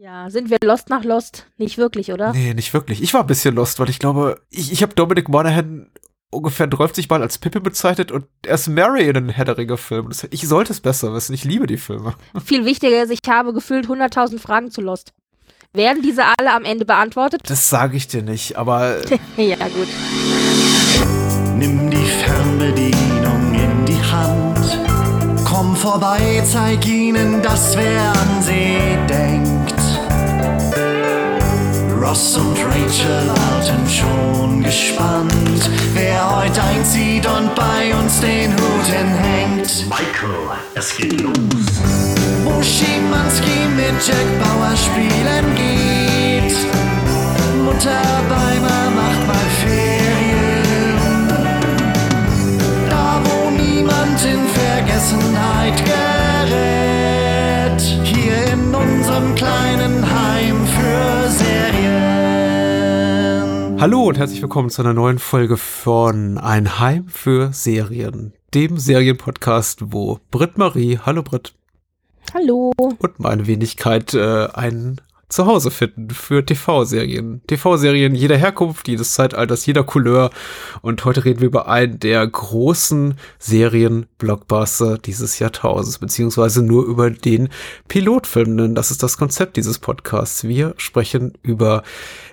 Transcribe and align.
Ja, 0.00 0.30
sind 0.30 0.48
wir 0.48 0.58
lost 0.62 0.90
nach 0.90 1.02
Lost? 1.02 1.46
Nicht 1.56 1.76
wirklich, 1.76 2.12
oder? 2.12 2.32
Nee, 2.32 2.54
nicht 2.54 2.72
wirklich. 2.72 3.02
Ich 3.02 3.14
war 3.14 3.22
ein 3.22 3.26
bisschen 3.26 3.56
lost, 3.56 3.80
weil 3.80 3.90
ich 3.90 3.98
glaube, 3.98 4.40
ich, 4.48 4.70
ich 4.70 4.82
habe 4.82 4.94
Dominic 4.94 5.28
Monaghan 5.28 5.90
ungefähr 6.30 6.68
30 6.68 7.08
Mal 7.08 7.20
als 7.20 7.38
Pippi 7.38 7.58
bezeichnet 7.58 8.12
und 8.12 8.26
er 8.46 8.54
ist 8.54 8.68
Mary 8.68 9.08
in 9.08 9.14
den 9.14 9.28
Herr 9.28 9.44
der 9.44 9.58
Ringe-Filmen. 9.58 10.14
Ich 10.30 10.46
sollte 10.46 10.72
es 10.72 10.80
besser 10.80 11.12
wissen. 11.14 11.34
Ich 11.34 11.42
liebe 11.42 11.66
die 11.66 11.78
Filme. 11.78 12.14
Viel 12.44 12.64
wichtiger 12.64 13.02
ist, 13.02 13.10
ich 13.10 13.28
habe 13.28 13.52
gefühlt 13.52 13.86
100.000 13.88 14.38
Fragen 14.38 14.70
zu 14.70 14.82
Lost. 14.82 15.14
Werden 15.72 16.00
diese 16.00 16.22
alle 16.38 16.52
am 16.52 16.64
Ende 16.64 16.84
beantwortet? 16.84 17.42
Das 17.46 17.68
sage 17.68 17.96
ich 17.96 18.06
dir 18.06 18.22
nicht, 18.22 18.56
aber. 18.56 18.98
ja, 19.36 19.56
gut. 19.56 19.88
Nimm 21.56 21.90
die 21.90 21.96
Fernbedienung 21.96 23.52
in 23.52 23.84
die 23.84 24.00
Hand. 24.00 24.78
Komm 25.44 25.74
vorbei, 25.74 26.40
zeig 26.46 26.86
ihnen, 26.86 27.42
dass 27.42 27.76
wer 27.76 28.12
an 28.12 28.42
sie 28.42 28.96
denkt. 29.08 29.47
Ross 32.08 32.36
und 32.38 32.56
Rachel 32.64 33.28
warten 33.28 33.86
schon 33.86 34.62
gespannt, 34.62 35.70
wer 35.92 36.36
heute 36.36 36.62
einzieht 36.62 37.26
und 37.26 37.54
bei 37.54 37.94
uns 37.94 38.20
den 38.20 38.50
Hut 38.52 38.86
hinhängt. 38.86 39.86
Michael, 39.90 40.56
es 40.74 40.96
geht 40.96 41.20
los. 41.20 41.34
Wo 42.44 42.62
Schimanski 42.62 43.68
mit 43.76 43.92
Jack 44.06 44.26
Bauer 44.40 44.74
spielen 44.74 45.54
geht. 45.54 46.56
Mutter 47.62 48.22
Beimer 48.30 48.90
macht 48.96 49.26
mal 49.26 49.48
Ferien. 49.60 51.28
Da 52.88 53.20
wo 53.22 53.50
niemand 53.50 54.24
in 54.24 54.48
Vergessenheit 54.48 55.76
gerät. 55.84 57.82
Hier 58.02 58.38
in 58.54 58.74
unserem 58.74 59.34
kleinen 59.34 60.02
Heim 60.02 60.37
Hallo 63.80 64.08
und 64.08 64.18
herzlich 64.18 64.42
willkommen 64.42 64.70
zu 64.70 64.82
einer 64.82 64.92
neuen 64.92 65.20
Folge 65.20 65.56
von 65.56 66.36
Ein 66.36 66.80
Heim 66.80 67.06
für 67.06 67.52
Serien, 67.52 68.32
dem 68.52 68.76
Serienpodcast, 68.76 69.92
wo 69.92 70.18
Britt 70.32 70.58
Marie, 70.58 70.98
hallo 70.98 71.22
Britt, 71.22 71.54
Hallo. 72.34 72.72
und 72.76 73.20
meine 73.20 73.46
Wenigkeit 73.46 74.14
äh, 74.14 74.48
ein 75.28 75.30
Zuhause 75.30 75.70
finden 75.70 76.10
für 76.10 76.44
TV-Serien. 76.44 77.42
TV-Serien 77.46 78.14
jeder 78.14 78.36
Herkunft, 78.36 78.88
jedes 78.88 79.12
Zeitalters, 79.12 79.66
jeder 79.66 79.84
Couleur. 79.84 80.30
Und 80.80 81.04
heute 81.04 81.24
reden 81.24 81.40
wir 81.40 81.48
über 81.48 81.68
einen 81.68 82.00
der 82.00 82.26
großen 82.26 83.14
Serien-Blockbuster 83.38 84.98
dieses 84.98 85.38
Jahrtausends, 85.38 85.98
beziehungsweise 85.98 86.62
nur 86.62 86.84
über 86.86 87.10
den 87.10 87.50
Pilotfilm, 87.88 88.56
denn 88.56 88.74
das 88.74 88.90
ist 88.90 89.02
das 89.02 89.18
Konzept 89.18 89.56
dieses 89.56 89.78
Podcasts. 89.78 90.44
Wir 90.44 90.74
sprechen 90.78 91.34
über 91.42 91.82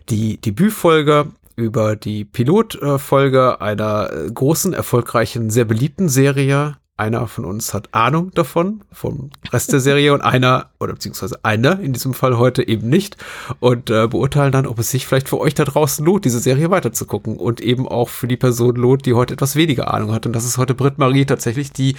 die 0.10 0.40
Debütfolge 0.40 1.28
über 1.58 1.96
die 1.96 2.26
Pilotfolge 2.26 3.62
einer 3.62 4.12
äh, 4.12 4.30
großen, 4.30 4.74
erfolgreichen, 4.74 5.50
sehr 5.50 5.64
beliebten 5.64 6.10
Serie. 6.10 6.76
Einer 6.98 7.28
von 7.28 7.44
uns 7.44 7.74
hat 7.74 7.94
Ahnung 7.94 8.32
davon, 8.32 8.82
vom 8.90 9.30
Rest 9.52 9.74
der 9.74 9.82
Serie 9.82 10.14
und 10.14 10.22
einer, 10.22 10.70
oder 10.80 10.94
beziehungsweise 10.94 11.44
einer 11.44 11.78
in 11.82 11.92
diesem 11.92 12.14
Fall 12.14 12.38
heute 12.38 12.66
eben 12.66 12.88
nicht 12.88 13.18
und 13.60 13.90
äh, 13.90 14.08
beurteilen 14.08 14.54
dann, 14.54 14.66
ob 14.66 14.80
es 14.80 14.92
sich 14.92 15.06
vielleicht 15.06 15.28
für 15.28 15.40
euch 15.40 15.54
da 15.54 15.66
draußen 15.66 16.06
lohnt, 16.06 16.24
diese 16.24 16.40
Serie 16.40 16.72
weiterzugucken 16.72 17.36
und 17.36 17.60
eben 17.60 17.86
auch 17.86 18.08
für 18.08 18.30
die 18.30 18.38
Person 18.38 18.78
lohnt, 18.78 19.06
die 19.06 19.14
heute 19.14 19.34
etwas 19.34 19.58
weniger 19.58 19.94
Ahnung 19.94 20.14
hat. 20.14 20.26
Und 20.26 20.32
das 20.32 20.46
ist 20.46 20.58
heute 20.58 20.74
Britt 20.74 20.98
Marie 20.98 21.26
tatsächlich, 21.26 21.74
die 21.74 21.98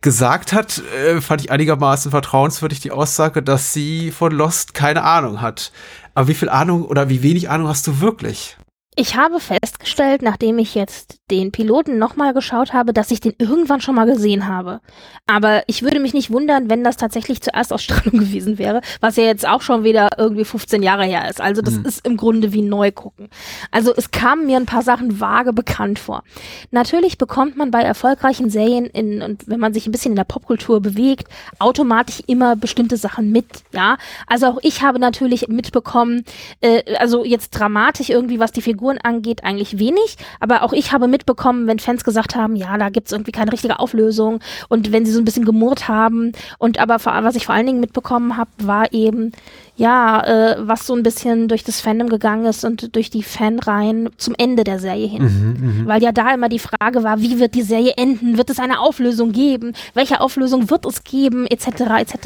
gesagt 0.00 0.54
hat, 0.54 0.82
äh, 0.96 1.20
fand 1.20 1.42
ich 1.42 1.50
einigermaßen 1.50 2.10
vertrauenswürdig 2.10 2.80
die 2.80 2.90
Aussage, 2.90 3.42
dass 3.42 3.74
sie 3.74 4.10
von 4.10 4.32
Lost 4.32 4.72
keine 4.72 5.04
Ahnung 5.04 5.42
hat. 5.42 5.72
Aber 6.14 6.28
wie 6.28 6.34
viel 6.34 6.48
Ahnung 6.48 6.86
oder 6.86 7.10
wie 7.10 7.22
wenig 7.22 7.50
Ahnung 7.50 7.68
hast 7.68 7.86
du 7.86 8.00
wirklich? 8.00 8.56
Ich 8.94 9.16
habe 9.16 9.40
festgestellt, 9.40 10.20
nachdem 10.20 10.58
ich 10.58 10.74
jetzt 10.74 11.16
den 11.40 11.52
Piloten 11.52 11.98
nochmal 11.98 12.34
geschaut 12.34 12.72
habe, 12.72 12.92
dass 12.92 13.10
ich 13.10 13.20
den 13.20 13.34
irgendwann 13.38 13.80
schon 13.80 13.94
mal 13.94 14.06
gesehen 14.06 14.46
habe. 14.46 14.80
Aber 15.26 15.62
ich 15.66 15.82
würde 15.82 15.98
mich 16.00 16.14
nicht 16.14 16.30
wundern, 16.30 16.68
wenn 16.68 16.84
das 16.84 16.96
tatsächlich 16.96 17.40
zur 17.40 17.54
Erstausstrahlung 17.54 18.12
gewesen 18.20 18.58
wäre, 18.58 18.82
was 19.00 19.16
ja 19.16 19.24
jetzt 19.24 19.46
auch 19.48 19.62
schon 19.62 19.84
wieder 19.84 20.10
irgendwie 20.18 20.44
15 20.44 20.82
Jahre 20.82 21.04
her 21.04 21.28
ist. 21.30 21.40
Also 21.40 21.62
das 21.62 21.74
Hm. 21.76 21.84
ist 21.86 22.06
im 22.06 22.16
Grunde 22.16 22.52
wie 22.52 22.62
neu 22.62 22.92
gucken. 22.92 23.28
Also 23.70 23.94
es 23.96 24.10
kamen 24.10 24.46
mir 24.46 24.58
ein 24.58 24.66
paar 24.66 24.82
Sachen 24.82 25.20
vage 25.20 25.52
bekannt 25.52 25.98
vor. 25.98 26.22
Natürlich 26.70 27.16
bekommt 27.18 27.56
man 27.56 27.70
bei 27.70 27.80
erfolgreichen 27.80 28.50
Serien 28.50 28.84
in, 28.86 29.22
und 29.22 29.48
wenn 29.48 29.60
man 29.60 29.72
sich 29.72 29.86
ein 29.86 29.92
bisschen 29.92 30.12
in 30.12 30.16
der 30.16 30.24
Popkultur 30.24 30.80
bewegt, 30.80 31.28
automatisch 31.58 32.22
immer 32.26 32.56
bestimmte 32.56 32.96
Sachen 32.96 33.30
mit, 33.32 33.46
ja. 33.72 33.96
Also 34.26 34.46
auch 34.46 34.58
ich 34.62 34.82
habe 34.82 34.98
natürlich 34.98 35.48
mitbekommen, 35.48 36.24
äh, 36.60 36.82
also 36.96 37.24
jetzt 37.24 37.50
dramatisch 37.50 38.10
irgendwie, 38.10 38.38
was 38.38 38.52
die 38.52 38.62
Figuren 38.62 38.98
angeht, 38.98 39.44
eigentlich 39.44 39.78
wenig, 39.78 40.16
aber 40.40 40.62
auch 40.62 40.72
ich 40.72 40.92
habe 40.92 41.08
mitbekommen, 41.22 41.66
wenn 41.68 41.78
Fans 41.78 42.04
gesagt 42.04 42.34
haben, 42.34 42.56
ja, 42.56 42.76
da 42.76 42.88
gibt's 42.88 43.12
irgendwie 43.12 43.32
keine 43.32 43.52
richtige 43.52 43.78
Auflösung 43.78 44.40
und 44.68 44.90
wenn 44.90 45.06
sie 45.06 45.12
so 45.12 45.20
ein 45.20 45.24
bisschen 45.24 45.44
gemurrt 45.44 45.88
haben 45.88 46.32
und 46.58 46.78
aber 46.78 46.98
vor, 46.98 47.12
was 47.22 47.36
ich 47.36 47.46
vor 47.46 47.54
allen 47.54 47.66
Dingen 47.66 47.80
mitbekommen 47.80 48.36
habe, 48.36 48.50
war 48.62 48.92
eben, 48.92 49.32
ja, 49.76 50.22
äh, 50.24 50.56
was 50.60 50.86
so 50.86 50.94
ein 50.94 51.02
bisschen 51.02 51.48
durch 51.48 51.64
das 51.64 51.80
Fandom 51.80 52.08
gegangen 52.08 52.44
ist 52.44 52.64
und 52.64 52.94
durch 52.94 53.08
die 53.10 53.22
Fanreihen 53.22 54.10
zum 54.16 54.34
Ende 54.36 54.64
der 54.64 54.78
Serie 54.78 55.06
hin. 55.06 55.22
Weil 55.86 56.02
ja 56.02 56.12
da 56.12 56.34
immer 56.34 56.48
die 56.48 56.58
Frage 56.58 57.02
war, 57.02 57.20
wie 57.20 57.38
wird 57.38 57.54
die 57.54 57.62
Serie 57.62 57.94
enden? 57.96 58.36
Wird 58.36 58.50
es 58.50 58.58
eine 58.58 58.80
Auflösung 58.80 59.32
geben? 59.32 59.72
Welche 59.94 60.20
Auflösung 60.20 60.70
wird 60.70 60.84
es 60.86 61.04
geben? 61.04 61.46
Etc. 61.46 61.66
etc. 61.66 62.16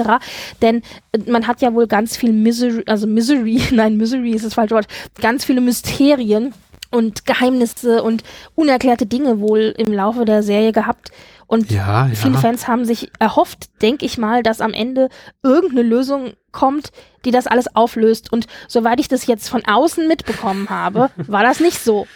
Denn 0.62 0.83
äh, 1.12 1.19
man 1.31 1.47
hat 1.47 1.61
ja 1.61 1.73
wohl 1.75 1.87
ganz 1.87 2.17
viel 2.17 2.33
Misery, 2.33 2.83
also 2.87 3.06
Misery, 3.06 3.61
nein, 3.73 3.97
Misery 3.97 4.33
ist 4.33 4.45
das 4.45 4.55
falsche 4.55 4.75
Wort, 4.75 4.89
ganz 5.21 5.45
viele 5.45 5.61
Mysterien 5.61 6.53
und 6.97 7.27
Geheimnisse 7.27 8.03
und 8.03 8.25
unerklärte 8.55 9.07
Dinge 9.07 9.39
wohl 9.39 9.75
im 9.77 9.93
Laufe 9.93 10.25
der 10.25 10.43
Serie 10.43 10.73
gehabt. 10.73 11.11
Und 11.47 11.71
Ja, 11.71 12.07
ja. 12.07 12.15
viele 12.15 12.39
Fans 12.39 12.67
haben 12.67 12.84
sich 12.84 13.12
erhofft, 13.21 13.69
denke 13.83 14.05
ich 14.05 14.19
mal, 14.19 14.43
dass 14.43 14.61
am 14.61 14.73
Ende 14.73 15.11
irgendeine 15.43 15.83
Lösung 15.83 16.33
kommt, 16.51 16.91
die 17.25 17.31
das 17.31 17.47
alles 17.47 17.77
auflöst. 17.77 18.33
Und 18.33 18.47
soweit 18.67 18.99
ich 18.99 19.09
das 19.09 19.27
jetzt 19.27 19.49
von 19.49 19.62
außen 19.65 20.09
mitbekommen 20.09 20.71
habe, 20.71 21.11
war 21.29 21.43
das 21.43 21.61
nicht 21.61 21.79
so. 21.79 22.06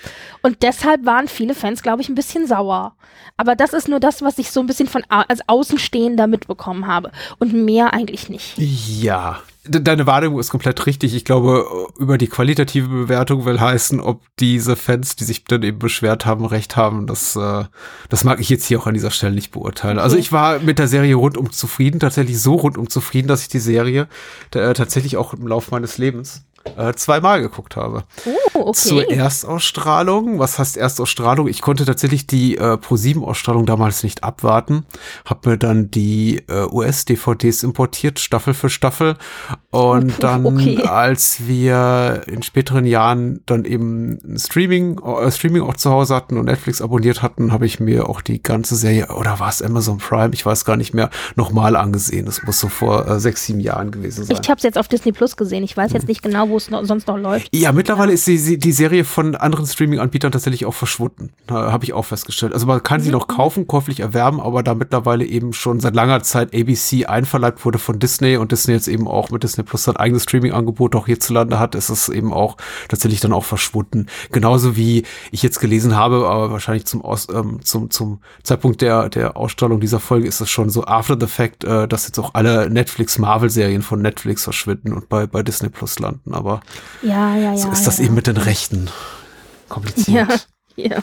Und 0.43 0.63
deshalb 0.63 1.05
waren 1.05 1.29
viele 1.29 1.55
Fans, 1.55 1.83
glaube 1.83 2.03
ich, 2.03 2.09
ein 2.09 2.15
bisschen 2.15 2.47
sauer. 2.47 2.97
Aber 3.37 3.55
das 3.55 3.73
ist 3.73 3.89
nur 3.89 4.01
das, 4.01 4.23
was 4.23 4.39
ich 4.39 4.51
so 4.51 4.61
ein 4.61 4.67
bisschen 4.67 4.89
von 4.89 5.05
als 5.09 5.47
Außenstehender 5.47 6.27
mitbekommen 6.27 6.87
habe. 6.87 7.13
Und 7.39 7.53
mehr 7.53 7.93
eigentlich 7.93 8.29
nicht. 8.31 8.55
Ja, 8.59 9.41
deine 9.65 10.07
Wahrnehmung 10.07 10.39
ist 10.41 10.51
komplett 10.51 10.87
richtig. 10.87 11.15
Ich 11.15 11.25
glaube, 11.25 11.67
über 11.99 12.19
die 12.19 12.29
qualitative 12.29 12.89
Bewertung 12.89 13.45
will 13.45 13.61
heißen, 13.61 14.01
ob 14.01 14.23
diese 14.39 14.75
Fans, 14.77 15.17
die 15.17 15.25
sich 15.25 15.45
dann 15.45 15.63
eben 15.63 15.79
beschwert 15.79 16.25
haben, 16.27 16.45
recht 16.47 16.77
haben. 16.77 17.07
Das, 17.07 17.37
äh, 17.37 17.65
das 18.09 18.25
mag 18.25 18.41
ich 18.41 18.49
jetzt 18.49 18.65
hier 18.67 18.79
auch 18.81 18.87
an 18.87 18.95
dieser 18.95 19.11
Stelle 19.11 19.35
nicht 19.35 19.51
beurteilen. 19.53 19.99
Also 19.99 20.15
Okay. 20.15 20.21
ich 20.21 20.33
war 20.33 20.59
mit 20.61 20.79
der 20.79 20.89
Serie 20.89 21.15
rundum 21.15 21.53
zufrieden, 21.53 22.01
tatsächlich 22.01 22.41
so 22.41 22.55
rundum 22.55 22.89
zufrieden, 22.89 23.29
dass 23.29 23.43
ich 23.43 23.49
die 23.49 23.59
Serie 23.59 24.09
äh, 24.55 24.73
tatsächlich 24.73 25.17
auch 25.17 25.35
im 25.35 25.47
Laufe 25.47 25.71
meines 25.73 25.99
Lebens 25.99 26.45
äh, 26.77 26.93
zweimal 26.95 27.41
geguckt 27.41 27.77
habe. 27.77 28.05
Oh, 28.55 28.61
okay. 28.61 28.73
Zur 28.75 29.11
Erstausstrahlung. 29.11 30.39
Was 30.39 30.59
heißt 30.59 30.77
Erstausstrahlung? 30.77 31.49
Ich 31.49 31.63
konnte 31.63 31.85
tatsächlich 31.85 32.27
die 32.27 32.57
äh, 32.57 32.75
Pro7-Ausstrahlung 32.75 33.67
damals 33.67 34.03
nicht 34.03 34.25
abwarten. 34.25 34.85
Hab 35.25 35.47
mir 35.47 35.57
dann 35.57 35.91
die 35.91 36.43
äh, 36.49 36.67
US-DVDs 36.71 37.63
importiert, 37.63 38.19
Staffel 38.19 38.55
für 38.55 38.71
Staffel. 38.71 39.17
Und 39.71 40.23
dann, 40.23 40.47
Okay. 40.47 40.83
als 40.85 41.47
wir 41.47 42.23
in 42.27 42.43
späteren 42.43 42.85
Jahren 42.85 43.41
dann 43.47 43.65
eben 43.65 44.19
Streaming, 44.37 44.99
äh, 45.01 45.31
Streaming 45.31 45.63
auch 45.63 45.77
zu 45.77 45.91
Hause 45.91 46.15
hatten 46.15 46.37
und 46.39 46.45
Netflix 46.47 46.83
abonniert 46.83 47.23
hatten, 47.23 47.53
habe 47.53 47.67
ich 47.67 47.81
mir 47.81 48.09
auch 48.09 48.21
die 48.21 48.43
ganze 48.43 48.77
Serie, 48.77 49.09
oder 49.15 49.41
war 49.41 49.49
es 49.49 49.63
Amazon 49.63 49.99
Prime? 49.99 50.31
Ich 50.35 50.45
weiß 50.45 50.65
gar 50.65 50.77
nicht 50.77 50.93
mehr, 50.95 51.11
nochmal 51.37 51.77
angesehen. 51.77 52.27
Das 52.27 52.43
muss 52.43 52.61
so 52.61 52.69
vor 52.69 53.07
äh, 53.09 53.21
sechs, 53.21 53.47
sieben 53.47 53.61
Jahren 53.61 53.91
gewesen 53.91 54.25
sein. 54.25 54.39
Ich 54.43 54.49
habe 54.51 54.59
es 54.59 54.63
jetzt 54.63 54.77
auf 54.79 54.89
Disney 54.89 55.13
Plus 55.13 55.37
gesehen. 55.37 55.63
Ich 55.65 55.77
weiß 55.77 55.93
jetzt 55.93 56.09
nicht 56.09 56.23
genau, 56.23 56.50
wo 56.51 56.57
es 56.57 56.71
noch, 56.71 56.85
sonst 56.85 57.07
noch 57.07 57.17
läuft. 57.17 57.49
Ja, 57.55 57.73
mittlerweile 57.73 58.13
ist 58.13 58.27
die, 58.27 58.59
die 58.59 58.73
Serie 58.73 59.05
von 59.05 59.35
anderen 59.35 59.67
Streaming-Anbietern 59.67 60.33
tatsächlich 60.33 60.67
auch 60.67 60.75
verschwunden. 60.75 61.31
Habe 61.49 61.85
ich 61.85 61.93
auch 61.93 62.05
festgestellt. 62.05 62.53
Also 62.53 62.67
man 62.67 62.83
kann 62.83 63.01
sie 63.01 63.11
noch 63.11 63.29
kaufen, 63.29 63.67
käuflich 63.67 64.01
erwerben, 64.01 64.41
aber 64.41 64.63
da 64.63 64.75
mittlerweile 64.75 65.25
eben 65.25 65.53
schon 65.53 65.81
seit 65.81 65.95
langer 65.95 66.23
Zeit 66.23 66.55
ABC 66.55 67.07
einverleibt 67.07 67.65
wurde 67.65 67.79
von 67.79 67.99
Disney 67.99 68.37
und 68.37 68.53
Disney 68.53 68.75
jetzt 68.75 68.89
eben 68.89 69.09
auch 69.09 69.31
mit 69.31 69.43
Disney 69.43 69.65
Plus 69.65 69.85
sein 69.85 69.97
eigenes 69.97 70.25
Streaming-Angebot 70.25 70.95
auch 70.97 71.07
hierzulande 71.07 71.59
hat, 71.59 71.75
ist 71.75 71.89
es 71.89 72.09
eben 72.09 72.33
auch 72.33 72.57
tatsächlich 72.89 73.21
dann 73.21 73.33
auch 73.33 73.45
verschwunden. 73.45 74.07
Genauso 74.33 74.77
wie 74.77 75.05
ich 75.31 75.43
jetzt 75.43 75.61
gelesen 75.61 75.97
habe, 75.97 76.29
aber 76.29 76.51
wahrscheinlich 76.51 76.87
zum, 76.87 77.03
Aus, 77.03 77.29
ähm, 77.33 77.61
zum, 77.63 77.91
zum 77.91 78.21
Zeitpunkt 78.43 78.81
der, 78.81 79.09
der 79.09 79.37
Ausstrahlung 79.37 79.81
dieser 79.81 80.01
Folge 80.01 80.27
ist 80.27 80.41
es 80.41 80.51
schon 80.51 80.71
so 80.71 80.85
after 80.85 81.17
the 81.19 81.27
fact, 81.27 81.65
äh, 81.65 81.87
dass 81.89 82.07
jetzt 82.07 82.19
auch 82.19 82.35
alle 82.35 82.71
Netflix-Marvel-Serien 82.71 83.83
von 83.83 84.03
Netflix 84.03 84.45
verschwinden 84.45 84.93
und 84.93 85.09
bei, 85.09 85.27
bei 85.27 85.43
Disney 85.43 85.69
Plus 85.69 85.99
landen. 85.99 86.35
Aber 86.41 86.63
Ja, 87.03 87.37
ja, 87.37 87.53
ja. 87.53 87.57
so 87.57 87.71
ist 87.71 87.87
das 87.87 88.01
eben 88.01 88.15
mit 88.15 88.27
den 88.27 88.39
Rechten 88.39 88.89
kompliziert. 89.69 90.49
Ja, 90.75 91.03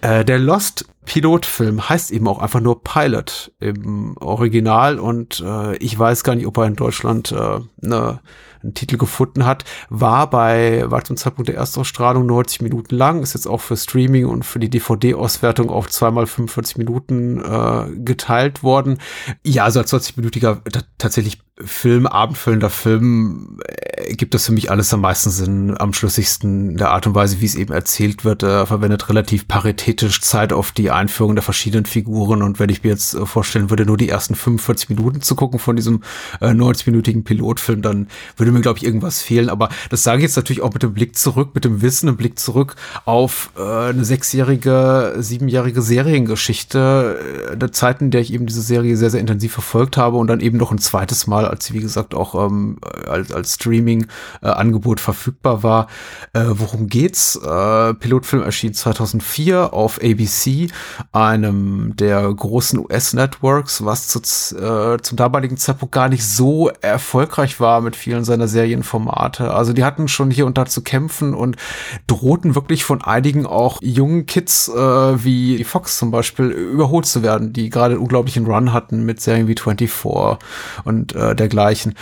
ja. 0.00 0.18
Äh, 0.20 0.24
der 0.24 0.38
Lost 0.38 0.86
Pilotfilm 1.04 1.88
heißt 1.88 2.10
eben 2.10 2.28
auch 2.28 2.38
einfach 2.38 2.60
nur 2.60 2.82
Pilot 2.82 3.52
im 3.60 4.16
Original 4.18 4.98
und 4.98 5.42
äh, 5.44 5.76
ich 5.76 5.98
weiß 5.98 6.24
gar 6.24 6.34
nicht, 6.34 6.46
ob 6.46 6.58
er 6.58 6.66
in 6.66 6.76
Deutschland 6.76 7.32
äh, 7.32 7.60
ne, 7.80 8.20
einen 8.64 8.74
Titel 8.74 8.96
gefunden 8.96 9.46
hat, 9.46 9.64
war 9.90 10.28
bei, 10.30 10.84
war 10.86 11.04
zum 11.04 11.16
Zeitpunkt 11.16 11.48
der 11.48 11.56
Erstausstrahlung 11.56 12.26
90 12.26 12.62
Minuten 12.62 12.96
lang, 12.96 13.22
ist 13.22 13.34
jetzt 13.34 13.46
auch 13.46 13.60
für 13.60 13.76
Streaming 13.76 14.26
und 14.26 14.44
für 14.44 14.58
die 14.58 14.70
DVD-Auswertung 14.70 15.70
auf 15.70 15.88
zweimal 15.88 16.26
45 16.26 16.78
Minuten 16.78 17.40
äh, 17.40 17.96
geteilt 17.96 18.62
worden. 18.62 18.98
Ja, 19.44 19.64
also 19.64 19.80
als 19.80 19.92
20-minütiger 19.92 20.62
tatsächlich 20.98 21.40
Film, 21.60 22.08
abendfüllender 22.08 22.70
Film, 22.70 23.60
äh, 23.64 24.14
gibt 24.14 24.34
das 24.34 24.46
für 24.46 24.52
mich 24.52 24.72
alles 24.72 24.92
am 24.92 25.02
meisten 25.02 25.30
Sinn, 25.30 25.76
am 25.78 25.92
schlüssigsten 25.92 26.76
der 26.76 26.90
Art 26.90 27.06
und 27.06 27.14
Weise, 27.14 27.40
wie 27.40 27.46
es 27.46 27.54
eben 27.54 27.72
erzählt 27.72 28.24
wird. 28.24 28.42
Er 28.42 28.66
verwendet 28.66 29.08
relativ 29.08 29.46
paritätisch 29.46 30.20
Zeit 30.20 30.52
auf 30.52 30.72
die 30.72 30.90
Einführung 30.94 31.34
der 31.34 31.42
verschiedenen 31.42 31.86
Figuren 31.86 32.42
und 32.42 32.58
wenn 32.58 32.70
ich 32.70 32.82
mir 32.82 32.90
jetzt 32.90 33.14
äh, 33.14 33.26
vorstellen 33.26 33.70
würde, 33.70 33.86
nur 33.86 33.96
die 33.96 34.08
ersten 34.08 34.34
45 34.34 34.90
Minuten 34.90 35.20
zu 35.20 35.34
gucken 35.34 35.58
von 35.58 35.76
diesem 35.76 36.02
äh, 36.40 36.48
90-minütigen 36.48 37.24
Pilotfilm, 37.24 37.82
dann 37.82 38.08
würde 38.36 38.52
mir, 38.52 38.60
glaube 38.60 38.78
ich, 38.78 38.84
irgendwas 38.84 39.22
fehlen. 39.22 39.48
Aber 39.48 39.68
das 39.90 40.02
sage 40.02 40.18
ich 40.18 40.24
jetzt 40.24 40.36
natürlich 40.36 40.62
auch 40.62 40.72
mit 40.72 40.82
dem 40.82 40.94
Blick 40.94 41.16
zurück, 41.16 41.50
mit 41.54 41.64
dem 41.64 41.82
Wissen, 41.82 42.08
im 42.08 42.16
Blick 42.16 42.38
zurück 42.38 42.76
auf 43.04 43.50
äh, 43.56 43.62
eine 43.62 44.04
sechsjährige, 44.04 45.16
siebenjährige 45.18 45.82
Seriengeschichte, 45.82 47.50
äh, 47.52 47.56
der 47.56 47.72
Zeit, 47.72 48.00
in 48.00 48.10
der 48.10 48.20
ich 48.20 48.32
eben 48.32 48.46
diese 48.46 48.62
Serie 48.62 48.96
sehr, 48.96 49.10
sehr 49.10 49.20
intensiv 49.20 49.52
verfolgt 49.52 49.96
habe 49.96 50.16
und 50.16 50.26
dann 50.28 50.40
eben 50.40 50.58
noch 50.58 50.72
ein 50.72 50.78
zweites 50.78 51.26
Mal, 51.26 51.46
als 51.46 51.66
sie, 51.66 51.74
wie 51.74 51.80
gesagt, 51.80 52.14
auch 52.14 52.34
ähm, 52.34 52.78
als, 53.06 53.32
als 53.32 53.54
Streaming-Angebot 53.54 55.00
äh, 55.00 55.02
verfügbar 55.02 55.62
war. 55.62 55.88
Äh, 56.32 56.44
worum 56.46 56.88
geht's? 56.88 57.36
Äh, 57.36 57.94
Pilotfilm 57.94 58.42
erschien 58.42 58.74
2004 58.74 59.72
auf 59.72 60.00
ABC, 60.02 60.68
einem 61.12 61.94
der 61.96 62.32
großen 62.32 62.78
US-Networks, 62.78 63.84
was 63.84 64.08
zu, 64.08 64.20
äh, 64.56 64.98
zum 65.00 65.16
damaligen 65.16 65.56
Zeitpunkt 65.56 65.92
gar 65.92 66.08
nicht 66.08 66.26
so 66.26 66.70
erfolgreich 66.80 67.60
war 67.60 67.80
mit 67.80 67.96
vielen 67.96 68.24
seiner 68.24 68.48
Serienformate. 68.48 69.52
Also 69.52 69.72
die 69.72 69.84
hatten 69.84 70.08
schon 70.08 70.30
hier 70.30 70.46
und 70.46 70.58
da 70.58 70.66
zu 70.66 70.82
kämpfen 70.82 71.34
und 71.34 71.56
drohten 72.06 72.54
wirklich 72.54 72.84
von 72.84 73.02
einigen 73.02 73.46
auch 73.46 73.78
jungen 73.82 74.26
Kids 74.26 74.68
äh, 74.68 74.74
wie 75.24 75.62
Fox 75.64 75.98
zum 75.98 76.10
Beispiel 76.10 76.46
überholt 76.46 77.06
zu 77.06 77.22
werden, 77.22 77.52
die 77.52 77.70
gerade 77.70 77.94
einen 77.94 78.02
unglaublichen 78.02 78.46
Run 78.46 78.72
hatten 78.72 79.04
mit 79.04 79.20
Serien 79.20 79.48
wie 79.48 79.54
24 79.54 80.38
und 80.84 81.14
äh, 81.14 81.34
dergleichen. 81.34 81.94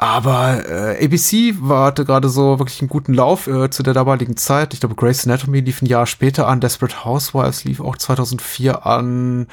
Aber 0.00 0.62
äh, 0.68 1.04
ABC 1.04 1.54
war, 1.58 1.86
hatte 1.86 2.04
gerade 2.04 2.28
so 2.28 2.60
wirklich 2.60 2.80
einen 2.80 2.88
guten 2.88 3.14
Lauf 3.14 3.48
äh, 3.48 3.68
zu 3.68 3.82
der 3.82 3.94
damaligen 3.94 4.36
Zeit. 4.36 4.72
Ich 4.72 4.78
glaube, 4.78 4.94
Grey's 4.94 5.26
Anatomy 5.26 5.58
lief 5.58 5.82
ein 5.82 5.86
Jahr 5.86 6.06
später 6.06 6.46
an, 6.46 6.60
Desperate 6.60 7.04
Housewives 7.04 7.64
lief 7.64 7.80
auch 7.80 7.96
2004 8.28 8.86
an, 8.86 9.46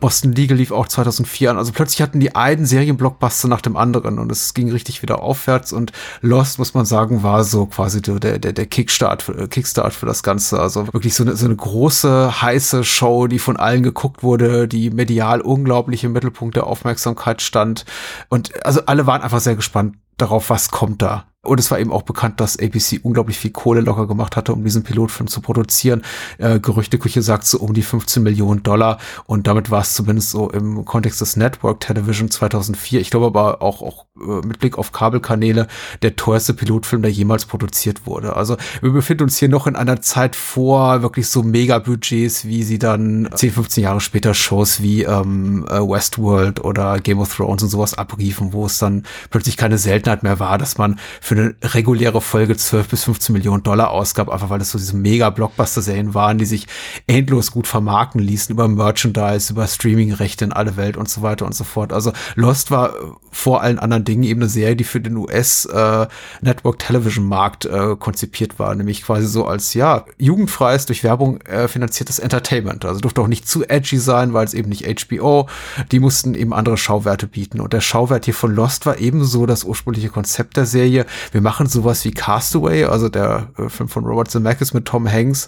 Boston 0.00 0.32
Legal 0.32 0.56
lief 0.56 0.72
auch 0.72 0.88
2004 0.88 1.50
an. 1.50 1.58
Also 1.58 1.72
plötzlich 1.72 2.02
hatten 2.02 2.20
die 2.20 2.34
einen 2.34 2.66
Serienblockbuster 2.66 3.48
nach 3.48 3.60
dem 3.60 3.76
anderen 3.76 4.18
und 4.18 4.30
es 4.32 4.54
ging 4.54 4.70
richtig 4.70 5.02
wieder 5.02 5.20
aufwärts 5.22 5.72
und 5.72 5.92
Lost, 6.20 6.58
muss 6.58 6.74
man 6.74 6.86
sagen, 6.86 7.22
war 7.22 7.44
so 7.44 7.66
quasi 7.66 8.02
der, 8.02 8.38
der, 8.38 8.52
der 8.52 8.66
Kickstart, 8.66 9.22
für, 9.22 9.48
Kickstart 9.48 9.92
für 9.92 10.06
das 10.06 10.22
Ganze. 10.22 10.60
Also 10.60 10.92
wirklich 10.92 11.14
so 11.14 11.22
eine, 11.22 11.36
so 11.36 11.46
eine 11.46 11.56
große, 11.56 12.42
heiße 12.42 12.84
Show, 12.84 13.26
die 13.26 13.38
von 13.38 13.56
allen 13.56 13.82
geguckt 13.82 14.22
wurde, 14.22 14.68
die 14.68 14.90
medial 14.90 15.40
unglaublich 15.40 16.04
im 16.04 16.12
Mittelpunkt 16.12 16.56
der 16.56 16.66
Aufmerksamkeit 16.66 17.42
stand. 17.42 17.84
Und 18.28 18.64
also 18.64 18.82
alle 18.86 19.06
waren 19.06 19.22
einfach 19.22 19.40
sehr 19.40 19.56
gespannt 19.56 19.96
darauf, 20.16 20.50
was 20.50 20.70
kommt 20.70 21.02
da. 21.02 21.26
Und 21.46 21.58
es 21.58 21.70
war 21.70 21.78
eben 21.78 21.92
auch 21.92 22.02
bekannt, 22.02 22.40
dass 22.40 22.58
ABC 22.58 23.00
unglaublich 23.02 23.38
viel 23.38 23.50
Kohle 23.50 23.80
locker 23.80 24.06
gemacht 24.06 24.36
hatte, 24.36 24.52
um 24.52 24.64
diesen 24.64 24.82
Pilotfilm 24.82 25.28
zu 25.28 25.40
produzieren. 25.40 26.02
Äh, 26.38 26.60
Gerüchteküche 26.60 27.22
sagt 27.22 27.44
so 27.44 27.58
um 27.58 27.72
die 27.74 27.82
15 27.82 28.22
Millionen 28.22 28.62
Dollar. 28.62 28.98
Und 29.26 29.46
damit 29.46 29.70
war 29.70 29.82
es 29.82 29.94
zumindest 29.94 30.30
so 30.30 30.50
im 30.50 30.84
Kontext 30.84 31.20
des 31.20 31.36
Network 31.36 31.80
Television 31.80 32.30
2004. 32.30 33.00
Ich 33.00 33.10
glaube 33.10 33.26
aber 33.26 33.62
auch, 33.62 33.82
auch 33.82 34.06
äh, 34.20 34.46
mit 34.46 34.58
Blick 34.58 34.78
auf 34.78 34.92
Kabelkanäle 34.92 35.66
der 36.02 36.16
teuerste 36.16 36.54
Pilotfilm, 36.54 37.02
der 37.02 37.10
jemals 37.10 37.46
produziert 37.46 38.06
wurde. 38.06 38.36
Also 38.36 38.56
wir 38.80 38.90
befinden 38.90 39.24
uns 39.24 39.38
hier 39.38 39.48
noch 39.48 39.66
in 39.66 39.76
einer 39.76 40.00
Zeit 40.02 40.36
vor 40.36 41.02
wirklich 41.02 41.28
so 41.28 41.42
Mega-Budgets, 41.42 42.44
wie 42.46 42.62
sie 42.62 42.78
dann 42.78 43.28
10, 43.32 43.52
15 43.52 43.84
Jahre 43.84 44.00
später 44.00 44.34
Shows 44.34 44.82
wie 44.82 45.02
ähm, 45.02 45.66
äh, 45.68 45.78
Westworld 45.78 46.64
oder 46.64 46.98
Game 46.98 47.18
of 47.18 47.34
Thrones 47.34 47.62
und 47.62 47.68
sowas 47.68 47.96
abriefen, 47.96 48.52
wo 48.52 48.66
es 48.66 48.78
dann 48.78 49.04
plötzlich 49.30 49.56
keine 49.56 49.78
Seltenheit 49.78 50.22
mehr 50.22 50.38
war, 50.38 50.58
dass 50.58 50.78
man 50.78 50.98
für 51.20 51.35
eine 51.36 51.54
reguläre 51.62 52.20
Folge 52.20 52.56
12 52.56 52.88
bis 52.88 53.04
15 53.04 53.32
Millionen 53.32 53.62
Dollar 53.62 53.90
ausgab, 53.90 54.28
einfach 54.28 54.50
weil 54.50 54.58
das 54.58 54.70
so 54.70 54.78
diese 54.78 54.96
mega 54.96 55.30
Blockbuster-Serien 55.30 56.14
waren, 56.14 56.38
die 56.38 56.44
sich 56.44 56.66
endlos 57.06 57.50
gut 57.50 57.66
vermarkten 57.66 58.20
ließen 58.20 58.52
über 58.52 58.68
Merchandise, 58.68 59.52
über 59.52 59.66
Streaming-Rechte 59.66 60.44
in 60.44 60.52
alle 60.52 60.76
Welt 60.76 60.96
und 60.96 61.08
so 61.08 61.22
weiter 61.22 61.46
und 61.46 61.54
so 61.54 61.64
fort. 61.64 61.92
Also 61.92 62.12
Lost 62.34 62.70
war 62.70 62.94
vor 63.30 63.60
allen 63.60 63.78
anderen 63.78 64.04
Dingen 64.04 64.22
eben 64.22 64.40
eine 64.40 64.48
Serie, 64.48 64.76
die 64.76 64.84
für 64.84 65.00
den 65.00 65.16
US 65.16 65.66
äh, 65.66 66.06
Network 66.40 66.78
Television 66.78 67.26
Markt 67.26 67.66
äh, 67.66 67.94
konzipiert 67.98 68.58
war, 68.58 68.74
nämlich 68.74 69.02
quasi 69.02 69.26
so 69.26 69.46
als 69.46 69.74
ja 69.74 70.04
jugendfreies 70.18 70.86
durch 70.86 71.04
Werbung 71.04 71.40
äh, 71.42 71.68
finanziertes 71.68 72.18
Entertainment. 72.18 72.84
Also 72.84 73.00
durfte 73.00 73.20
auch 73.20 73.28
nicht 73.28 73.46
zu 73.46 73.64
edgy 73.68 73.98
sein, 73.98 74.32
weil 74.32 74.46
es 74.46 74.54
eben 74.54 74.70
nicht 74.70 74.86
HBO. 74.86 75.48
Die 75.92 76.00
mussten 76.00 76.34
eben 76.34 76.54
andere 76.54 76.76
Schauwerte 76.76 77.26
bieten 77.26 77.60
und 77.60 77.72
der 77.72 77.80
Schauwert 77.80 78.24
hier 78.24 78.34
von 78.34 78.54
Lost 78.54 78.86
war 78.86 78.98
ebenso 78.98 79.44
das 79.46 79.64
ursprüngliche 79.64 80.08
Konzept 80.08 80.56
der 80.56 80.66
Serie 80.66 81.04
wir 81.32 81.40
machen 81.40 81.66
sowas 81.66 82.04
wie 82.04 82.10
Castaway, 82.10 82.84
also 82.84 83.08
der 83.08 83.48
äh, 83.58 83.68
Film 83.68 83.88
von 83.88 84.04
Robert 84.04 84.30
Zemeckis 84.30 84.74
mit 84.74 84.86
Tom 84.86 85.10
Hanks, 85.10 85.46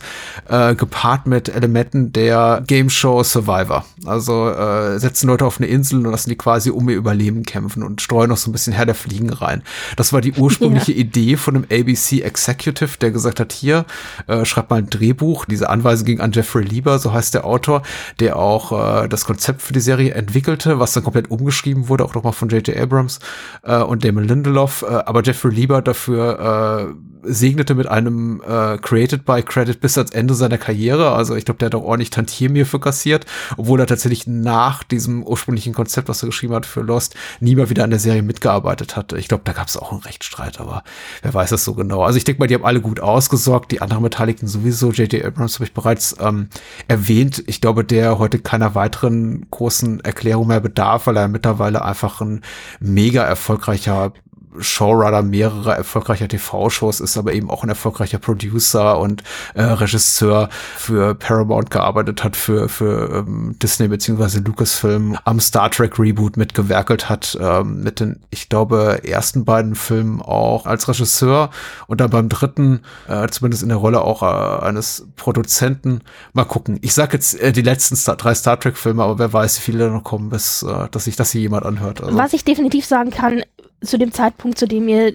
äh, 0.49 0.75
gepaart 0.75 1.27
mit 1.27 1.49
Elementen 1.49 2.13
der 2.13 2.63
Game 2.67 2.91
Show 2.91 3.23
Survivor. 3.23 3.85
Also 4.07 4.51
äh, 4.51 4.99
setzen 4.99 5.29
Leute 5.29 5.45
auf 5.45 5.59
eine 5.59 5.67
Insel 5.67 6.05
und 6.05 6.11
lassen 6.11 6.31
die 6.31 6.37
quasi 6.37 6.71
um 6.71 6.89
ihr 6.89 6.97
Überleben 6.97 7.45
kämpfen 7.45 7.83
und 7.83 8.01
streuen 8.01 8.31
noch 8.31 8.37
so 8.37 8.49
ein 8.49 8.53
bisschen 8.53 8.73
Herr 8.73 8.87
der 8.87 8.95
Fliegen 8.95 9.31
rein. 9.31 9.63
Das 9.97 10.13
war 10.13 10.21
die 10.21 10.33
ursprüngliche 10.33 10.93
ja. 10.93 10.99
Idee 10.99 11.37
von 11.37 11.57
einem 11.57 11.65
ABC 11.71 12.23
Executive, 12.23 12.99
der 13.01 13.11
gesagt 13.11 13.41
hat, 13.41 13.53
hier, 13.53 13.85
äh, 14.27 14.45
schreibt 14.45 14.71
mal 14.71 14.77
ein 14.77 14.91
Drehbuch. 14.91 15.45
Diese 15.45 15.69
Anweisung 15.69 16.07
ging 16.07 16.21
an 16.21 16.33
Jeffrey 16.33 16.65
Lieber, 16.65 16.99
so 16.99 17.13
heißt 17.13 17.35
der 17.35 17.45
Autor, 17.45 17.83
der 18.21 18.37
auch 18.37 19.05
äh, 19.05 19.09
das 19.09 19.25
Konzept 19.25 19.63
für 19.63 19.73
die 19.73 19.81
Serie 19.81 20.15
entwickelte, 20.15 20.79
was 20.79 20.93
dann 20.93 21.05
komplett 21.05 21.31
umgeschrieben 21.31 21.89
wurde, 21.89 22.05
auch 22.05 22.15
nochmal 22.15 22.33
von 22.33 22.49
J.J. 22.49 22.77
Abrams 22.77 23.21
äh, 23.63 23.77
und 23.77 24.05
Damon 24.05 24.25
Lindelof. 24.25 24.83
Äh, 24.83 24.87
aber 24.87 25.23
Jeffrey 25.23 25.53
Lieber 25.53 25.68
Lieber 25.69 25.83
dafür 25.83 26.89
äh, 26.89 26.95
segnete 27.23 27.75
mit 27.75 27.87
einem 27.89 28.41
äh, 28.41 28.79
Created 28.79 29.27
by 29.27 29.43
Credit 29.43 29.79
bis 29.79 29.99
ans 29.99 30.13
Ende 30.13 30.33
seiner 30.33 30.57
Karriere. 30.57 31.13
Also 31.13 31.37
ich 31.37 31.45
glaube, 31.45 31.59
der 31.59 31.67
hat 31.67 31.75
auch 31.75 31.83
ordentlich 31.83 32.09
Tantier 32.09 32.65
für 32.65 32.81
kassiert, 32.81 33.27
obwohl 33.59 33.81
er 33.81 33.87
tatsächlich 33.87 34.27
nach 34.27 34.83
diesem 34.83 35.23
ursprünglichen 35.23 35.75
Konzept, 35.75 36.09
was 36.09 36.23
er 36.23 36.29
geschrieben 36.29 36.55
hat 36.55 36.65
für 36.65 36.81
Lost, 36.81 37.17
nie 37.41 37.55
mal 37.55 37.69
wieder 37.69 37.85
an 37.85 37.91
der 37.91 37.99
Serie 37.99 38.23
mitgearbeitet 38.23 38.97
hat. 38.97 39.13
Ich 39.13 39.29
glaube, 39.29 39.43
da 39.45 39.53
gab 39.53 39.69
es 39.69 39.77
auch 39.77 39.93
einen 39.93 40.01
Rechtsstreit, 40.01 40.59
aber 40.59 40.85
wer 41.21 41.35
weiß 41.35 41.51
das 41.51 41.65
so 41.65 41.75
genau. 41.75 42.03
Also 42.03 42.17
ich 42.17 42.25
denke 42.25 42.41
mal, 42.41 42.47
die 42.47 42.55
haben 42.55 42.65
alle 42.65 42.81
gut 42.81 43.01
ausgesorgt, 43.01 43.71
die 43.73 43.83
anderen 43.83 44.05
Beteiligten 44.05 44.47
sowieso. 44.47 44.91
J.J. 44.91 45.23
Abrams 45.23 45.57
habe 45.57 45.65
ich 45.65 45.75
bereits 45.75 46.17
ähm, 46.19 46.49
erwähnt. 46.87 47.45
Ich 47.47 47.61
glaube, 47.61 47.85
der 47.85 48.19
heute 48.19 48.39
keiner 48.39 48.75
weiteren 48.75 49.47
großen 49.51 50.01
Erklärung 50.01 50.47
mehr 50.47 50.61
bedarf, 50.61 51.07
weil 51.07 51.19
er 51.19 51.29
mittlerweile 51.29 51.85
einfach 51.85 52.23
ein 52.23 52.41
mega 52.81 53.23
erfolgreicher 53.23 54.15
Showrunner 54.61 55.23
mehrerer 55.23 55.77
erfolgreicher 55.77 56.29
TV-Shows, 56.29 57.01
ist 57.01 57.17
aber 57.17 57.33
eben 57.33 57.51
auch 57.51 57.63
ein 57.63 57.69
erfolgreicher 57.69 58.19
Producer 58.19 58.99
und 58.99 59.23
äh, 59.55 59.63
Regisseur 59.63 60.49
für 60.77 61.15
Paramount 61.15 61.71
gearbeitet 61.71 62.25
hat, 62.25 62.37
für, 62.37 62.69
für 62.69 63.25
ähm, 63.27 63.57
Disney 63.63 63.89
beziehungsweise 63.89 64.41
Lucasfilm 64.41 65.17
am 65.25 65.41
Star 65.41 65.71
Trek 65.71 65.99
Reboot 65.99 66.37
mitgewerkelt 66.37 67.09
hat, 67.09 67.39
ähm, 67.41 67.83
mit 67.83 68.01
den, 68.01 68.21
ich 68.31 68.49
glaube, 68.49 69.01
ersten 69.05 69.45
beiden 69.45 69.75
Filmen 69.75 70.21
auch 70.23 70.67
als 70.67 70.89
Regisseur 70.89 71.51
und 71.87 72.01
dann 72.01 72.11
beim 72.11 72.29
dritten, 72.29 72.81
äh, 73.09 73.29
zumindest 73.29 73.63
in 73.63 73.69
der 73.69 73.79
Rolle 73.79 74.03
auch 74.03 74.23
äh, 74.23 74.65
eines 74.65 75.07
Produzenten. 75.17 76.01
Mal 76.33 76.45
gucken. 76.45 76.79
Ich 76.83 76.95
sag 76.95 77.13
jetzt 77.13 77.39
äh, 77.41 77.53
die 77.53 77.63
letzten 77.63 77.97
Star 77.97 78.17
drei 78.17 78.35
Star 78.35 78.59
Trek-Filme, 78.59 79.03
aber 79.03 79.19
wer 79.19 79.33
weiß, 79.33 79.59
wie 79.59 79.63
viele 79.63 79.91
noch 79.91 80.05
kommen, 80.05 80.31
bis 80.31 80.63
äh, 80.63 80.89
dass 80.91 81.05
sich 81.05 81.17
das 81.17 81.31
hier 81.33 81.43
jemand 81.43 81.65
anhört. 81.65 82.03
Also. 82.03 82.17
Was 82.17 82.33
ich 82.33 82.45
definitiv 82.45 82.87
sagen 82.87 83.11
kann, 83.11 83.43
zu 83.83 83.99
dem 83.99 84.13
Zeitpunkt, 84.13 84.59
zu 84.59 84.67
dem 84.67 84.87
wir, 84.87 85.15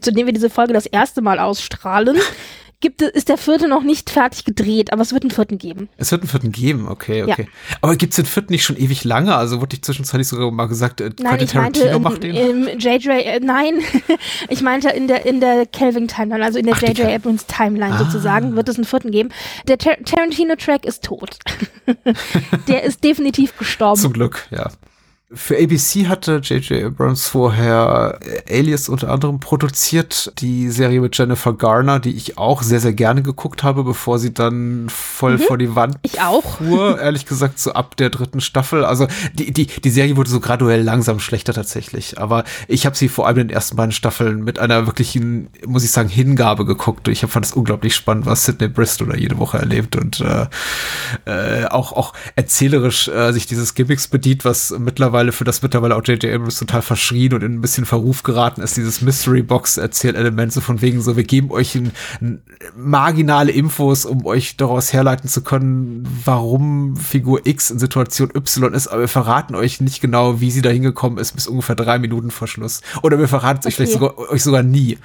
zu 0.00 0.12
dem 0.12 0.26
wir 0.26 0.32
diese 0.32 0.50
Folge 0.50 0.72
das 0.72 0.86
erste 0.86 1.22
Mal 1.22 1.38
ausstrahlen, 1.38 2.18
gibt 2.80 3.02
es, 3.02 3.10
ist 3.10 3.28
der 3.28 3.38
vierte 3.38 3.66
noch 3.66 3.82
nicht 3.82 4.10
fertig 4.10 4.44
gedreht, 4.44 4.92
aber 4.92 5.02
es 5.02 5.12
wird 5.12 5.24
einen 5.24 5.30
vierten 5.30 5.58
geben. 5.58 5.88
Es 5.96 6.12
wird 6.12 6.22
einen 6.22 6.28
vierten 6.28 6.52
geben, 6.52 6.86
okay, 6.88 7.24
okay. 7.24 7.48
Ja. 7.48 7.76
Aber 7.80 7.96
gibt 7.96 8.12
es 8.12 8.16
den 8.16 8.26
vierten 8.26 8.52
nicht 8.52 8.64
schon 8.64 8.76
ewig 8.76 9.04
lange? 9.04 9.34
Also 9.34 9.60
wurde 9.60 9.74
ich 9.74 9.82
zwischenzeitlich 9.82 10.28
sogar 10.28 10.50
mal 10.50 10.66
gesagt, 10.66 11.00
äh, 11.00 11.10
nein, 11.18 11.40
ich 11.40 11.50
Tarantino 11.50 11.86
meinte, 11.86 12.00
macht 12.00 12.22
den? 12.22 12.34
Im 12.36 12.78
JJ, 12.78 13.08
äh, 13.08 13.40
nein, 13.40 13.80
ich 14.48 14.62
meinte 14.62 14.90
in 14.90 15.08
der 15.08 15.26
in 15.26 15.40
der 15.40 15.66
Kelvin 15.66 16.06
Timeline, 16.06 16.44
also 16.44 16.58
in 16.58 16.66
der 16.66 16.76
JJ 16.76 17.02
Abrams 17.14 17.46
Timeline 17.46 17.94
ah. 17.94 17.98
sozusagen, 18.04 18.54
wird 18.54 18.68
es 18.68 18.76
einen 18.76 18.84
vierten 18.84 19.10
geben. 19.10 19.30
Der 19.66 19.78
Tar 19.78 19.96
Tarantino 20.04 20.54
Track 20.54 20.84
ist 20.84 21.04
tot. 21.04 21.38
der 22.68 22.84
ist 22.84 23.02
definitiv 23.02 23.56
gestorben. 23.58 24.00
Zum 24.00 24.12
Glück, 24.12 24.46
ja. 24.50 24.70
Für 25.30 25.58
ABC 25.58 26.06
hatte 26.06 26.40
J.J. 26.42 26.84
Abrams 26.84 27.28
vorher 27.28 28.18
äh, 28.22 28.60
Alias 28.60 28.88
unter 28.88 29.10
anderem 29.10 29.40
produziert, 29.40 30.32
die 30.38 30.70
Serie 30.70 31.02
mit 31.02 31.18
Jennifer 31.18 31.52
Garner, 31.52 32.00
die 32.00 32.16
ich 32.16 32.38
auch 32.38 32.62
sehr, 32.62 32.80
sehr 32.80 32.94
gerne 32.94 33.20
geguckt 33.20 33.62
habe, 33.62 33.84
bevor 33.84 34.18
sie 34.18 34.32
dann 34.32 34.86
voll 34.88 35.34
mhm. 35.34 35.40
vor 35.40 35.58
die 35.58 35.76
Wand 35.76 35.98
ich 36.00 36.22
auch. 36.22 36.56
fuhr, 36.56 36.98
ehrlich 37.02 37.26
gesagt, 37.26 37.58
so 37.58 37.72
ab 37.72 37.94
der 37.98 38.08
dritten 38.08 38.40
Staffel. 38.40 38.86
Also 38.86 39.06
die, 39.34 39.52
die, 39.52 39.66
die 39.66 39.90
Serie 39.90 40.16
wurde 40.16 40.30
so 40.30 40.40
graduell 40.40 40.80
langsam 40.80 41.20
schlechter 41.20 41.52
tatsächlich, 41.52 42.18
aber 42.18 42.44
ich 42.66 42.86
habe 42.86 42.96
sie 42.96 43.10
vor 43.10 43.26
allem 43.26 43.36
in 43.36 43.48
den 43.48 43.54
ersten 43.54 43.76
beiden 43.76 43.92
Staffeln 43.92 44.44
mit 44.44 44.58
einer 44.58 44.86
wirklichen, 44.86 45.50
muss 45.66 45.84
ich 45.84 45.90
sagen, 45.90 46.08
Hingabe 46.08 46.64
geguckt. 46.64 47.06
Ich 47.08 47.20
fand 47.20 47.44
es 47.44 47.52
unglaublich 47.52 47.94
spannend, 47.94 48.24
was 48.24 48.46
Sidney 48.46 48.68
Bristol 48.68 49.08
da 49.08 49.14
jede 49.14 49.36
Woche 49.36 49.58
erlebt 49.58 49.94
und 49.94 50.22
äh, 50.22 50.46
äh, 51.26 51.66
auch, 51.66 51.92
auch 51.92 52.14
erzählerisch 52.34 53.08
äh, 53.08 53.32
sich 53.32 53.46
dieses 53.46 53.74
Gimmicks 53.74 54.08
bedient, 54.08 54.46
was 54.46 54.74
mittlerweile 54.78 55.17
mittlerweile, 55.18 55.32
für 55.32 55.44
das 55.44 55.62
mittlerweile 55.62 55.96
auch 55.96 56.04
J.J. 56.04 56.32
Abrams 56.32 56.58
total 56.58 56.82
verschrien 56.82 57.34
und 57.34 57.42
in 57.42 57.54
ein 57.54 57.60
bisschen 57.60 57.84
Verruf 57.84 58.22
geraten 58.22 58.60
ist, 58.60 58.76
dieses 58.76 59.02
Mystery 59.02 59.42
Box 59.42 59.76
Erzählelement, 59.76 60.52
so 60.52 60.60
von 60.60 60.80
wegen 60.80 61.00
so, 61.00 61.16
wir 61.16 61.24
geben 61.24 61.50
euch 61.50 61.74
ein, 61.74 61.92
ein 62.20 62.42
marginale 62.76 63.50
Infos, 63.50 64.04
um 64.04 64.24
euch 64.26 64.56
daraus 64.56 64.92
herleiten 64.92 65.28
zu 65.28 65.42
können, 65.42 66.06
warum 66.24 66.96
Figur 66.96 67.46
X 67.46 67.70
in 67.70 67.78
Situation 67.78 68.30
Y 68.34 68.72
ist, 68.74 68.88
aber 68.88 69.02
wir 69.02 69.08
verraten 69.08 69.54
euch 69.54 69.80
nicht 69.80 70.00
genau, 70.00 70.40
wie 70.40 70.50
sie 70.50 70.62
da 70.62 70.70
hingekommen 70.70 71.18
ist, 71.18 71.32
bis 71.32 71.46
ungefähr 71.46 71.76
drei 71.76 71.98
Minuten 71.98 72.30
vor 72.30 72.48
Schluss. 72.48 72.80
Oder 73.02 73.18
wir 73.18 73.28
verraten 73.28 73.60
es 73.60 73.66
okay. 73.66 73.68
euch 73.68 73.74
vielleicht 73.76 73.92
sogar, 73.92 74.18
euch 74.18 74.42
sogar 74.42 74.62
nie, 74.62 74.98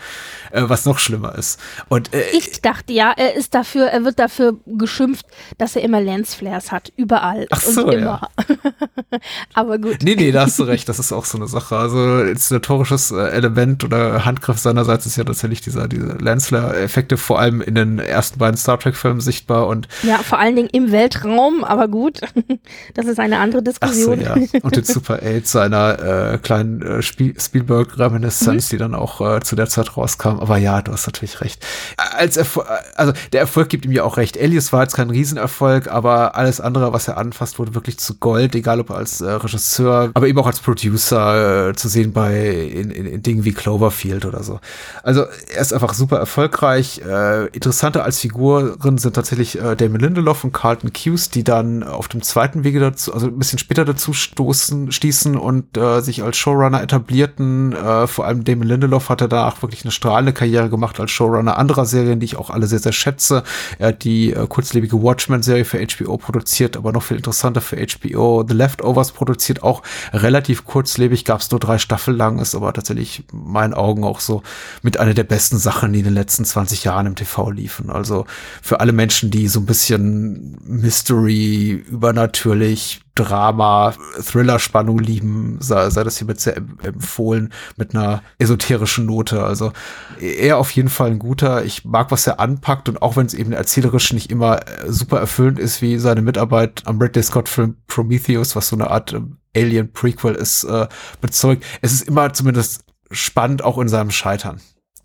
äh, 0.54 0.70
was 0.70 0.86
noch 0.86 1.00
schlimmer 1.00 1.36
ist. 1.36 1.60
Und, 1.90 2.14
äh, 2.14 2.24
ich 2.32 2.62
dachte 2.62 2.94
ja, 2.94 3.12
er 3.16 3.36
ist 3.36 3.54
dafür, 3.54 3.88
er 3.88 4.06
wird 4.06 4.20
dafür 4.20 4.56
geschimpft, 4.66 5.26
dass 5.58 5.76
er 5.76 5.82
immer 5.82 6.00
Lensflares 6.00 6.72
hat, 6.72 6.94
überall. 6.96 7.48
Ach 7.50 7.62
so, 7.62 7.86
und 7.86 7.94
immer. 7.94 8.30
Ja. 8.38 9.20
aber 9.54 9.80
gut. 9.80 9.98
Nee, 10.04 10.16
nee, 10.16 10.32
da 10.32 10.44
hast 10.44 10.60
du 10.60 10.64
recht, 10.64 10.88
das 10.88 11.00
ist 11.00 11.12
auch 11.12 11.26
so 11.26 11.38
eine 11.38 11.48
Sache. 11.48 11.76
Also 11.76 12.22
inszenatorisches 12.22 13.12
äh, 13.12 13.30
Element 13.30 13.84
oder 13.84 14.26
Handgriff 14.26 14.60
seinerseits 14.60 15.06
ist 15.06 15.18
ja 15.18 15.24
tatsächlich 15.24 15.62
dieser, 15.62 15.88
diese 15.88 16.18
Lensflare-Effekte 16.18 17.18
vor 17.18 17.40
allem 17.40 17.62
in 17.62 17.76
den 17.76 18.00
ersten 18.00 18.40
beiden 18.40 18.58
Star 18.58 18.80
Trek-Filmen 18.80 19.22
sichtbar 19.22 19.68
und 19.68 19.88
Ja, 20.04 20.18
vor 20.18 20.40
allen 20.40 20.56
Dingen 20.56 20.70
im 20.72 20.92
Weltraum, 20.92 21.64
aber 21.64 21.88
gut, 21.88 22.22
das 22.94 23.08
ist 23.08 23.20
eine 23.20 23.40
andere 23.40 23.64
Diskussion. 23.64 24.20
Ach 24.24 24.36
so, 24.36 24.42
ja. 24.42 24.60
Und 24.64 24.76
den 24.76 24.84
Super 24.84 25.20
8 25.24 25.48
seiner 25.48 26.34
äh, 26.34 26.38
kleinen 26.38 26.82
äh, 26.82 27.02
Spielberg-Reminiszenz, 27.02 28.68
mhm. 28.68 28.70
die 28.70 28.78
dann 28.78 28.96
auch 28.96 29.22
äh, 29.22 29.42
zu 29.42 29.56
der 29.56 29.68
Zeit 29.68 29.98
rauskam. 29.98 30.43
Aber 30.44 30.58
ja, 30.58 30.82
du 30.82 30.92
hast 30.92 31.06
natürlich 31.06 31.40
recht. 31.40 31.66
Als 31.96 32.36
Erfol 32.36 32.66
also 32.96 33.14
der 33.32 33.40
Erfolg 33.40 33.70
gibt 33.70 33.86
ihm 33.86 33.94
ja 33.94 34.04
auch 34.04 34.18
recht. 34.18 34.38
Alias 34.38 34.74
war 34.74 34.82
jetzt 34.82 34.94
kein 34.94 35.10
Riesenerfolg, 35.10 35.88
aber 35.88 36.36
alles 36.36 36.60
andere, 36.60 36.92
was 36.92 37.08
er 37.08 37.16
anfasst, 37.16 37.60
wurde 37.60 37.76
wirklich 37.76 37.98
zu 37.98 38.16
Gold, 38.16 38.54
egal 38.54 38.82
ob 38.82 38.92
als 38.92 39.22
äh, 39.22 39.32
Regisseur 39.32 40.12
aber 40.14 40.28
eben 40.28 40.38
auch 40.40 40.48
als 40.48 40.60
Producer 40.60 41.70
äh, 41.70 41.76
zu 41.76 41.88
sehen 41.88 42.12
bei 42.12 42.46
in, 42.46 42.92
in, 42.92 43.06
in 43.06 43.24
Dingen 43.24 43.46
wie 43.46 43.54
Cloverfield 43.54 44.26
oder 44.26 44.44
so. 44.44 44.60
Also 45.02 45.24
er 45.54 45.62
ist 45.62 45.72
einfach 45.72 45.94
super 45.94 46.18
erfolgreich. 46.18 47.00
Äh, 47.00 47.48
interessanter 47.48 48.04
als 48.04 48.20
Figuren 48.20 48.98
sind 48.98 49.16
tatsächlich 49.16 49.58
äh, 49.62 49.78
Damon 49.78 50.02
Lindelof 50.02 50.44
und 50.44 50.52
Carlton 50.52 50.92
Cuse, 50.92 51.32
die 51.32 51.46
dann 51.46 51.84
auf 51.84 52.10
dem 52.10 52.22
zweiten 52.22 52.66
Wege 52.66 52.82
dazu, 52.82 53.14
also 53.14 53.28
ein 53.28 53.40
bisschen 53.40 53.60
später 53.60 53.86
dazu 53.86 54.12
stoßen, 54.12 54.92
stießen 54.92 55.38
und 55.38 55.78
äh, 55.78 56.02
sich 56.02 56.22
als 56.22 56.36
Showrunner 56.36 56.84
etablierten. 56.84 57.72
Äh, 57.72 58.08
vor 58.08 58.26
allem 58.26 58.44
Damon 58.44 58.68
Lindelof 58.68 59.08
hatte 59.08 59.30
danach 59.30 59.62
wirklich 59.62 59.86
eine 59.86 59.92
strahlende 59.92 60.33
Karriere 60.34 60.70
gemacht 60.70 61.00
als 61.00 61.12
Showrunner 61.12 61.58
anderer 61.58 61.86
Serien, 61.86 62.20
die 62.20 62.26
ich 62.26 62.38
auch 62.38 62.50
alle 62.50 62.68
sehr, 62.68 62.80
sehr 62.80 62.92
schätze. 62.92 63.44
Er 63.80 63.90
hat 63.90 64.04
die 64.04 64.34
äh, 64.34 64.48
kurzlebige 64.48 65.02
Watchmen-Serie 65.02 65.66
für 65.66 65.86
HBO 65.86 66.18
produziert, 66.18 66.78
aber 66.78 66.92
noch 66.92 67.04
viel 67.04 67.18
interessanter 67.18 67.62
für 67.62 67.78
HBO 67.78 68.46
The 68.48 68.54
Leftovers 68.54 69.12
produziert, 69.12 69.64
auch 69.64 69.84
relativ 70.12 70.66
kurzlebig, 70.66 71.26
gab 71.26 71.42
es 71.42 71.52
nur 71.52 71.60
drei 71.60 71.78
Staffeln 71.78 72.18
lang, 72.18 72.40
ist 72.40 72.56
aber 72.56 72.74
tatsächlich 72.74 73.24
in 73.32 73.52
meinen 73.52 73.74
Augen 73.74 74.04
auch 74.04 74.20
so 74.20 74.44
mit 74.82 75.00
einer 75.00 75.14
der 75.14 75.24
besten 75.24 75.58
Sachen, 75.58 75.94
die 75.94 76.00
in 76.00 76.06
den 76.06 76.14
letzten 76.14 76.46
20 76.46 76.84
Jahren 76.84 77.06
im 77.06 77.16
TV 77.16 77.52
liefen. 77.52 77.90
Also 77.90 78.26
für 78.62 78.80
alle 78.80 78.92
Menschen, 78.92 79.32
die 79.32 79.48
so 79.48 79.60
ein 79.60 79.66
bisschen 79.66 80.58
Mystery, 80.66 81.84
übernatürlich, 81.90 83.03
Drama, 83.16 83.94
Thriller-Spannung 84.20 84.98
lieben, 85.00 85.58
sei, 85.60 85.90
sei 85.90 86.04
das 86.04 86.18
hiermit 86.18 86.40
sehr 86.40 86.58
empfohlen, 86.58 87.54
mit 87.78 87.94
einer 87.94 88.24
esoterischen 88.40 89.06
Note. 89.06 89.44
Also 89.44 89.72
er 90.20 90.58
auf 90.58 90.72
jeden 90.72 90.90
Fall 90.90 91.12
ein 91.12 91.20
guter. 91.20 91.64
Ich 91.64 91.86
mag, 91.86 92.10
was 92.12 92.26
er 92.26 92.40
anpackt 92.40 92.90
und 92.90 93.02
auch 93.02 93.16
wenn 93.16 93.28
es 93.28 93.34
eben 93.34 93.54
erzählerisch 93.54 94.14
nicht 94.14 94.32
immer 94.32 94.68
äh, 94.68 94.92
super 94.92 95.20
erfüllend 95.20 95.60
ist, 95.60 95.82
wie 95.82 95.98
seine 96.00 96.22
Mitarbeit 96.22 96.82
am 96.86 97.00
Ridley 97.00 97.24
Scott-Film 97.24 97.78
Prometheus, 97.88 98.56
was 98.56 98.70
so 98.70 98.76
eine 98.76 98.90
Art 98.90 99.14
ähm, 99.14 99.38
Alien-Prequel 99.56 100.34
ist, 100.34 100.64
äh, 100.64 100.88
bezeugt. 101.22 101.64
Es 101.82 101.94
ist 101.94 102.08
immer 102.08 102.34
zumindest 102.34 102.84
spannend, 103.12 103.64
auch 103.64 103.78
in 103.78 103.88
seinem 103.88 104.10
Scheitern 104.10 104.60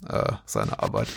äh, 0.06 0.32
seine 0.46 0.80
Arbeit. 0.80 1.08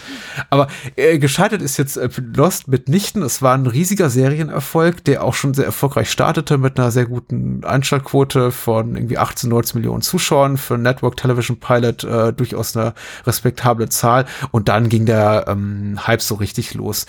Aber 0.49 0.67
äh, 0.95 1.19
gescheitert 1.19 1.61
ist 1.61 1.77
jetzt 1.77 1.97
äh, 1.97 2.09
Lost 2.35 2.67
mitnichten. 2.67 3.21
Es 3.21 3.41
war 3.41 3.53
ein 3.53 3.67
riesiger 3.67 4.09
Serienerfolg, 4.09 5.03
der 5.03 5.23
auch 5.23 5.33
schon 5.33 5.53
sehr 5.53 5.65
erfolgreich 5.65 6.09
startete 6.09 6.57
mit 6.57 6.79
einer 6.79 6.91
sehr 6.91 7.05
guten 7.05 7.63
Einschaltquote 7.63 8.51
von 8.51 8.95
irgendwie 8.95 9.17
18, 9.17 9.49
19 9.49 9.79
Millionen 9.79 10.01
Zuschauern 10.01 10.57
für 10.57 10.77
Network 10.77 11.17
Television 11.17 11.59
Pilot 11.59 12.03
äh, 12.03 12.33
durchaus 12.33 12.75
eine 12.75 12.93
respektable 13.25 13.89
Zahl. 13.89 14.25
Und 14.51 14.67
dann 14.67 14.89
ging 14.89 15.05
der 15.05 15.45
ähm, 15.47 16.07
Hype 16.07 16.21
so 16.21 16.35
richtig 16.35 16.73
los. 16.73 17.05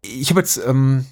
Ich 0.00 0.30
habe 0.30 0.40
jetzt 0.40 0.60
ähm, 0.66 1.04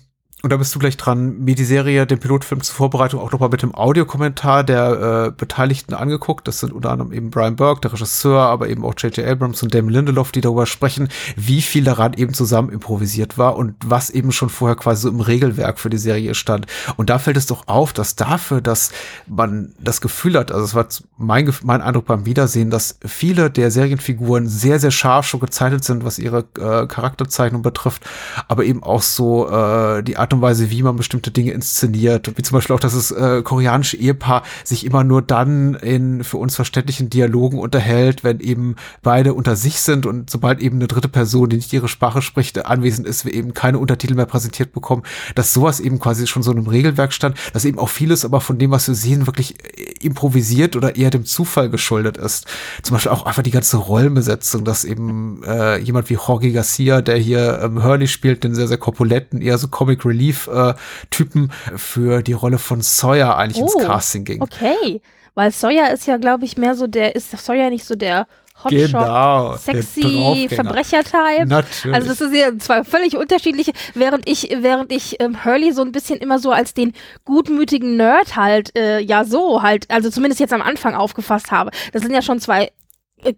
und 0.42 0.50
da 0.50 0.56
bist 0.56 0.74
du 0.74 0.78
gleich 0.78 0.96
dran, 0.96 1.40
mir 1.40 1.54
die 1.54 1.66
Serie, 1.66 2.06
den 2.06 2.18
Pilotfilm 2.18 2.62
zur 2.62 2.74
Vorbereitung 2.74 3.20
auch 3.20 3.30
nochmal 3.30 3.50
mit 3.50 3.60
dem 3.60 3.74
Audiokommentar 3.74 4.64
der 4.64 5.26
äh, 5.26 5.30
Beteiligten 5.32 5.92
angeguckt. 5.92 6.48
Das 6.48 6.60
sind 6.60 6.72
unter 6.72 6.90
anderem 6.90 7.12
eben 7.12 7.28
Brian 7.28 7.56
Burke, 7.56 7.82
der 7.82 7.92
Regisseur, 7.92 8.40
aber 8.40 8.70
eben 8.70 8.82
auch 8.82 8.94
J.J. 8.96 9.26
Abrams 9.26 9.62
und 9.62 9.74
Damon 9.74 9.90
Lindelof, 9.90 10.32
die 10.32 10.40
darüber 10.40 10.64
sprechen, 10.64 11.08
wie 11.36 11.60
viel 11.60 11.84
daran 11.84 12.14
eben 12.14 12.32
zusammen 12.32 12.70
improvisiert 12.70 13.36
war 13.36 13.56
und 13.56 13.74
was 13.84 14.08
eben 14.08 14.32
schon 14.32 14.48
vorher 14.48 14.76
quasi 14.76 15.02
so 15.02 15.08
im 15.10 15.20
Regelwerk 15.20 15.78
für 15.78 15.90
die 15.90 15.98
Serie 15.98 16.34
stand. 16.34 16.66
Und 16.96 17.10
da 17.10 17.18
fällt 17.18 17.36
es 17.36 17.44
doch 17.44 17.68
auf, 17.68 17.92
dass 17.92 18.16
dafür, 18.16 18.62
dass 18.62 18.92
man 19.26 19.74
das 19.78 20.00
Gefühl 20.00 20.38
hat, 20.38 20.52
also 20.52 20.64
es 20.64 20.74
war 20.74 20.86
mein, 21.18 21.52
mein 21.64 21.82
Eindruck 21.82 22.06
beim 22.06 22.24
Wiedersehen, 22.24 22.70
dass 22.70 22.98
viele 23.04 23.50
der 23.50 23.70
Serienfiguren 23.70 24.48
sehr, 24.48 24.80
sehr 24.80 24.90
scharf 24.90 25.26
schon 25.26 25.40
gezeichnet 25.40 25.84
sind, 25.84 26.02
was 26.02 26.18
ihre 26.18 26.46
äh, 26.58 26.86
Charakterzeichnung 26.86 27.60
betrifft, 27.60 28.08
aber 28.48 28.64
eben 28.64 28.82
auch 28.82 29.02
so 29.02 29.50
äh, 29.50 30.02
die 30.02 30.16
Art 30.16 30.29
Art 30.30 30.34
und 30.34 30.42
Weise, 30.42 30.70
wie 30.70 30.84
man 30.84 30.94
bestimmte 30.94 31.32
Dinge 31.32 31.50
inszeniert, 31.50 32.30
wie 32.36 32.42
zum 32.42 32.56
Beispiel 32.56 32.76
auch, 32.76 32.80
dass 32.80 32.94
das 32.94 33.10
äh, 33.10 33.42
koreanische 33.42 33.96
Ehepaar 33.96 34.44
sich 34.62 34.86
immer 34.86 35.02
nur 35.02 35.22
dann 35.22 35.74
in 35.74 36.22
für 36.22 36.36
uns 36.36 36.54
verständlichen 36.54 37.10
Dialogen 37.10 37.58
unterhält, 37.58 38.22
wenn 38.22 38.38
eben 38.38 38.76
beide 39.02 39.34
unter 39.34 39.56
sich 39.56 39.80
sind 39.80 40.06
und 40.06 40.30
sobald 40.30 40.60
eben 40.60 40.76
eine 40.76 40.86
dritte 40.86 41.08
Person, 41.08 41.48
die 41.48 41.56
nicht 41.56 41.72
ihre 41.72 41.88
Sprache 41.88 42.22
spricht, 42.22 42.64
anwesend 42.64 43.08
ist, 43.08 43.24
wir 43.24 43.34
eben 43.34 43.54
keine 43.54 43.80
Untertitel 43.80 44.14
mehr 44.14 44.26
präsentiert 44.26 44.72
bekommen, 44.72 45.02
dass 45.34 45.52
sowas 45.52 45.80
eben 45.80 45.98
quasi 45.98 46.28
schon 46.28 46.44
so 46.44 46.52
in 46.52 46.58
einem 46.58 46.68
Regelwerk 46.68 47.12
stand, 47.12 47.36
dass 47.52 47.64
eben 47.64 47.80
auch 47.80 47.88
vieles 47.88 48.24
aber 48.24 48.40
von 48.40 48.56
dem, 48.56 48.70
was 48.70 48.86
wir 48.86 48.94
sehen, 48.94 49.26
wirklich 49.26 49.56
äh, 49.64 49.94
improvisiert 50.00 50.76
oder 50.76 50.94
eher 50.94 51.10
dem 51.10 51.24
Zufall 51.24 51.70
geschuldet 51.70 52.18
ist. 52.18 52.46
Zum 52.82 52.94
Beispiel 52.94 53.10
auch 53.10 53.26
einfach 53.26 53.42
die 53.42 53.50
ganze 53.50 53.78
Rollenbesetzung, 53.78 54.64
dass 54.64 54.84
eben 54.84 55.42
äh, 55.42 55.78
jemand 55.78 56.08
wie 56.08 56.14
Jorge 56.14 56.52
Garcia, 56.52 57.02
der 57.02 57.16
hier 57.16 57.60
ähm, 57.64 57.82
Hurley 57.82 58.06
spielt, 58.06 58.44
den 58.44 58.54
sehr, 58.54 58.68
sehr 58.68 58.78
korpulenten, 58.78 59.40
eher 59.40 59.58
so 59.58 59.66
Comic 59.66 60.04
Relief 60.04 60.19
Relief-Typen 60.20 61.50
äh, 61.72 61.78
für 61.78 62.22
die 62.22 62.32
Rolle 62.32 62.58
von 62.58 62.82
Sawyer 62.82 63.36
eigentlich 63.36 63.62
oh, 63.62 63.66
ins 63.66 63.86
Casting 63.86 64.24
ging. 64.24 64.42
Okay, 64.42 65.00
weil 65.34 65.50
Sawyer 65.52 65.90
ist 65.90 66.06
ja, 66.06 66.18
glaube 66.18 66.44
ich, 66.44 66.56
mehr 66.56 66.74
so 66.74 66.86
der, 66.86 67.16
ist 67.16 67.30
Sawyer 67.30 67.70
nicht 67.70 67.84
so 67.84 67.94
der 67.94 68.26
Hotshot, 68.62 68.92
genau, 68.92 69.56
sexy 69.56 70.46
Verbrecher-Type. 70.50 71.46
Natürlich. 71.46 71.94
Also 71.94 72.08
das 72.08 72.20
ist 72.20 72.34
ja 72.34 72.58
zwei 72.58 72.84
völlig 72.84 73.16
unterschiedliche, 73.16 73.72
während 73.94 74.28
ich, 74.28 74.54
während 74.60 74.92
ich 74.92 75.18
ähm, 75.20 75.46
Hurley 75.46 75.72
so 75.72 75.80
ein 75.80 75.92
bisschen 75.92 76.18
immer 76.18 76.38
so 76.38 76.50
als 76.50 76.74
den 76.74 76.92
gutmütigen 77.24 77.96
Nerd 77.96 78.36
halt, 78.36 78.76
äh, 78.76 79.00
ja 79.00 79.24
so 79.24 79.62
halt, 79.62 79.90
also 79.90 80.10
zumindest 80.10 80.40
jetzt 80.40 80.52
am 80.52 80.60
Anfang 80.60 80.94
aufgefasst 80.94 81.50
habe. 81.50 81.70
Das 81.92 82.02
sind 82.02 82.12
ja 82.12 82.20
schon 82.20 82.38
zwei 82.38 82.70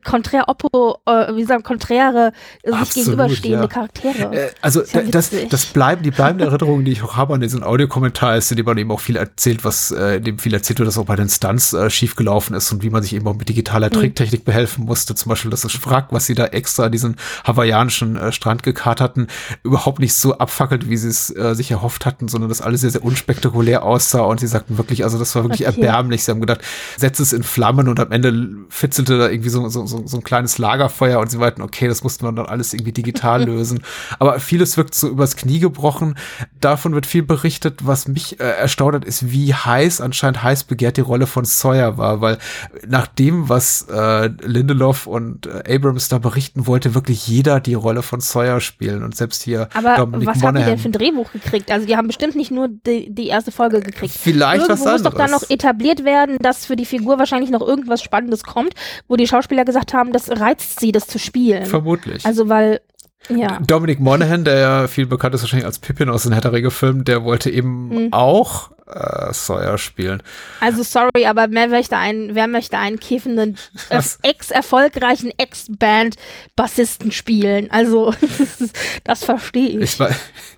konträr 0.04 0.48
oppo, 0.48 0.98
äh, 1.06 1.34
wie 1.34 1.44
sagen, 1.44 1.62
konträre, 1.62 2.32
äh, 2.62 2.70
sich 2.70 2.80
Absolut, 2.80 2.94
gegenüberstehende 2.94 3.62
ja. 3.62 3.66
Charaktere. 3.68 4.34
Äh, 4.34 4.50
also 4.60 4.80
das, 4.80 4.92
ja 4.92 5.02
das, 5.02 5.30
das 5.48 5.66
bleiben, 5.66 6.02
die 6.02 6.10
bleibende 6.10 6.44
Erinnerungen, 6.44 6.84
die 6.84 6.92
ich 6.92 7.02
auch 7.02 7.16
habe 7.16 7.34
an 7.34 7.40
diesen 7.40 7.62
Audiokommentar 7.62 8.36
ist, 8.36 8.50
in 8.50 8.56
dem 8.56 8.66
man 8.66 8.78
eben 8.78 8.90
auch 8.90 9.00
viel 9.00 9.16
erzählt, 9.16 9.64
was, 9.64 9.90
äh, 9.90 10.16
in 10.16 10.24
dem 10.24 10.38
viel 10.38 10.54
erzählt 10.54 10.78
wird, 10.78 10.86
dass 10.88 10.98
auch 10.98 11.06
bei 11.06 11.16
den 11.16 11.28
Stunts 11.28 11.72
äh, 11.72 11.90
schiefgelaufen 11.90 12.56
ist 12.56 12.70
und 12.72 12.82
wie 12.82 12.90
man 12.90 13.02
sich 13.02 13.14
eben 13.14 13.26
auch 13.26 13.34
mit 13.34 13.48
digitaler 13.48 13.88
mhm. 13.88 13.92
Tricktechnik 13.92 14.44
behelfen 14.44 14.84
musste. 14.84 15.14
Zum 15.14 15.30
Beispiel, 15.30 15.50
dass 15.50 15.62
das 15.62 15.86
Wrack, 15.86 16.08
was 16.10 16.26
sie 16.26 16.34
da 16.34 16.46
extra 16.46 16.88
diesen 16.88 17.16
hawaiianischen 17.44 18.16
äh, 18.16 18.32
Strand 18.32 18.62
gekarrt 18.62 19.00
hatten, 19.00 19.26
überhaupt 19.62 19.98
nicht 19.98 20.14
so 20.14 20.38
abfackelt, 20.38 20.88
wie 20.88 20.96
sie 20.96 21.08
es 21.08 21.34
äh, 21.34 21.54
sich 21.54 21.70
erhofft 21.70 22.06
hatten, 22.06 22.28
sondern 22.28 22.48
dass 22.48 22.60
alles 22.60 22.80
sehr, 22.82 22.90
sehr 22.90 23.04
unspektakulär 23.04 23.82
aussah 23.82 24.22
und 24.22 24.40
sie 24.40 24.46
sagten 24.46 24.78
wirklich, 24.78 25.04
also 25.04 25.18
das 25.18 25.34
war 25.34 25.44
wirklich 25.44 25.66
okay. 25.66 25.80
erbärmlich. 25.80 26.24
Sie 26.24 26.30
haben 26.30 26.40
gedacht, 26.40 26.60
setz 26.96 27.20
es 27.20 27.32
in 27.32 27.42
Flammen 27.42 27.88
und 27.88 27.98
am 28.00 28.12
Ende 28.12 28.48
fitzelte 28.68 29.18
da 29.18 29.28
irgendwie 29.28 29.50
so 29.50 29.68
so, 29.72 29.86
so, 29.86 30.06
so 30.06 30.16
ein 30.18 30.22
kleines 30.22 30.58
Lagerfeuer 30.58 31.18
und 31.18 31.30
sie 31.30 31.38
meinten, 31.38 31.62
okay, 31.62 31.88
das 31.88 32.04
musste 32.04 32.24
man 32.24 32.36
dann 32.36 32.46
alles 32.46 32.72
irgendwie 32.74 32.92
digital 32.92 33.44
lösen. 33.46 33.82
Aber 34.18 34.38
vieles 34.40 34.76
wirkt 34.76 34.94
so 34.94 35.08
übers 35.08 35.36
Knie 35.36 35.58
gebrochen. 35.58 36.16
Davon 36.60 36.94
wird 36.94 37.06
viel 37.06 37.22
berichtet. 37.22 37.86
Was 37.86 38.06
mich 38.08 38.38
äh, 38.40 38.44
erstaunt 38.44 38.94
hat, 38.94 39.04
ist, 39.04 39.32
wie 39.32 39.54
heiß, 39.54 40.00
anscheinend 40.00 40.42
heiß 40.42 40.64
begehrt 40.64 40.96
die 40.96 41.00
Rolle 41.00 41.26
von 41.26 41.44
Sawyer 41.44 41.98
war, 41.98 42.20
weil 42.20 42.38
nach 42.86 43.06
dem, 43.06 43.48
was 43.48 43.86
äh, 43.90 44.26
Lindelof 44.42 45.06
und 45.06 45.46
äh, 45.46 45.74
Abrams 45.74 46.08
da 46.08 46.18
berichten, 46.18 46.66
wollte 46.66 46.94
wirklich 46.94 47.26
jeder 47.26 47.60
die 47.60 47.74
Rolle 47.74 48.02
von 48.02 48.20
Sawyer 48.20 48.60
spielen 48.60 49.02
und 49.02 49.16
selbst 49.16 49.42
hier 49.42 49.68
Aber 49.74 49.96
Dominic 49.96 50.28
was 50.28 50.34
haben 50.36 50.40
die 50.40 50.46
Monaghan. 50.46 50.68
denn 50.68 50.78
für 50.78 50.88
ein 50.88 50.92
Drehbuch 50.92 51.32
gekriegt? 51.32 51.70
Also 51.70 51.86
die 51.86 51.96
haben 51.96 52.06
bestimmt 52.06 52.36
nicht 52.36 52.50
nur 52.50 52.68
die, 52.68 53.12
die 53.12 53.28
erste 53.28 53.50
Folge 53.52 53.80
gekriegt. 53.80 54.14
Vielleicht 54.16 54.68
Irgendwo 54.68 54.84
was 54.84 54.92
muss 54.92 55.02
doch 55.02 55.12
dann 55.14 55.22
anderes. 55.26 55.42
noch 55.42 55.50
etabliert 55.50 56.04
werden, 56.04 56.36
dass 56.40 56.66
für 56.66 56.76
die 56.76 56.84
Figur 56.86 57.18
wahrscheinlich 57.18 57.50
noch 57.50 57.60
irgendwas 57.62 58.02
Spannendes 58.02 58.42
kommt, 58.42 58.74
wo 59.08 59.16
die 59.16 59.26
Schauspieler 59.26 59.61
gesagt 59.64 59.94
haben, 59.94 60.12
das 60.12 60.28
reizt 60.30 60.80
sie, 60.80 60.92
das 60.92 61.06
zu 61.06 61.18
spielen. 61.18 61.64
Vermutlich. 61.66 62.26
Also 62.26 62.48
weil, 62.48 62.80
ja. 63.28 63.58
Dominic 63.66 64.00
Monaghan, 64.00 64.44
der 64.44 64.58
ja 64.58 64.88
viel 64.88 65.06
bekannt 65.06 65.34
ist 65.34 65.42
wahrscheinlich 65.42 65.66
als 65.66 65.78
Pippin 65.78 66.08
aus 66.08 66.24
den 66.24 66.32
Ringe-Filmen, 66.52 67.04
der 67.04 67.22
wollte 67.24 67.50
eben 67.50 67.88
Mhm. 67.88 68.08
auch 68.12 68.71
äh, 68.86 69.32
Sawyer 69.32 69.78
spielen. 69.78 70.22
Also 70.60 70.82
sorry, 70.82 71.26
aber 71.26 71.46
wer 71.50 71.68
möchte 71.68 71.96
einen, 71.96 72.34
wer 72.34 72.46
möchte 72.46 72.78
einen 72.78 72.98
kiffenden, 72.98 73.56
äh, 73.90 74.02
ex-erfolgreichen 74.22 75.32
Ex-Band-Bassisten 75.36 77.12
spielen? 77.12 77.70
Also, 77.70 78.14
das 79.04 79.24
verstehe 79.24 79.68
ich. 79.68 79.82
Ich 79.82 80.00
war, 80.00 80.10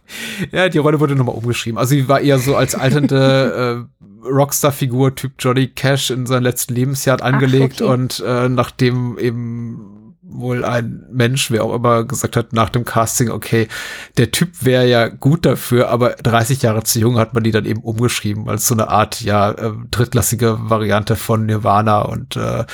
ja, 0.53 0.69
die 0.69 0.79
Rolle 0.79 1.01
wurde 1.01 1.15
nochmal 1.15 1.37
umgeschrieben. 1.37 1.79
Also 1.79 1.91
sie 1.91 2.09
war 2.09 2.21
eher 2.21 2.39
so 2.39 2.57
als 2.57 2.75
alternde 2.75 3.87
äh, 3.87 4.27
Rockstar-Figur 4.27 5.15
Typ 5.15 5.33
Johnny 5.39 5.69
Cash 5.69 6.11
in 6.11 6.27
sein 6.27 6.43
letzten 6.43 6.75
Lebensjahr 6.75 7.23
angelegt 7.23 7.83
okay. 7.83 7.93
und 7.93 8.23
äh, 8.27 8.49
nachdem 8.49 9.19
eben 9.19 9.94
wohl 10.27 10.65
ein 10.65 11.05
Mensch, 11.13 11.51
wer 11.51 11.65
auch 11.65 11.75
immer, 11.75 12.05
gesagt 12.05 12.37
hat 12.37 12.53
nach 12.53 12.71
dem 12.71 12.85
Casting, 12.85 13.31
okay, 13.31 13.69
der 14.17 14.31
Typ 14.31 14.65
wäre 14.65 14.87
ja 14.87 15.09
gut 15.09 15.45
dafür, 15.45 15.89
aber 15.89 16.11
30 16.11 16.63
Jahre 16.63 16.83
zu 16.83 16.99
jung 16.99 17.19
hat 17.19 17.35
man 17.35 17.45
die 17.45 17.51
dann 17.51 17.67
eben 17.67 17.81
umgeschrieben 17.83 18.49
als 18.49 18.67
so 18.67 18.75
eine 18.75 18.89
Art, 18.89 19.21
ja, 19.21 19.53
äh, 19.53 19.73
drittklassige 19.91 20.59
Variante 20.61 21.17
von 21.17 21.47
Nirvana 21.47 22.03
und 22.03 22.37
äh, 22.37 22.65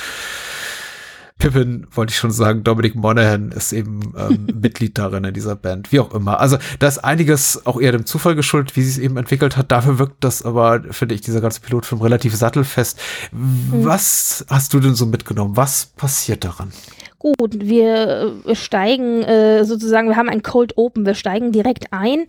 Pippin, 1.41 1.87
wollte 1.91 2.11
ich 2.11 2.17
schon 2.17 2.31
sagen, 2.31 2.63
Dominic 2.63 2.93
Monaghan 2.95 3.51
ist 3.51 3.73
eben 3.73 4.13
ähm, 4.15 4.47
Mitglied 4.61 4.97
darin 4.99 5.23
in 5.23 5.33
dieser 5.33 5.55
Band, 5.55 5.91
wie 5.91 5.99
auch 5.99 6.13
immer. 6.13 6.39
Also 6.39 6.57
da 6.77 6.87
ist 6.87 6.99
einiges 6.99 7.65
auch 7.65 7.81
eher 7.81 7.91
dem 7.91 8.05
Zufall 8.05 8.35
geschuldet, 8.35 8.75
wie 8.75 8.83
sie 8.83 8.91
es 8.91 8.97
eben 8.99 9.17
entwickelt 9.17 9.57
hat. 9.57 9.71
Dafür 9.71 9.97
wirkt 9.97 10.23
das 10.23 10.43
aber, 10.43 10.81
finde 10.91 11.15
ich, 11.15 11.21
dieser 11.21 11.41
ganze 11.41 11.61
Pilotfilm 11.61 11.99
relativ 12.01 12.35
sattelfest. 12.35 12.99
Was 13.31 14.45
hast 14.49 14.73
du 14.75 14.79
denn 14.79 14.93
so 14.93 15.07
mitgenommen? 15.07 15.57
Was 15.57 15.87
passiert 15.87 16.43
daran? 16.43 16.71
Gut, 17.21 17.35
wir 17.53 18.33
äh, 18.47 18.55
steigen 18.55 19.21
äh, 19.21 19.63
sozusagen, 19.63 20.09
wir 20.09 20.15
haben 20.15 20.27
ein 20.27 20.41
Cold 20.41 20.75
Open, 20.75 21.05
wir 21.05 21.13
steigen 21.13 21.51
direkt 21.51 21.93
ein, 21.93 22.25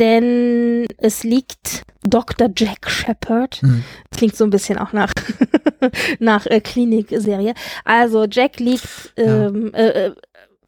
denn 0.00 0.88
es 0.98 1.22
liegt 1.22 1.84
Dr. 2.02 2.50
Jack 2.56 2.90
Shepard. 2.90 3.62
Hm. 3.62 3.84
Das 4.10 4.18
klingt 4.18 4.34
so 4.34 4.42
ein 4.42 4.50
bisschen 4.50 4.78
auch 4.78 4.92
nach, 4.92 5.12
nach 6.18 6.46
äh, 6.46 6.60
Klinikserie. 6.60 7.54
Also 7.84 8.24
Jack 8.28 8.58
liegt, 8.58 9.12
ähm, 9.16 9.72
äh, 9.74 10.06
äh, 10.06 10.14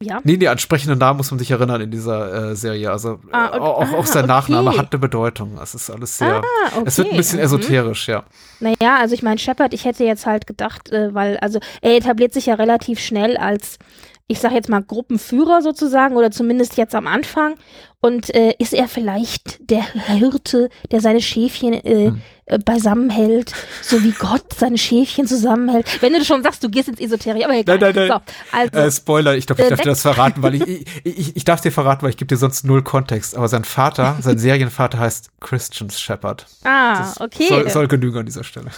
ja. 0.05 0.19
Nee, 0.23 0.37
die 0.37 0.47
ansprechenden 0.47 0.97
Namen 0.99 1.17
muss 1.17 1.31
man 1.31 1.39
sich 1.39 1.51
erinnern 1.51 1.81
in 1.81 1.91
dieser 1.91 2.51
äh, 2.51 2.55
Serie. 2.55 2.91
Also 2.91 3.19
Ah, 3.31 3.47
äh, 3.47 3.55
und- 3.57 3.61
auch, 3.61 3.79
auch 3.93 3.99
ah, 3.99 4.05
sein 4.05 4.23
okay. 4.23 4.27
Nachname 4.33 4.77
hat 4.77 4.91
eine 4.91 4.99
Bedeutung. 4.99 5.57
Es 5.61 5.75
ist 5.75 5.89
alles 5.89 6.17
sehr. 6.17 6.35
Ah, 6.37 6.41
okay. 6.75 6.83
Es 6.85 6.97
wird 6.97 7.11
ein 7.11 7.17
bisschen 7.17 7.39
Mhm. 7.39 7.45
esoterisch, 7.45 8.07
ja. 8.07 8.23
Naja, 8.59 8.97
also 8.99 9.13
ich 9.15 9.23
meine, 9.23 9.37
Shepard, 9.37 9.73
ich 9.73 9.85
hätte 9.85 10.03
jetzt 10.03 10.25
halt 10.25 10.47
gedacht, 10.47 10.89
äh, 10.91 11.13
weil, 11.13 11.37
also 11.37 11.59
er 11.81 11.97
etabliert 11.97 12.33
sich 12.33 12.45
ja 12.45 12.55
relativ 12.55 12.99
schnell 12.99 13.35
als, 13.37 13.77
ich 14.27 14.39
sag 14.39 14.53
jetzt 14.53 14.69
mal, 14.69 14.81
Gruppenführer 14.81 15.61
sozusagen, 15.61 16.15
oder 16.15 16.31
zumindest 16.31 16.77
jetzt 16.77 16.95
am 16.95 17.05
Anfang. 17.07 17.55
Und 18.01 18.33
äh, 18.35 18.53
ist 18.59 18.73
er 18.73 18.87
vielleicht 18.87 19.69
der 19.69 19.83
Hirte, 19.83 20.69
der 20.91 21.01
seine 21.01 21.21
Schäfchen 21.21 21.73
äh, 21.73 22.07
Hm. 22.07 22.21
äh, 22.45 22.59
beisammenhält, 22.59 23.53
so 23.81 24.03
wie 24.03 24.11
Gott 24.11 24.45
seine 24.55 24.77
Schäfchen 24.77 25.25
zusammenhält? 25.27 26.01
Wenn 26.01 26.13
du 26.13 26.23
schon 26.23 26.43
sagst, 26.43 26.63
du 26.63 26.69
gehst 26.69 26.87
ins 26.89 26.99
Esoterik, 26.99 27.43
aber 27.45 27.55
egal. 27.55 27.77
Nein, 27.79 27.93
nein, 27.95 28.07
nein. 28.09 28.21
So, 28.51 28.57
also, 28.57 28.79
Äh, 28.87 28.91
Spoiler, 28.91 29.35
ich 29.35 29.45
glaube, 29.47 29.61
ich 29.61 29.67
Äh, 29.67 29.69
darf 29.71 29.81
dir 29.81 29.89
das 29.89 30.01
verraten, 30.01 30.41
weil 30.43 30.55
ich, 30.55 30.67
ich, 30.67 30.85
ich, 31.03 31.35
ich 31.35 31.43
darf 31.45 31.61
dir 31.61 31.71
verraten, 31.71 32.03
weil 32.03 32.11
ich 32.11 32.17
gebe 32.17 32.27
dir 32.27 32.37
sonst 32.37 32.63
null 32.63 32.83
Kontext. 32.83 33.35
Aber 33.35 33.47
sein 33.47 33.63
Vater, 33.63 34.17
sein 34.21 34.37
Serienvater 34.37 34.99
heißt 34.99 35.29
Christian 35.39 35.89
Shepard. 35.89 36.45
ah, 36.63 36.97
Das 36.99 37.21
okay, 37.21 37.47
Soll, 37.47 37.69
soll 37.69 37.87
genügen 37.87 38.17
an 38.19 38.25
dieser 38.25 38.43
Stelle. 38.43 38.69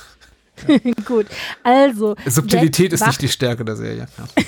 gut. 1.05 1.27
Also, 1.63 2.15
Subtilität 2.25 2.91
ist 2.93 3.05
nicht 3.05 3.21
die 3.21 3.29
Stärke 3.29 3.63
der 3.65 3.75
Serie. 3.75 4.07
Ja. 4.17 4.43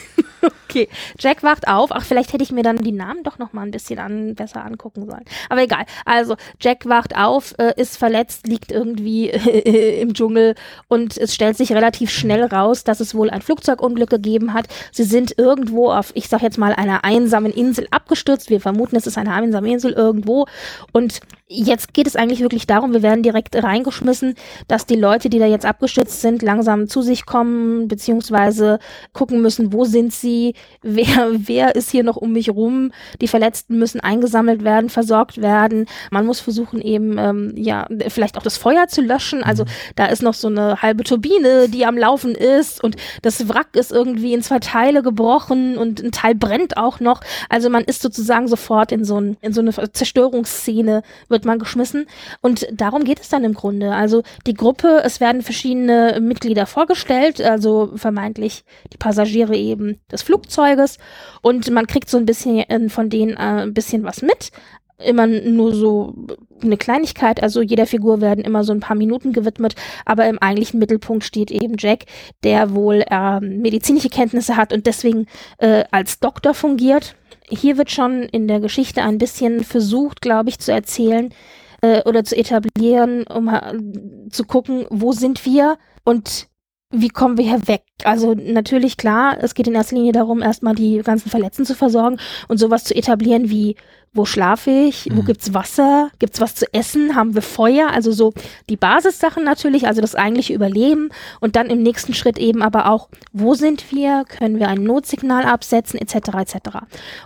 Okay, 0.70 0.88
Jack 1.18 1.42
wacht 1.42 1.68
auf. 1.68 1.90
Ach, 1.92 2.04
vielleicht 2.04 2.32
hätte 2.32 2.44
ich 2.44 2.52
mir 2.52 2.62
dann 2.62 2.78
die 2.78 2.92
Namen 2.92 3.24
doch 3.24 3.40
noch 3.40 3.54
mal 3.54 3.64
ein 3.64 3.72
bisschen 3.72 3.98
an, 3.98 4.36
besser 4.36 4.64
angucken 4.64 5.08
sollen. 5.08 5.26
Aber 5.50 5.64
egal. 5.64 5.86
Also, 6.06 6.36
Jack 6.62 6.86
wacht 6.86 7.18
auf, 7.18 7.56
äh, 7.58 7.74
ist 7.76 7.98
verletzt, 7.98 8.46
liegt 8.46 8.72
irgendwie 8.72 9.32
äh, 9.32 10.00
im 10.00 10.14
Dschungel 10.14 10.54
und 10.88 11.18
es 11.18 11.34
stellt 11.34 11.58
sich 11.58 11.72
relativ 11.74 12.12
schnell 12.12 12.44
raus, 12.44 12.84
dass 12.84 13.00
es 13.00 13.16
wohl 13.16 13.32
ein 13.32 13.42
Flugzeugunglück 13.42 14.12
gegeben 14.12 14.54
hat. 14.54 14.68
Sie 14.92 15.06
sind 15.06 15.40
irgendwo 15.40 15.92
auf, 15.92 16.12
ich 16.14 16.30
sag 16.30 16.44
jetzt 16.44 16.60
mal, 16.60 16.74
einer 16.74 17.04
einsamen 17.04 17.52
Insel 17.52 17.88
abgestürzt. 17.90 18.52
Wir 18.52 18.62
vermuten, 18.62 18.96
es 18.96 19.08
ist 19.08 19.18
eine 19.18 19.34
einsame 19.34 19.72
Insel 19.72 19.94
irgendwo. 19.94 20.46
Und 20.92 21.20
jetzt 21.50 21.94
geht 21.94 22.08
es 22.08 22.16
eigentlich 22.16 22.42
wirklich 22.42 22.68
darum, 22.68 22.94
wir 22.94 23.02
werden 23.02 23.24
direkt 23.24 23.56
reingeschmissen, 23.56 24.36
dass 24.68 24.86
die 24.86 24.96
Leute, 24.96 25.30
die 25.30 25.40
da 25.40 25.48
jetzt 25.48 25.66
abgestürzt 25.66 26.22
sind, 26.22 26.44
langsam 26.44 26.88
zu 26.88 27.02
sich 27.02 27.26
kommen, 27.26 27.88
beziehungsweise 27.88 28.80
gucken 29.14 29.42
müssen, 29.42 29.74
wo 29.74 29.84
sind 29.84 30.14
sie, 30.14 30.54
wer, 30.82 31.32
wer 31.32 31.76
ist 31.76 31.92
hier 31.92 32.04
noch 32.04 32.18
um 32.18 32.34
mich 32.34 32.50
rum. 32.50 32.92
Die 33.22 33.28
Verletzten 33.28 33.78
müssen 33.78 34.00
eingesammelt 34.00 34.64
werden, 34.64 34.90
versorgt 34.90 35.42
werden. 35.42 35.86
Man 36.12 36.26
muss 36.26 36.40
versuchen, 36.40 36.82
eben, 36.82 37.18
ähm, 37.18 37.54
ja, 37.56 37.88
vielleicht 38.08 38.38
auch 38.38 38.44
das 38.44 38.58
Feuer 38.58 38.88
zu 38.88 39.02
löschen. 39.02 39.44
Also 39.44 39.66
da 39.96 40.06
ist 40.06 40.22
noch 40.22 40.34
so 40.34 40.48
eine 40.48 40.82
halbe 40.82 41.04
Turbine, 41.04 41.70
die 41.70 41.86
am 41.86 41.98
Laufen 41.98 42.36
ist 42.36 42.84
und 42.84 42.96
das 43.22 43.50
Wrack 43.50 43.76
ist 43.76 43.92
irgendwie 43.92 44.34
in 44.34 44.42
zwei 44.42 44.60
Teile 44.60 45.04
gebrochen 45.04 45.78
und 45.78 46.02
ein 46.02 46.12
Teil 46.12 46.36
brennt 46.36 46.78
auch 46.78 47.00
noch. 47.00 47.22
Also 47.50 47.70
man 47.70 47.84
ist 47.84 48.02
sozusagen 48.02 48.48
sofort 48.48 48.92
in 48.92 49.04
so, 49.04 49.20
ein, 49.20 49.38
in 49.42 49.54
so 49.54 49.62
eine 49.62 49.72
Zerstörungsszene, 49.72 51.04
wird 51.28 51.46
man 51.46 51.60
geschmissen. 51.60 52.08
Und 52.42 52.68
darum 52.72 53.04
geht 53.04 53.20
es 53.20 53.30
dann 53.30 53.44
im 53.44 53.54
Grunde. 53.54 53.94
Also 53.94 54.24
die 54.48 54.54
Gruppe, 54.54 55.02
es 55.04 55.20
werden 55.20 55.42
verschiedene 55.42 56.20
Mitglieder 56.22 56.66
vorgestellt, 56.66 57.42
also 57.42 57.92
vermeintlich 57.96 58.64
die 58.94 58.98
Passagiere 58.98 59.56
eben 59.56 60.00
des 60.12 60.24
Flugzeuges. 60.50 60.98
Und 61.42 61.70
man 61.72 61.88
kriegt 61.88 62.10
so 62.10 62.18
ein 62.18 62.26
bisschen 62.26 62.60
äh, 62.60 62.90
von 62.90 63.10
denen 63.10 63.34
äh, 63.34 63.64
ein 63.64 63.74
bisschen 63.74 64.04
was 64.04 64.22
mit. 64.22 64.52
Immer 64.98 65.28
nur 65.28 65.74
so 65.74 66.14
eine 66.62 66.76
Kleinigkeit, 66.76 67.42
also 67.42 67.62
jeder 67.62 67.86
Figur 67.86 68.20
werden 68.20 68.44
immer 68.44 68.66
so 68.66 68.74
ein 68.74 68.82
paar 68.82 68.98
Minuten 68.98 69.32
gewidmet, 69.32 69.76
aber 70.06 70.28
im 70.28 70.40
eigentlichen 70.40 70.78
Mittelpunkt 70.78 71.24
steht 71.24 71.52
eben 71.52 71.76
Jack, 71.78 72.04
der 72.44 72.76
wohl 72.76 73.06
äh, 73.10 73.40
medizinische 73.40 74.10
Kenntnisse 74.10 74.58
hat 74.58 74.74
und 74.74 74.88
deswegen 74.88 75.28
äh, 75.60 75.86
als 75.92 76.20
Doktor 76.20 76.54
fungiert. 76.54 77.16
Hier 77.48 77.78
wird 77.78 77.92
schon 77.92 78.24
in 78.24 78.50
der 78.50 78.60
Geschichte 78.60 79.02
ein 79.02 79.20
bisschen 79.20 79.64
versucht, 79.64 80.22
glaube 80.22 80.50
ich, 80.50 80.60
zu 80.60 80.74
erzählen 80.74 81.34
äh, 81.80 82.02
oder 82.04 82.26
zu 82.26 82.36
etablieren, 82.36 83.24
um 83.24 83.48
äh, 83.48 84.30
zu 84.32 84.44
gucken, 84.44 84.86
wo 84.90 85.14
sind 85.14 85.46
wir 85.46 85.78
und 86.04 86.49
wie 86.92 87.10
kommen 87.10 87.38
wir 87.38 87.46
hier 87.46 87.68
weg? 87.68 87.84
Also 88.04 88.34
natürlich 88.34 88.98
klar, 88.98 89.38
es 89.42 89.54
geht 89.54 89.68
in 89.68 89.76
erster 89.76 89.96
Linie 89.96 90.12
darum, 90.12 90.42
erstmal 90.42 90.74
die 90.74 91.00
ganzen 91.04 91.30
Verletzten 91.30 91.66
zu 91.66 91.76
versorgen 91.76 92.18
und 92.48 92.58
sowas 92.58 92.84
zu 92.84 92.96
etablieren 92.96 93.52
wie, 93.52 93.76
wo 94.12 94.26
schlafe 94.26 94.72
ich, 94.72 95.08
wo 95.12 95.22
Mhm. 95.22 95.26
gibt's 95.26 95.54
Wasser, 95.54 96.10
gibt's 96.18 96.42
was 96.42 96.56
zu 96.56 96.66
essen, 96.74 97.16
haben 97.16 97.36
wir 97.36 97.44
Feuer, 97.44 97.90
also 97.92 98.12
so 98.12 98.34
die 98.70 98.76
Basissachen 98.76 99.44
natürlich, 99.44 99.86
also 99.86 100.02
das 100.02 100.16
eigentliche 100.16 100.54
Überleben 100.54 101.10
und 101.42 101.56
dann 101.56 101.68
im 101.68 101.84
nächsten 101.84 102.16
Schritt 102.16 102.40
eben 102.40 102.64
aber 102.64 102.90
auch, 102.90 103.10
wo 103.34 103.54
sind 103.54 103.92
wir, 103.92 104.24
können 104.28 104.58
wir 104.58 104.68
ein 104.68 104.84
Notsignal 104.84 105.44
absetzen, 105.46 106.00
etc. 106.00 106.16
etc. 106.40 106.56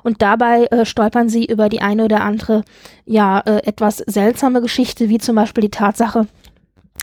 Und 0.03 0.21
dabei 0.21 0.65
äh, 0.65 0.85
stolpern 0.85 1.29
sie 1.29 1.45
über 1.45 1.69
die 1.69 1.81
eine 1.81 2.03
oder 2.03 2.21
andere, 2.21 2.65
ja, 3.05 3.39
äh, 3.39 3.65
etwas 3.65 3.99
seltsame 3.99 4.59
Geschichte, 4.59 5.07
wie 5.07 5.19
zum 5.19 5.37
Beispiel 5.37 5.61
die 5.61 5.71
Tatsache, 5.71 6.27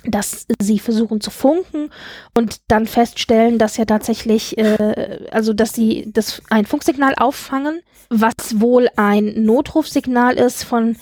dass 0.04 0.46
sie 0.60 0.78
versuchen 0.78 1.20
zu 1.20 1.30
funken 1.30 1.90
und 2.34 2.60
dann 2.68 2.86
feststellen, 2.86 3.58
dass 3.58 3.76
ja 3.76 3.84
tatsächlich, 3.84 4.56
äh, 4.58 5.26
also 5.30 5.52
dass 5.52 5.72
sie 5.72 6.10
das 6.12 6.42
ein 6.50 6.66
Funksignal 6.66 7.14
auffangen, 7.16 7.80
was 8.08 8.60
wohl 8.60 8.88
ein 8.96 9.44
Notrufsignal 9.44 10.34
ist 10.34 10.64
von 10.64 10.96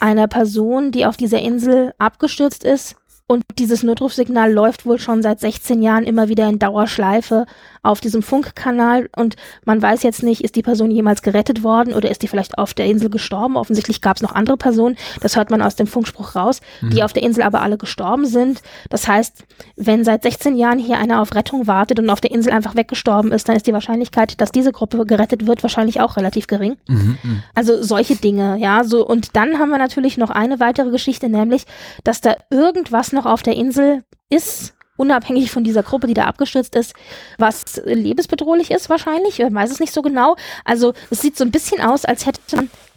einer 0.00 0.28
Person, 0.28 0.92
die 0.92 1.06
auf 1.06 1.16
dieser 1.16 1.40
Insel 1.40 1.94
abgestürzt 1.98 2.64
ist 2.64 2.96
Und 3.26 3.44
dieses 3.58 3.82
Notrufsignal 3.82 4.52
läuft 4.52 4.84
wohl 4.84 4.98
schon 4.98 5.22
seit 5.22 5.40
16 5.40 5.82
Jahren 5.82 6.04
immer 6.04 6.28
wieder 6.28 6.48
in 6.48 6.58
Dauerschleife 6.58 7.46
auf 7.82 8.00
diesem 8.00 8.22
Funkkanal 8.22 9.08
und 9.16 9.34
man 9.64 9.82
weiß 9.82 10.02
jetzt 10.04 10.22
nicht, 10.22 10.44
ist 10.44 10.54
die 10.54 10.62
Person 10.62 10.90
jemals 10.90 11.22
gerettet 11.22 11.64
worden 11.64 11.94
oder 11.94 12.10
ist 12.10 12.22
die 12.22 12.28
vielleicht 12.28 12.56
auf 12.58 12.74
der 12.74 12.86
Insel 12.86 13.10
gestorben. 13.10 13.56
Offensichtlich 13.56 14.00
gab 14.00 14.16
es 14.16 14.22
noch 14.22 14.34
andere 14.34 14.56
Personen, 14.56 14.96
das 15.20 15.34
hört 15.36 15.50
man 15.50 15.62
aus 15.62 15.74
dem 15.74 15.86
Funkspruch 15.88 16.36
raus, 16.36 16.60
die 16.80 16.96
Mhm. 16.96 17.02
auf 17.02 17.12
der 17.12 17.22
Insel 17.24 17.42
aber 17.42 17.62
alle 17.62 17.78
gestorben 17.78 18.26
sind. 18.26 18.62
Das 18.88 19.08
heißt, 19.08 19.44
wenn 19.76 20.04
seit 20.04 20.22
16 20.22 20.56
Jahren 20.56 20.78
hier 20.78 20.98
einer 20.98 21.20
auf 21.20 21.34
Rettung 21.34 21.66
wartet 21.66 21.98
und 21.98 22.08
auf 22.10 22.20
der 22.20 22.30
Insel 22.30 22.52
einfach 22.52 22.76
weggestorben 22.76 23.32
ist, 23.32 23.48
dann 23.48 23.56
ist 23.56 23.66
die 23.66 23.72
Wahrscheinlichkeit, 23.72 24.40
dass 24.40 24.52
diese 24.52 24.70
Gruppe 24.72 25.04
gerettet 25.06 25.46
wird, 25.46 25.62
wahrscheinlich 25.62 26.00
auch 26.00 26.16
relativ 26.16 26.46
gering. 26.46 26.76
Mhm, 26.86 27.18
mhm. 27.22 27.42
Also 27.54 27.82
solche 27.82 28.14
Dinge, 28.14 28.58
ja, 28.58 28.84
so 28.84 29.04
und 29.06 29.34
dann 29.34 29.58
haben 29.58 29.70
wir 29.70 29.78
natürlich 29.78 30.18
noch 30.18 30.30
eine 30.30 30.60
weitere 30.60 30.90
Geschichte, 30.90 31.28
nämlich, 31.28 31.64
dass 32.04 32.20
da 32.20 32.34
irgendwas 32.50 33.11
noch 33.12 33.26
auf 33.26 33.42
der 33.42 33.54
Insel 33.54 34.04
ist, 34.30 34.74
unabhängig 34.96 35.50
von 35.50 35.64
dieser 35.64 35.82
Gruppe, 35.82 36.06
die 36.06 36.14
da 36.14 36.24
abgestürzt 36.24 36.74
ist, 36.76 36.94
was 37.38 37.80
lebensbedrohlich 37.84 38.70
ist 38.70 38.90
wahrscheinlich, 38.90 39.38
man 39.38 39.54
weiß 39.54 39.70
es 39.70 39.80
nicht 39.80 39.92
so 39.92 40.02
genau. 40.02 40.36
Also 40.64 40.94
es 41.10 41.20
sieht 41.20 41.36
so 41.36 41.44
ein 41.44 41.50
bisschen 41.50 41.80
aus, 41.80 42.04
als 42.04 42.26
hätte 42.26 42.40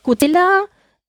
Godzilla 0.04 0.64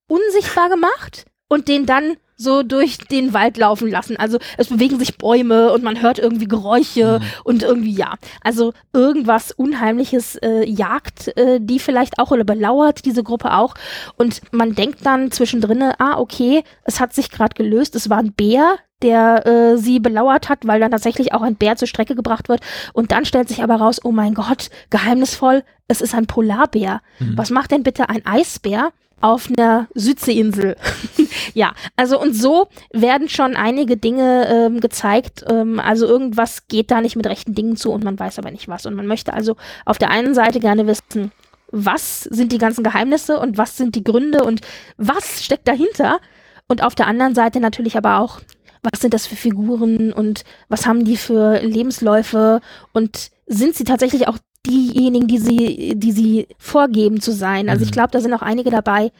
unsichtbar 0.07 0.69
gemacht 0.69 1.25
und 1.49 1.67
den 1.67 1.85
dann 1.85 2.17
so 2.37 2.63
durch 2.63 2.99
den 2.99 3.33
Wald 3.33 3.57
laufen 3.57 3.89
lassen. 3.89 4.15
Also 4.17 4.37
es 4.57 4.67
bewegen 4.67 4.99
sich 4.99 5.17
Bäume 5.17 5.73
und 5.73 5.83
man 5.83 6.01
hört 6.01 6.19
irgendwie 6.19 6.47
Geräusche 6.47 7.19
und 7.43 7.63
irgendwie 7.63 7.93
ja. 7.93 8.13
Also 8.41 8.73
irgendwas 8.93 9.51
Unheimliches 9.51 10.35
äh, 10.37 10.63
jagt 10.63 11.35
äh, 11.37 11.59
die 11.59 11.79
vielleicht 11.79 12.19
auch 12.19 12.31
oder 12.31 12.43
belauert 12.43 13.05
diese 13.05 13.23
Gruppe 13.23 13.53
auch. 13.53 13.73
Und 14.17 14.41
man 14.51 14.75
denkt 14.75 15.05
dann 15.05 15.31
zwischendrin, 15.31 15.81
ah 15.97 16.17
okay, 16.17 16.63
es 16.83 16.99
hat 16.99 17.13
sich 17.13 17.31
gerade 17.31 17.55
gelöst, 17.55 17.95
es 17.95 18.09
war 18.09 18.19
ein 18.19 18.33
Bär, 18.33 18.75
der 19.01 19.45
äh, 19.45 19.77
sie 19.77 19.99
belauert 19.99 20.49
hat, 20.49 20.65
weil 20.65 20.79
dann 20.79 20.91
tatsächlich 20.91 21.33
auch 21.33 21.41
ein 21.41 21.55
Bär 21.55 21.75
zur 21.75 21.87
Strecke 21.87 22.15
gebracht 22.15 22.49
wird. 22.49 22.61
Und 22.93 23.11
dann 23.11 23.25
stellt 23.25 23.47
sich 23.47 23.63
aber 23.63 23.75
raus, 23.75 23.99
oh 24.03 24.11
mein 24.11 24.33
Gott, 24.33 24.69
geheimnisvoll, 24.89 25.63
es 25.87 26.01
ist 26.01 26.15
ein 26.15 26.27
Polarbär. 26.27 27.01
Was 27.35 27.49
macht 27.49 27.71
denn 27.71 27.83
bitte 27.83 28.09
ein 28.09 28.25
Eisbär? 28.25 28.91
Auf 29.21 29.49
einer 29.49 29.87
Südseeinsel. 29.95 30.75
ja, 31.53 31.73
also 31.95 32.19
und 32.21 32.33
so 32.33 32.67
werden 32.91 33.29
schon 33.29 33.55
einige 33.55 33.97
Dinge 33.97 34.47
ähm, 34.47 34.79
gezeigt. 34.79 35.45
Ähm, 35.49 35.79
also 35.79 36.05
irgendwas 36.05 36.67
geht 36.67 36.91
da 36.91 37.01
nicht 37.01 37.15
mit 37.15 37.25
rechten 37.25 37.55
Dingen 37.55 37.77
zu 37.77 37.91
und 37.91 38.03
man 38.03 38.19
weiß 38.19 38.37
aber 38.39 38.51
nicht 38.51 38.67
was. 38.67 38.85
Und 38.85 38.95
man 38.95 39.07
möchte 39.07 39.33
also 39.33 39.55
auf 39.85 39.97
der 39.97 40.11
einen 40.11 40.33
Seite 40.33 40.59
gerne 40.59 40.85
wissen, 40.87 41.31
was 41.71 42.21
sind 42.23 42.51
die 42.51 42.59
ganzen 42.59 42.83
Geheimnisse 42.83 43.39
und 43.39 43.57
was 43.57 43.77
sind 43.77 43.95
die 43.95 44.03
Gründe 44.03 44.43
und 44.43 44.61
was 44.97 45.43
steckt 45.43 45.67
dahinter. 45.67 46.19
Und 46.67 46.83
auf 46.83 46.95
der 46.95 47.07
anderen 47.07 47.35
Seite 47.35 47.59
natürlich 47.59 47.97
aber 47.97 48.19
auch, 48.19 48.41
was 48.83 49.01
sind 49.01 49.13
das 49.13 49.25
für 49.25 49.35
Figuren 49.35 50.13
und 50.13 50.43
was 50.69 50.85
haben 50.85 51.05
die 51.05 51.17
für 51.17 51.59
Lebensläufe 51.59 52.61
und 52.93 53.31
sind 53.47 53.75
sie 53.75 53.83
tatsächlich 53.83 54.27
auch 54.27 54.37
diejenigen, 54.67 55.27
die 55.27 55.37
sie, 55.37 55.93
die 55.95 56.11
sie 56.11 56.47
vorgeben 56.57 57.21
zu 57.21 57.31
sein. 57.31 57.69
Also 57.69 57.83
ich 57.83 57.91
glaube, 57.91 58.11
da 58.11 58.19
sind 58.19 58.33
auch 58.33 58.41
einige 58.41 58.69
dabei, 58.69 59.11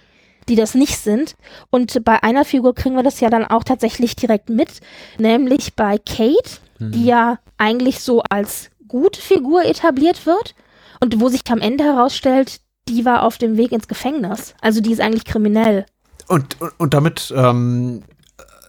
die 0.50 0.56
das 0.56 0.76
nicht 0.76 0.98
sind. 0.98 1.36
Und 1.70 2.04
bei 2.04 2.24
einer 2.24 2.46
Figur 2.46 2.76
kriegen 2.76 2.96
wir 2.96 3.04
das 3.04 3.20
ja 3.20 3.30
dann 3.30 3.46
auch 3.46 3.64
tatsächlich 3.64 4.16
direkt 4.16 4.50
mit, 4.50 4.80
nämlich 5.18 5.76
bei 5.76 5.98
Kate, 5.98 6.60
die 6.80 7.06
ja 7.06 7.40
eigentlich 7.58 8.00
so 8.02 8.22
als 8.22 8.70
gute 8.88 9.20
Figur 9.20 9.66
etabliert 9.66 10.26
wird 10.26 10.56
und 11.02 11.20
wo 11.20 11.30
sich 11.30 11.42
am 11.50 11.60
Ende 11.60 11.84
herausstellt, 11.84 12.60
die 12.88 13.04
war 13.04 13.24
auf 13.24 13.38
dem 13.38 13.58
Weg 13.58 13.72
ins 13.72 13.88
Gefängnis. 13.88 14.54
Also 14.62 14.82
die 14.82 14.92
ist 14.92 15.02
eigentlich 15.02 15.26
kriminell. 15.26 15.86
Und, 16.28 16.60
und, 16.62 16.72
und 16.78 16.94
damit 16.94 17.34
ähm, 17.36 18.04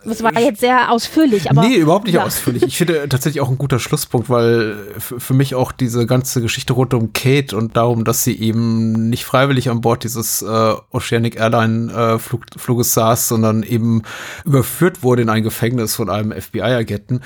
Das 0.08 0.22
war 0.22 0.38
jetzt 0.38 0.60
sehr 0.60 0.90
ausführlich, 0.90 1.50
aber. 1.50 1.62
nee, 1.62 1.76
überhaupt 1.76 2.06
nicht 2.06 2.14
ja. 2.14 2.24
ausführlich. 2.24 2.62
Ich 2.62 2.78
finde 2.78 3.08
tatsächlich 3.08 3.40
auch 3.40 3.50
ein 3.50 3.58
guter 3.58 3.78
Schlusspunkt, 3.78 4.28
weil 4.30 4.76
für, 4.98 5.20
für 5.20 5.34
mich 5.34 5.54
auch 5.54 5.72
diese 5.72 6.06
ganze 6.06 6.40
Geschichte 6.40 6.72
rund 6.72 6.94
um 6.94 7.12
Kate 7.12 7.56
und 7.56 7.76
darum, 7.76 8.04
dass 8.04 8.24
sie 8.24 8.38
eben 8.38 9.08
nicht 9.08 9.24
freiwillig 9.24 9.70
an 9.70 9.80
Bord 9.80 10.04
dieses 10.04 10.42
äh, 10.42 10.74
Oceanic 10.90 11.36
Airline 11.36 11.92
äh, 11.92 12.18
Flug, 12.18 12.46
Fluges 12.56 12.94
saß, 12.94 13.28
sondern 13.28 13.62
eben 13.62 14.02
überführt 14.44 15.02
wurde 15.02 15.22
in 15.22 15.28
ein 15.28 15.42
Gefängnis 15.42 15.94
von 15.94 16.10
einem 16.10 16.32
FBI-Agenten, 16.32 17.20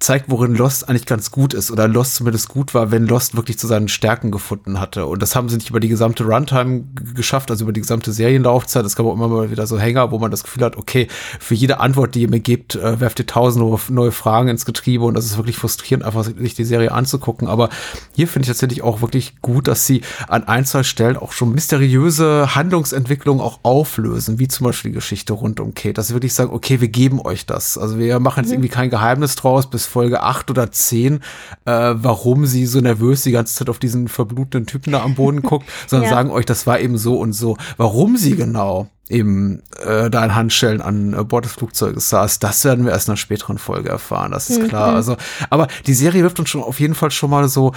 zeigt, 0.00 0.24
worin 0.28 0.54
Lost 0.54 0.88
eigentlich 0.88 1.04
ganz 1.04 1.30
gut 1.30 1.52
ist 1.52 1.70
oder 1.70 1.86
Lost 1.86 2.16
zumindest 2.16 2.48
gut 2.48 2.72
war, 2.72 2.90
wenn 2.90 3.06
Lost 3.06 3.36
wirklich 3.36 3.58
zu 3.58 3.66
seinen 3.66 3.88
Stärken 3.88 4.30
gefunden 4.30 4.80
hatte. 4.80 5.04
Und 5.06 5.20
das 5.20 5.36
haben 5.36 5.50
sie 5.50 5.56
nicht 5.56 5.68
über 5.68 5.78
die 5.78 5.88
gesamte 5.88 6.24
Runtime 6.24 6.84
geschafft, 7.14 7.50
also 7.50 7.64
über 7.64 7.72
die 7.72 7.82
gesamte 7.82 8.10
Serienlaufzeit. 8.10 8.84
Es 8.86 8.96
gab 8.96 9.04
auch 9.04 9.12
immer 9.12 9.28
mal 9.28 9.50
wieder 9.50 9.66
so 9.66 9.78
Hänger, 9.78 10.10
wo 10.10 10.18
man 10.18 10.30
das 10.30 10.42
Gefühl 10.42 10.64
hat, 10.64 10.76
okay, 10.78 11.06
für 11.38 11.54
jede 11.54 11.80
Antwort, 11.80 12.14
die 12.14 12.22
ihr 12.22 12.30
mir 12.30 12.40
gebt, 12.40 12.76
äh, 12.76 12.98
werft 12.98 13.18
ihr 13.18 13.26
tausend 13.26 13.64
neue- 13.64 13.78
neue 13.90 14.10
Fragen 14.10 14.48
ins 14.48 14.64
Getriebe 14.64 15.04
und 15.04 15.12
das 15.14 15.26
ist 15.26 15.36
wirklich 15.36 15.58
frustrierend, 15.58 16.04
einfach 16.04 16.24
sich 16.24 16.54
die 16.54 16.64
Serie 16.64 16.92
anzugucken. 16.92 17.46
Aber 17.46 17.68
hier 18.16 18.26
finde 18.26 18.44
ich 18.44 18.48
tatsächlich 18.48 18.82
auch 18.82 19.02
wirklich 19.02 19.42
gut, 19.42 19.68
dass 19.68 19.86
sie 19.86 20.00
an 20.28 20.44
ein, 20.44 20.64
zwei 20.64 20.82
Stellen 20.82 21.18
auch 21.18 21.32
schon 21.32 21.52
mysteriöse 21.52 22.54
Handlungsentwicklungen 22.54 23.42
auch 23.42 23.60
auflösen, 23.64 24.38
wie 24.38 24.48
zum 24.48 24.64
Beispiel 24.64 24.92
die 24.92 24.94
Geschichte 24.94 25.34
rund 25.34 25.60
um 25.60 25.74
Kate, 25.74 25.92
dass 25.92 26.08
sie 26.08 26.14
wirklich 26.14 26.32
sagen, 26.32 26.52
okay, 26.54 26.80
wir 26.80 26.88
geben 26.88 27.20
euch 27.20 27.44
das. 27.44 27.76
Also 27.76 27.98
wir 27.98 28.18
machen 28.18 28.44
jetzt 28.44 28.52
irgendwie 28.52 28.70
kein 28.70 28.88
Geheimnis 28.88 29.34
draus 29.36 29.68
bis 29.68 29.89
Folge 29.90 30.22
8 30.22 30.50
oder 30.50 30.70
10, 30.72 31.16
äh, 31.16 31.20
warum 31.66 32.46
sie 32.46 32.66
so 32.66 32.80
nervös 32.80 33.22
die 33.22 33.32
ganze 33.32 33.54
Zeit 33.54 33.68
auf 33.68 33.78
diesen 33.78 34.08
verblutenden 34.08 34.66
Typen 34.66 34.92
da 34.92 35.02
am 35.02 35.14
Boden 35.14 35.42
guckt, 35.50 35.66
sondern 35.86 36.08
Ja. 36.08 36.16
sagen 36.16 36.30
euch, 36.30 36.46
das 36.46 36.66
war 36.66 36.80
eben 36.80 36.96
so 36.98 37.18
und 37.18 37.32
so. 37.32 37.56
Warum 37.76 38.16
sie 38.16 38.36
genau 38.36 38.88
eben 39.08 39.62
äh, 39.84 40.08
da 40.08 40.24
in 40.24 40.34
Handschellen 40.36 40.80
an 40.80 41.14
äh, 41.14 41.24
Bord 41.24 41.44
des 41.44 41.52
Flugzeuges 41.54 42.08
saß, 42.10 42.38
das 42.38 42.64
werden 42.64 42.84
wir 42.84 42.92
erst 42.92 43.08
in 43.08 43.12
einer 43.12 43.16
späteren 43.16 43.58
Folge 43.58 43.88
erfahren, 43.88 44.30
das 44.30 44.48
ist 44.50 44.68
klar. 44.68 44.94
Also, 44.94 45.16
aber 45.50 45.66
die 45.86 45.94
Serie 45.94 46.22
wirft 46.22 46.38
uns 46.38 46.48
schon 46.48 46.62
auf 46.62 46.78
jeden 46.78 46.94
Fall 46.94 47.10
schon 47.10 47.30
mal 47.30 47.48
so 47.48 47.72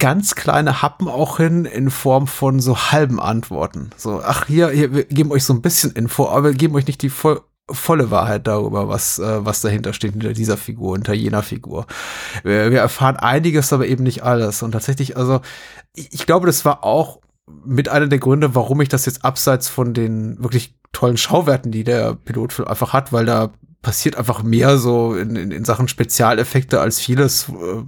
ganz 0.00 0.34
kleine 0.34 0.82
Happen 0.82 1.06
auch 1.06 1.36
hin 1.36 1.64
in 1.64 1.90
Form 1.90 2.26
von 2.26 2.58
so 2.58 2.76
halben 2.90 3.20
Antworten. 3.20 3.90
So, 3.96 4.20
ach 4.24 4.46
hier, 4.46 4.70
hier 4.70 4.92
wir 4.92 5.04
geben 5.04 5.30
euch 5.30 5.44
so 5.44 5.52
ein 5.54 5.62
bisschen 5.62 5.92
Info, 5.92 6.28
aber 6.28 6.44
wir 6.50 6.54
geben 6.54 6.74
euch 6.74 6.88
nicht 6.88 7.00
die 7.02 7.10
voll, 7.10 7.40
volle 7.70 8.10
Wahrheit 8.10 8.46
darüber, 8.46 8.88
was, 8.88 9.18
äh, 9.18 9.44
was 9.44 9.60
dahinter 9.60 9.92
steht, 9.92 10.12
hinter 10.12 10.32
dieser 10.32 10.56
Figur, 10.56 10.94
hinter 10.94 11.14
jener 11.14 11.42
Figur. 11.42 11.86
Wir, 12.44 12.70
wir 12.70 12.80
erfahren 12.80 13.16
einiges, 13.16 13.72
aber 13.72 13.86
eben 13.86 14.04
nicht 14.04 14.22
alles. 14.22 14.62
Und 14.62 14.72
tatsächlich, 14.72 15.16
also, 15.16 15.40
ich, 15.94 16.12
ich 16.12 16.26
glaube, 16.26 16.46
das 16.46 16.64
war 16.64 16.84
auch 16.84 17.20
mit 17.64 17.88
einer 17.88 18.06
der 18.06 18.18
Gründe, 18.18 18.54
warum 18.54 18.80
ich 18.80 18.88
das 18.88 19.06
jetzt 19.06 19.24
abseits 19.24 19.68
von 19.68 19.94
den 19.94 20.42
wirklich 20.42 20.74
tollen 20.92 21.16
Schauwerten, 21.16 21.72
die 21.72 21.84
der 21.84 22.14
Pilotfilm 22.14 22.68
einfach 22.68 22.92
hat, 22.92 23.12
weil 23.12 23.26
da 23.26 23.52
passiert 23.82 24.16
einfach 24.16 24.42
mehr 24.42 24.78
so 24.78 25.14
in, 25.14 25.36
in, 25.36 25.50
in 25.50 25.64
Sachen 25.64 25.88
Spezialeffekte 25.88 26.80
als 26.80 26.98
vieles 26.98 27.48
äh, 27.48 27.82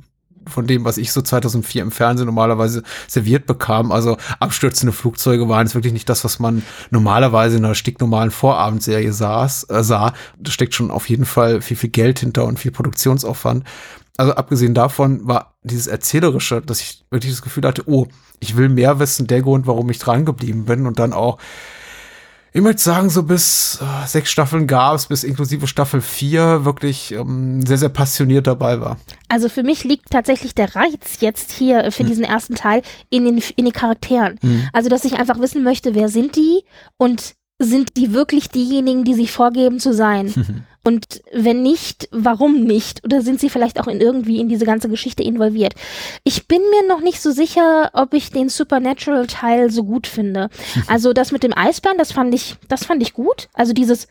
von 0.48 0.66
dem, 0.66 0.84
was 0.84 0.98
ich 0.98 1.12
so 1.12 1.22
2004 1.22 1.82
im 1.82 1.90
Fernsehen 1.90 2.26
normalerweise 2.26 2.82
serviert 3.06 3.46
bekam. 3.46 3.92
Also 3.92 4.16
abstürzende 4.40 4.92
Flugzeuge 4.92 5.48
waren 5.48 5.66
jetzt 5.66 5.74
wirklich 5.74 5.92
nicht 5.92 6.08
das, 6.08 6.24
was 6.24 6.38
man 6.38 6.62
normalerweise 6.90 7.56
in 7.56 7.64
einer 7.64 7.74
stinknormalen 7.74 8.30
Vorabendserie 8.30 9.12
saß, 9.12 9.70
äh, 9.70 9.82
sah. 9.82 10.12
Da 10.38 10.50
steckt 10.50 10.74
schon 10.74 10.90
auf 10.90 11.08
jeden 11.08 11.24
Fall 11.24 11.60
viel, 11.60 11.76
viel 11.76 11.90
Geld 11.90 12.20
hinter 12.20 12.44
und 12.44 12.58
viel 12.58 12.72
Produktionsaufwand. 12.72 13.64
Also 14.16 14.34
abgesehen 14.34 14.74
davon 14.74 15.26
war 15.28 15.54
dieses 15.62 15.86
Erzählerische, 15.86 16.60
dass 16.60 16.80
ich 16.80 17.04
wirklich 17.10 17.32
das 17.32 17.42
Gefühl 17.42 17.64
hatte, 17.64 17.84
oh, 17.86 18.08
ich 18.40 18.56
will 18.56 18.68
mehr 18.68 18.98
wissen, 18.98 19.28
der 19.28 19.42
Grund, 19.42 19.66
warum 19.66 19.88
ich 19.90 19.98
dran 19.98 20.24
geblieben 20.24 20.64
bin 20.64 20.86
und 20.86 20.98
dann 20.98 21.12
auch 21.12 21.38
ich 22.52 22.60
möchte 22.60 22.82
sagen, 22.82 23.10
so 23.10 23.22
bis 23.22 23.78
äh, 23.80 24.06
sechs 24.06 24.30
Staffeln 24.30 24.66
gab 24.66 24.94
es, 24.94 25.06
bis 25.06 25.24
inklusive 25.24 25.66
Staffel 25.66 26.00
4 26.00 26.64
wirklich 26.64 27.12
ähm, 27.12 27.64
sehr, 27.66 27.78
sehr 27.78 27.88
passioniert 27.88 28.46
dabei 28.46 28.80
war. 28.80 28.96
Also 29.28 29.48
für 29.48 29.62
mich 29.62 29.84
liegt 29.84 30.10
tatsächlich 30.10 30.54
der 30.54 30.74
Reiz 30.74 31.18
jetzt 31.20 31.52
hier 31.52 31.84
äh, 31.84 31.90
für 31.90 32.04
Hm. 32.04 32.08
diesen 32.08 32.24
ersten 32.24 32.54
Teil 32.54 32.82
in 33.10 33.24
den, 33.24 33.42
in 33.56 33.64
den 33.64 33.72
Charakteren. 33.72 34.38
Also, 34.72 34.88
dass 34.88 35.04
ich 35.04 35.18
einfach 35.18 35.38
wissen 35.40 35.62
möchte, 35.62 35.94
wer 35.94 36.08
sind 36.08 36.36
die 36.36 36.62
und 36.96 37.34
sind 37.60 37.96
die 37.96 38.12
wirklich 38.12 38.48
diejenigen, 38.50 39.04
die 39.04 39.14
sich 39.14 39.32
vorgeben 39.32 39.80
zu 39.80 39.92
sein? 39.92 40.64
Und 40.88 41.20
wenn 41.34 41.62
nicht, 41.62 42.08
warum 42.12 42.64
nicht? 42.64 43.04
Oder 43.04 43.20
sind 43.20 43.40
sie 43.40 43.50
vielleicht 43.50 43.78
auch 43.78 43.88
in 43.88 44.00
irgendwie 44.00 44.40
in 44.40 44.48
diese 44.48 44.64
ganze 44.64 44.88
Geschichte 44.88 45.22
involviert? 45.22 45.74
Ich 46.24 46.48
bin 46.48 46.62
mir 46.70 46.88
noch 46.88 47.02
nicht 47.02 47.20
so 47.20 47.30
sicher, 47.30 47.90
ob 47.92 48.14
ich 48.14 48.30
den 48.30 48.48
Supernatural-Teil 48.48 49.70
so 49.70 49.84
gut 49.84 50.06
finde. 50.06 50.48
Also 50.86 51.12
das 51.12 51.30
mit 51.30 51.42
dem 51.42 51.52
Eisbären, 51.54 51.98
das 51.98 52.12
fand 52.12 52.34
ich, 52.34 52.56
das 52.68 52.86
fand 52.86 53.02
ich 53.02 53.12
gut. 53.12 53.50
Also 53.52 53.74
dieses 53.74 54.08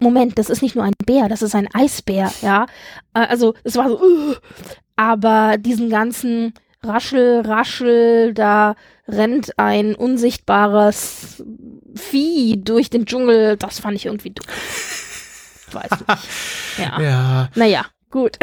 Moment, 0.00 0.36
das 0.36 0.50
ist 0.50 0.62
nicht 0.62 0.74
nur 0.74 0.84
ein 0.84 0.94
Bär, 1.06 1.28
das 1.28 1.42
ist 1.42 1.54
ein 1.54 1.68
Eisbär, 1.72 2.32
ja. 2.42 2.66
Äh, 3.14 3.26
Also 3.28 3.54
es 3.62 3.76
war 3.76 3.88
so, 3.88 4.02
uh, 4.02 4.34
aber 4.96 5.58
diesen 5.58 5.90
ganzen 5.90 6.54
Raschel, 6.82 7.42
Raschel, 7.42 8.34
da 8.34 8.74
rennt 9.06 9.56
ein 9.60 9.94
unsichtbares 9.94 11.44
Vieh 11.94 12.60
durch 12.60 12.90
den 12.90 13.06
Dschungel, 13.06 13.56
das 13.56 13.78
fand 13.78 13.94
ich 13.96 14.06
irgendwie 14.06 14.30
doof. 14.30 14.46
Weiß 15.74 15.90
nicht. 15.90 16.04
Ja. 16.78 17.00
Ja. 17.00 17.48
Naja, 17.54 17.84
gut. 18.10 18.38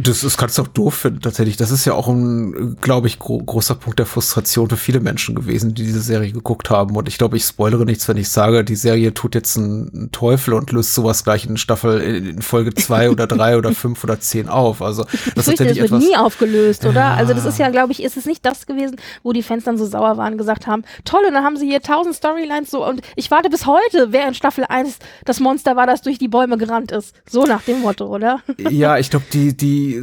Das, 0.00 0.20
das 0.20 0.36
kannst 0.36 0.58
du 0.58 0.62
auch 0.62 0.68
doof 0.68 0.94
finden, 0.94 1.20
tatsächlich. 1.20 1.56
Das 1.56 1.70
ist 1.70 1.84
ja 1.84 1.94
auch 1.94 2.08
ein, 2.08 2.76
glaube 2.80 3.08
ich, 3.08 3.18
gro 3.18 3.38
großer 3.38 3.74
Punkt 3.74 3.98
der 3.98 4.06
Frustration 4.06 4.68
für 4.68 4.76
viele 4.76 5.00
Menschen 5.00 5.34
gewesen, 5.34 5.74
die 5.74 5.84
diese 5.84 6.00
Serie 6.00 6.32
geguckt 6.32 6.70
haben. 6.70 6.96
Und 6.96 7.08
ich 7.08 7.18
glaube, 7.18 7.36
ich 7.36 7.44
spoilere 7.44 7.84
nichts, 7.84 8.06
wenn 8.08 8.16
ich 8.16 8.28
sage, 8.28 8.64
die 8.64 8.76
Serie 8.76 9.12
tut 9.14 9.34
jetzt 9.34 9.56
einen 9.56 10.10
Teufel 10.12 10.54
und 10.54 10.70
löst 10.72 10.94
sowas 10.94 11.24
gleich 11.24 11.46
in 11.46 11.56
Staffel 11.56 12.00
in 12.00 12.42
Folge 12.42 12.74
zwei 12.74 13.10
oder 13.10 13.26
drei 13.26 13.56
oder 13.56 13.72
fünf 13.72 14.04
oder 14.04 14.20
zehn 14.20 14.48
auf. 14.48 14.82
Also 14.82 15.04
das 15.04 15.14
Ich 15.24 15.36
ist 15.36 15.44
fürchte, 15.44 15.64
es 15.66 15.90
wird 15.90 16.02
nie 16.02 16.16
aufgelöst, 16.16 16.84
oder? 16.84 17.00
Ja. 17.00 17.14
Also 17.14 17.34
das 17.34 17.44
ist 17.44 17.58
ja, 17.58 17.68
glaube 17.70 17.92
ich, 17.92 18.02
ist 18.02 18.16
es 18.16 18.26
nicht 18.26 18.44
das 18.44 18.66
gewesen, 18.66 18.96
wo 19.22 19.32
die 19.32 19.42
Fans 19.42 19.64
dann 19.64 19.78
so 19.78 19.86
sauer 19.86 20.16
waren 20.16 20.32
und 20.34 20.38
gesagt 20.38 20.66
haben, 20.66 20.84
toll, 21.04 21.22
und 21.26 21.34
dann 21.34 21.44
haben 21.44 21.56
sie 21.56 21.66
hier 21.66 21.80
tausend 21.80 22.14
Storylines 22.14 22.70
so 22.70 22.86
und 22.86 23.02
ich 23.16 23.30
warte 23.30 23.50
bis 23.50 23.66
heute, 23.66 24.08
wer 24.10 24.28
in 24.28 24.34
Staffel 24.34 24.64
1 24.68 24.98
das 25.24 25.40
Monster 25.40 25.76
war, 25.76 25.86
das 25.86 26.02
durch 26.02 26.18
die 26.18 26.28
Bäume 26.28 26.56
gerannt 26.58 26.92
ist. 26.92 27.14
So 27.28 27.44
nach 27.44 27.62
dem 27.62 27.80
Motto, 27.80 28.06
oder? 28.06 28.40
Ja, 28.70 28.98
ich 28.98 29.10
glaube, 29.10 29.26
die, 29.32 29.37
die 29.56 30.02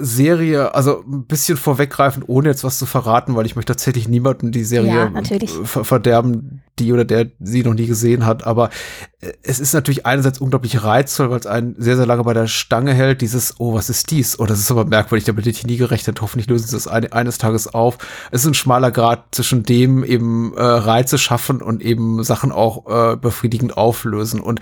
Serie, 0.00 0.74
also 0.74 1.04
ein 1.06 1.24
bisschen 1.24 1.56
vorweggreifend, 1.56 2.28
ohne 2.28 2.48
jetzt 2.48 2.64
was 2.64 2.78
zu 2.78 2.86
verraten, 2.86 3.34
weil 3.34 3.46
ich 3.46 3.56
möchte 3.56 3.72
tatsächlich 3.72 4.08
niemanden 4.08 4.52
die 4.52 4.64
Serie 4.64 4.94
Ja, 4.94 5.10
natürlich. 5.10 5.50
ver 5.50 5.84
verderben, 5.84 6.62
die 6.78 6.92
oder 6.92 7.04
der 7.04 7.30
sie 7.40 7.62
noch 7.62 7.74
nie 7.74 7.86
gesehen 7.86 8.24
hat. 8.24 8.46
Aber 8.46 8.70
äh, 9.20 9.32
es 9.42 9.60
ist 9.60 9.72
natürlich 9.72 10.06
einerseits 10.06 10.40
unglaublich 10.40 10.82
reizvoll, 10.82 11.30
weil 11.30 11.40
es 11.40 11.46
einen 11.46 11.74
sehr, 11.78 11.96
sehr 11.96 12.06
lange 12.06 12.24
bei 12.24 12.34
der 12.34 12.46
Stange 12.46 12.94
hält. 12.94 13.20
Dieses, 13.20 13.58
oh, 13.58 13.74
was 13.74 13.90
ist 13.90 14.10
dies? 14.10 14.38
Oh, 14.38 14.46
das 14.46 14.60
ist 14.60 14.70
aber 14.70 14.84
merkwürdig, 14.84 15.24
damit 15.24 15.42
hätte 15.42 15.50
ich 15.50 15.66
nie 15.66 15.76
gerechnet. 15.76 16.20
Hoffentlich 16.20 16.48
lösen 16.48 16.66
sie 16.68 16.76
das 16.76 16.88
eine, 16.88 17.12
eines 17.12 17.38
Tages 17.38 17.72
auf. 17.74 17.98
Es 18.30 18.42
ist 18.42 18.46
ein 18.46 18.54
schmaler 18.54 18.90
Grad 18.90 19.34
zwischen 19.34 19.64
dem 19.64 20.04
eben 20.04 20.54
äh, 20.56 20.62
Reize 20.62 21.18
schaffen 21.18 21.62
und 21.62 21.82
eben 21.82 22.22
Sachen 22.22 22.52
auch 22.52 23.12
äh, 23.12 23.16
befriedigend 23.16 23.76
auflösen. 23.76 24.40
Und 24.40 24.60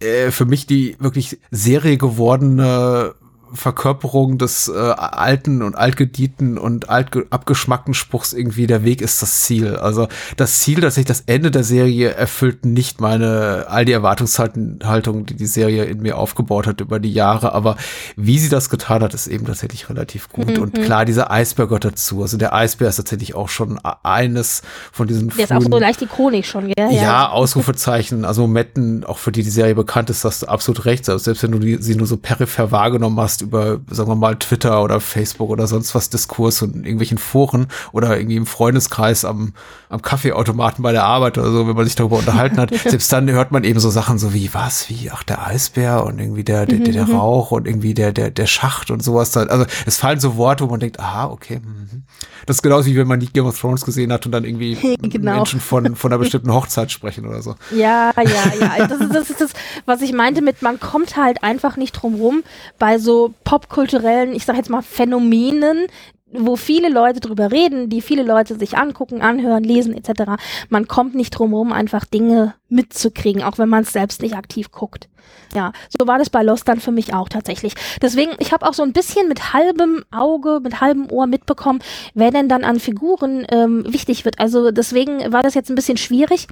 äh, 0.00 0.30
für 0.30 0.44
mich 0.44 0.66
die 0.66 0.96
wirklich 1.00 1.40
Serie 1.50 1.96
gewordene 1.96 3.14
Verkörperung 3.52 4.38
des 4.38 4.68
äh, 4.68 4.72
alten 4.76 5.62
und 5.62 5.76
altgedienten 5.76 6.58
und 6.58 6.88
alt 6.88 7.10
abgeschmackten 7.30 7.94
Spruchs 7.94 8.32
irgendwie 8.32 8.66
der 8.66 8.84
Weg 8.84 9.00
ist 9.00 9.22
das 9.22 9.42
Ziel. 9.42 9.76
Also 9.76 10.08
das 10.36 10.60
Ziel, 10.60 10.80
dass 10.80 10.96
sich 10.96 11.04
das 11.04 11.22
Ende 11.26 11.50
der 11.50 11.64
Serie 11.64 12.10
erfüllt 12.10 12.64
nicht 12.66 13.00
meine 13.00 13.66
all 13.68 13.84
die 13.84 13.92
Erwartungshaltung, 13.92 15.26
die 15.26 15.34
die 15.34 15.46
Serie 15.46 15.84
in 15.84 16.02
mir 16.02 16.18
aufgebaut 16.18 16.66
hat 16.66 16.80
über 16.80 16.98
die 16.98 17.12
Jahre, 17.12 17.52
aber 17.52 17.76
wie 18.16 18.38
sie 18.38 18.48
das 18.48 18.70
getan 18.70 19.02
hat, 19.02 19.14
ist 19.14 19.26
eben 19.26 19.46
tatsächlich 19.46 19.88
relativ 19.88 20.28
gut. 20.30 20.58
Und 20.58 20.74
klar, 20.74 21.04
dieser 21.04 21.30
Eisbär 21.30 21.66
gehört 21.66 21.84
dazu. 21.84 22.22
Also 22.22 22.36
der 22.36 22.54
Eisbär 22.54 22.88
ist 22.88 22.96
tatsächlich 22.96 23.34
auch 23.34 23.48
schon 23.48 23.78
eines 24.02 24.62
von 24.92 25.06
diesen 25.06 25.28
Der 25.28 25.44
ist 25.44 25.52
auch 25.52 25.62
so 25.62 25.78
leicht 25.78 26.02
ikonisch 26.02 26.48
schon, 26.48 26.68
gell? 26.68 26.92
ja, 26.92 27.28
Ausrufezeichen, 27.28 28.24
also 28.24 28.42
Momenten, 28.42 29.04
auch 29.04 29.18
für 29.18 29.32
die 29.32 29.42
die 29.42 29.50
Serie 29.50 29.74
bekannt 29.74 30.10
ist, 30.10 30.24
hast 30.24 30.42
du 30.42 30.46
absolut 30.46 30.84
recht. 30.84 31.08
Also 31.08 31.22
selbst 31.22 31.42
wenn 31.42 31.52
du 31.52 31.58
die, 31.58 31.76
sie 31.80 31.94
nur 31.94 32.06
so 32.06 32.16
peripher 32.16 32.72
wahrgenommen 32.72 33.18
hast 33.20 33.35
über, 33.42 33.80
sagen 33.90 34.10
wir 34.10 34.16
mal, 34.16 34.36
Twitter 34.36 34.82
oder 34.82 35.00
Facebook 35.00 35.50
oder 35.50 35.66
sonst 35.66 35.94
was 35.94 36.10
Diskurs 36.10 36.62
und 36.62 36.76
irgendwelchen 36.76 37.18
Foren 37.18 37.68
oder 37.92 38.16
irgendwie 38.16 38.36
im 38.36 38.46
Freundeskreis 38.46 39.24
am, 39.24 39.54
am 39.88 40.02
Kaffeeautomaten 40.02 40.82
bei 40.82 40.92
der 40.92 41.04
Arbeit 41.04 41.38
oder 41.38 41.50
so, 41.50 41.66
wenn 41.68 41.76
man 41.76 41.84
sich 41.84 41.94
darüber 41.94 42.18
unterhalten 42.18 42.58
hat, 42.58 42.74
selbst 42.86 43.12
dann 43.12 43.30
hört 43.30 43.52
man 43.52 43.64
eben 43.64 43.80
so 43.80 43.90
Sachen 43.90 44.18
so 44.18 44.32
wie, 44.32 44.52
was, 44.54 44.88
wie, 44.88 45.10
ach, 45.10 45.22
der 45.22 45.46
Eisbär 45.46 46.04
und 46.04 46.18
irgendwie 46.18 46.44
der, 46.44 46.66
der, 46.66 46.78
der, 46.78 46.92
der 46.92 47.08
Rauch 47.10 47.50
und 47.50 47.66
irgendwie 47.66 47.94
der, 47.94 48.12
der, 48.12 48.30
der 48.30 48.46
Schacht 48.46 48.90
und 48.90 49.02
sowas. 49.02 49.36
Also 49.36 49.66
es 49.86 49.96
fallen 49.96 50.20
so 50.20 50.36
Worte, 50.36 50.64
wo 50.64 50.70
man 50.70 50.80
denkt, 50.80 51.00
aha, 51.00 51.26
okay. 51.26 51.60
mhm. 51.64 52.04
Das 52.46 52.56
ist 52.56 52.62
genauso 52.62 52.86
wie 52.86 52.96
wenn 52.96 53.08
man 53.08 53.18
nie 53.18 53.26
Game 53.26 53.46
of 53.46 53.58
Thrones 53.58 53.84
gesehen 53.84 54.12
hat 54.12 54.24
und 54.24 54.32
dann 54.32 54.44
irgendwie 54.44 54.96
Genau. 55.02 55.34
Menschen 55.34 55.60
von, 55.60 55.96
von 55.96 56.12
einer 56.12 56.18
bestimmten 56.18 56.52
Hochzeit 56.52 56.92
sprechen 56.92 57.26
oder 57.26 57.42
so. 57.42 57.56
Ja, 57.74 58.12
ja, 58.16 58.52
ja. 58.60 58.86
Das 58.86 59.00
ist, 59.00 59.14
das 59.14 59.30
ist 59.30 59.40
das, 59.40 59.50
was 59.84 60.00
ich 60.02 60.12
meinte 60.12 60.42
mit, 60.42 60.62
man 60.62 60.78
kommt 60.78 61.16
halt 61.16 61.42
einfach 61.42 61.76
nicht 61.76 61.92
drum 61.92 62.14
rum 62.14 62.42
bei 62.78 62.98
so 62.98 63.25
popkulturellen, 63.44 64.34
ich 64.34 64.44
sag 64.44 64.56
jetzt 64.56 64.70
mal 64.70 64.82
Phänomenen, 64.82 65.86
wo 66.32 66.56
viele 66.56 66.88
Leute 66.88 67.20
drüber 67.20 67.52
reden, 67.52 67.88
die 67.88 68.00
viele 68.00 68.22
Leute 68.22 68.58
sich 68.58 68.76
angucken, 68.76 69.22
anhören, 69.22 69.62
lesen 69.62 69.94
etc. 69.94 70.32
Man 70.68 70.88
kommt 70.88 71.14
nicht 71.14 71.30
drum 71.30 71.54
rum, 71.54 71.72
einfach 71.72 72.04
Dinge 72.04 72.54
mitzukriegen, 72.68 73.42
auch 73.42 73.58
wenn 73.58 73.68
man 73.68 73.84
es 73.84 73.92
selbst 73.92 74.22
nicht 74.22 74.36
aktiv 74.36 74.70
guckt. 74.70 75.08
Ja, 75.54 75.72
so 75.96 76.06
war 76.06 76.18
das 76.18 76.30
bei 76.30 76.42
Lost 76.42 76.66
dann 76.68 76.80
für 76.80 76.90
mich 76.90 77.14
auch 77.14 77.28
tatsächlich. 77.28 77.74
Deswegen, 78.02 78.32
ich 78.38 78.52
habe 78.52 78.66
auch 78.66 78.74
so 78.74 78.82
ein 78.82 78.92
bisschen 78.92 79.28
mit 79.28 79.52
halbem 79.52 80.04
Auge, 80.10 80.60
mit 80.62 80.80
halbem 80.80 81.10
Ohr 81.10 81.26
mitbekommen, 81.26 81.80
wer 82.14 82.30
denn 82.30 82.48
dann 82.48 82.64
an 82.64 82.80
Figuren 82.80 83.46
ähm, 83.50 83.84
wichtig 83.88 84.24
wird. 84.24 84.40
Also 84.40 84.70
deswegen 84.70 85.32
war 85.32 85.42
das 85.42 85.54
jetzt 85.54 85.70
ein 85.70 85.76
bisschen 85.76 85.96
schwierig. 85.96 86.48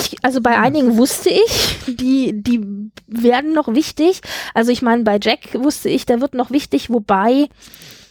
Ich, 0.00 0.16
also 0.22 0.40
bei 0.40 0.58
einigen 0.58 0.96
wusste 0.96 1.30
ich, 1.30 1.76
die, 1.86 2.32
die 2.34 2.90
werden 3.06 3.52
noch 3.52 3.68
wichtig. 3.74 4.20
Also 4.54 4.72
ich 4.72 4.82
meine, 4.82 5.02
bei 5.04 5.18
Jack 5.22 5.40
wusste 5.54 5.88
ich, 5.88 6.06
der 6.06 6.20
wird 6.20 6.34
noch 6.34 6.50
wichtig, 6.50 6.90
wobei 6.90 7.48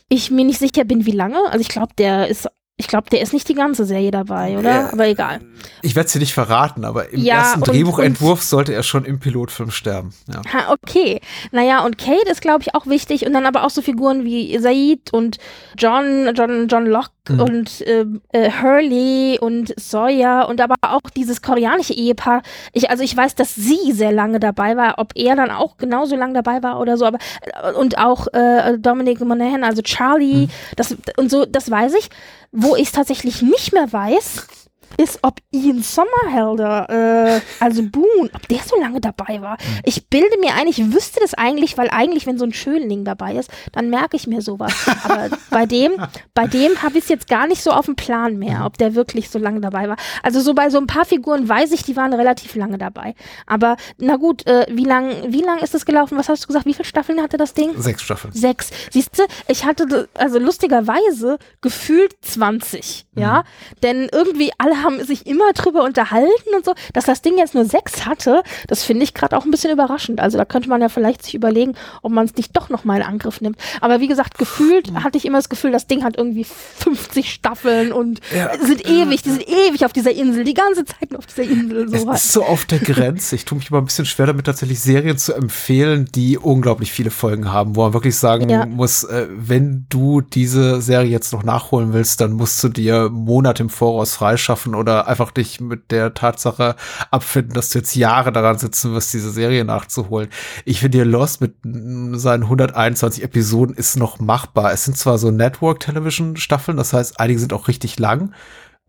ich 0.10 0.32
mir 0.32 0.46
nicht 0.46 0.60
sicher 0.60 0.86
bin, 0.86 1.06
wie 1.06 1.12
lange. 1.12 1.38
Also 1.50 1.60
ich 1.60 1.70
glaube, 1.70 1.94
der 1.98 2.28
ist, 2.28 2.48
ich 2.78 2.88
glaube, 2.88 3.10
der 3.10 3.22
ist 3.22 3.34
nicht 3.34 3.48
die 3.50 3.54
ganze 3.56 3.86
Serie 3.86 4.10
dabei, 4.10 4.58
oder? 4.58 4.70
Ja. 4.72 4.90
Aber 4.94 5.06
egal. 5.08 5.42
Ich 5.82 5.96
werde 5.96 6.08
es 6.08 6.14
dir 6.14 6.20
nicht 6.20 6.34
verraten, 6.34 6.86
aber 6.86 7.10
im 7.10 7.22
Ja, 7.22 7.40
ersten 7.40 7.60
und- 7.62 7.68
Drehbuchentwurf 7.68 8.42
sollte 8.42 8.74
er 8.74 8.84
schon 8.84 9.04
im 9.06 9.20
Pilotfilm 9.20 9.70
sterben. 9.72 10.14
Ja. 10.34 10.42
Ha, 10.54 10.72
okay. 10.74 11.20
Naja, 11.52 11.84
und 11.86 11.98
Kate 11.98 12.30
ist, 12.32 12.42
glaube 12.42 12.64
ich, 12.64 12.74
auch 12.76 12.88
wichtig. 12.88 13.26
Und 13.26 13.34
dann 13.34 13.46
aber 13.46 13.66
auch 13.66 13.70
so 13.70 13.82
Figuren 13.82 14.24
wie 14.24 14.58
Said 14.60 15.12
und 15.14 15.38
John, 15.78 16.34
John, 16.36 16.68
John 16.70 16.86
Locke 16.86 17.12
Mhm. 17.30 17.40
und 17.40 17.82
äh, 17.82 18.06
äh, 18.32 18.52
Hurley 18.62 19.38
und 19.40 19.74
Sawyer 19.80 20.48
und 20.50 20.62
aber 20.62 20.76
auch 20.82 21.10
dieses 21.16 21.42
koreanische 21.42 21.94
Ehepaar. 21.94 22.42
Ich, 22.74 22.90
also 22.90 23.04
ich 23.04 23.16
weiß, 23.16 23.36
dass 23.36 23.56
sie 23.56 23.92
sehr 23.92 24.12
lange 24.12 24.40
dabei 24.40 24.76
war, 24.76 24.96
ob 24.98 25.12
er 25.16 25.36
dann 25.36 25.52
auch 25.52 25.78
genauso 25.78 26.16
lange 26.16 26.34
dabei 26.34 26.62
war 26.64 26.80
oder 26.80 26.98
so, 26.98 27.06
aber 27.06 27.20
äh, 27.64 27.72
und 27.74 27.98
auch 27.98 28.28
äh, 28.34 28.78
Dominic 28.78 29.20
Monaghan, 29.22 29.64
also 29.64 29.82
Charlie, 29.82 30.48
Mhm. 30.48 30.50
das 30.76 30.96
und 31.18 31.30
so, 31.32 31.46
das 31.46 31.70
weiß 31.70 31.94
ich. 31.96 32.10
Wo 32.52 32.76
ich 32.76 32.88
es 32.88 32.92
tatsächlich 32.92 33.44
nicht 33.44 33.74
mehr 33.74 33.94
weiß, 33.94 34.48
ist, 34.98 35.20
ob 35.22 35.40
Ian 35.52 35.82
Sommerhelder, 35.82 36.90
äh, 36.90 37.42
also 37.60 37.84
Boone, 37.84 38.30
ob 38.34 38.48
der 38.48 38.60
so 38.60 38.80
lange 38.80 39.02
dabei 39.02 39.42
war. 39.42 39.58
Ich 39.84 40.08
bilde 40.08 40.38
mir 40.40 40.56
ein, 40.56 40.68
ich 40.68 40.94
wüsste 40.94 41.20
das 41.22 41.34
eigentlich, 41.34 41.78
weil 41.78 41.90
eigentlich, 41.90 42.26
wenn 42.26 42.38
so 42.38 42.46
ein 42.46 42.54
Schönling 42.54 43.06
dabei 43.06 43.36
ist, 43.36 43.50
dann 43.72 43.90
merke 43.90 44.16
ich 44.16 44.28
mir 44.28 44.42
sowas. 44.42 44.74
Aber 45.04 45.30
bei 45.50 45.66
dem, 45.66 45.94
bei 46.34 46.48
dem 46.48 46.82
habe 46.82 46.98
ich 46.98 47.04
es 47.06 47.10
jetzt 47.10 47.28
gar 47.28 47.48
nicht 47.48 47.62
so 47.62 47.72
auf 47.72 47.86
dem 47.86 47.96
Plan 47.96 48.38
mehr, 48.38 48.66
ob 48.66 48.78
der 48.78 48.96
wirklich 48.96 49.30
so 49.30 49.40
lange 49.40 49.62
dabei 49.62 49.88
war. 49.90 49.98
Also 50.24 50.40
so 50.42 50.54
bei 50.54 50.70
so 50.70 50.78
ein 50.78 50.88
paar 50.88 51.06
Figuren 51.06 51.48
weiß 51.48 51.72
ich, 51.72 51.84
die 51.84 51.96
waren 51.96 52.14
relativ 52.14 52.56
lange 52.56 52.78
dabei. 52.78 53.16
Aber 53.46 53.78
na 53.98 54.18
gut, 54.18 54.46
äh, 54.48 54.66
wie 54.70 54.86
lang, 54.86 55.14
wie 55.28 55.42
lang 55.42 55.60
ist 55.60 55.74
das 55.74 55.86
gelaufen? 55.86 56.18
Was 56.18 56.30
hast 56.30 56.44
du 56.44 56.48
gesagt? 56.48 56.66
Wie 56.66 56.74
viele 56.74 56.86
Staffeln 56.86 57.22
hatte 57.22 57.38
das 57.38 57.54
Ding? 57.54 57.72
Sechs 57.78 58.02
Staffeln. 58.02 58.34
Sechs. 58.34 58.72
Siehst 58.92 59.18
du, 59.18 59.24
ich 59.48 59.66
hatte 59.66 60.10
also 60.14 60.40
lustigerweise 60.40 61.38
gefühlt 61.62 62.16
20, 62.22 63.08
ja. 63.16 63.44
Denn 63.84 64.10
irgendwie 64.12 64.52
alle 64.58 64.79
haben 64.84 65.04
sich 65.04 65.26
immer 65.28 65.54
drüber 65.54 65.84
unterhalten 65.84 66.50
und 66.56 66.66
so. 66.66 66.74
Dass 66.94 67.06
das 67.06 67.22
Ding 67.22 67.38
jetzt 67.38 67.54
nur 67.56 67.66
sechs 67.66 68.06
hatte, 68.06 68.44
das 68.68 68.84
finde 68.84 69.04
ich 69.04 69.14
gerade 69.14 69.38
auch 69.38 69.46
ein 69.46 69.52
bisschen 69.52 69.72
überraschend. 69.72 70.20
Also 70.20 70.38
da 70.38 70.46
könnte 70.46 70.70
man 70.70 70.82
ja 70.82 70.90
vielleicht 70.90 71.24
sich 71.24 71.36
überlegen, 71.36 71.76
ob 72.02 72.12
man 72.12 72.26
es 72.26 72.36
nicht 72.36 72.56
doch 72.56 72.70
nochmal 72.70 72.98
in 72.98 73.04
Angriff 73.04 73.42
nimmt. 73.42 73.58
Aber 73.82 74.00
wie 74.00 74.08
gesagt, 74.08 74.38
gefühlt 74.38 74.94
hatte 74.94 75.18
ich 75.18 75.26
immer 75.26 75.38
das 75.38 75.50
Gefühl, 75.50 75.72
das 75.72 75.88
Ding 75.88 76.04
hat 76.04 76.18
irgendwie 76.18 76.46
50 76.46 77.32
Staffeln 77.34 77.92
und 77.92 78.20
Ja. 78.36 78.52
sind 78.64 78.86
ewig, 78.88 79.22
die 79.24 79.30
sind 79.32 79.48
ewig 79.48 79.86
auf 79.86 79.94
dieser 79.94 80.12
Insel, 80.12 80.44
die 80.44 80.54
ganze 80.54 80.86
Zeit 80.86 81.12
nur 81.12 81.20
auf 81.20 81.26
dieser 81.26 81.44
Insel. 81.44 81.86
Es 81.94 82.02
So 82.02 82.08
halt. 82.08 82.18
ist 82.18 82.32
so 82.32 82.44
auf 82.44 82.66
der 82.66 82.80
Grenze. 82.80 83.36
Ich 83.36 83.46
tue 83.46 83.58
mich 83.58 83.70
immer 83.70 83.80
ein 83.80 83.86
bisschen 83.86 84.06
schwer 84.06 84.28
damit, 84.28 84.46
tatsächlich 84.46 84.80
Serien 84.80 85.18
zu 85.18 85.34
empfehlen, 85.34 86.08
die 86.14 86.38
unglaublich 86.38 86.92
viele 86.92 87.12
Folgen 87.12 87.52
haben, 87.52 87.76
wo 87.76 87.82
man 87.84 87.94
wirklich 87.94 88.16
sagen 88.18 88.50
Ja. 88.50 88.66
muss, 88.66 89.04
äh, 89.04 89.28
wenn 89.36 89.86
du 89.90 90.22
diese 90.22 90.82
Serie 90.82 91.10
jetzt 91.10 91.34
noch 91.34 91.44
nachholen 91.44 91.94
willst, 91.94 92.22
dann 92.22 92.34
musst 92.34 92.64
du 92.64 92.70
dir 92.70 93.10
Monate 93.10 93.64
im 93.64 93.70
Voraus 93.70 94.16
freischaffen 94.16 94.69
oder 94.76 95.08
einfach 95.08 95.32
dich 95.32 95.60
mit 95.60 95.92
der 95.92 96.14
Tatsache 96.14 96.76
abfinden, 97.12 97.54
dass 97.54 97.70
du 97.70 97.80
jetzt 97.80 97.96
Jahre 97.96 98.32
daran 98.32 98.58
sitzen 98.58 98.94
wirst, 98.94 99.14
diese 99.14 99.32
Serie 99.32 99.66
nachzuholen. 99.66 100.30
Ich 100.66 100.80
finde, 100.82 101.04
Lost 101.04 101.42
mit 101.42 101.56
seinen 101.64 102.44
121 102.44 103.24
Episoden 103.24 103.76
ist 103.76 103.98
noch 103.98 104.20
machbar. 104.20 104.72
Es 104.72 104.86
sind 104.86 104.98
zwar 104.98 105.18
so 105.18 105.32
Network-Television-Staffeln, 105.32 106.78
das 106.78 106.94
heißt, 106.94 107.20
einige 107.20 107.40
sind 107.40 107.54
auch 107.54 107.68
richtig 107.68 108.00
lang 108.00 108.34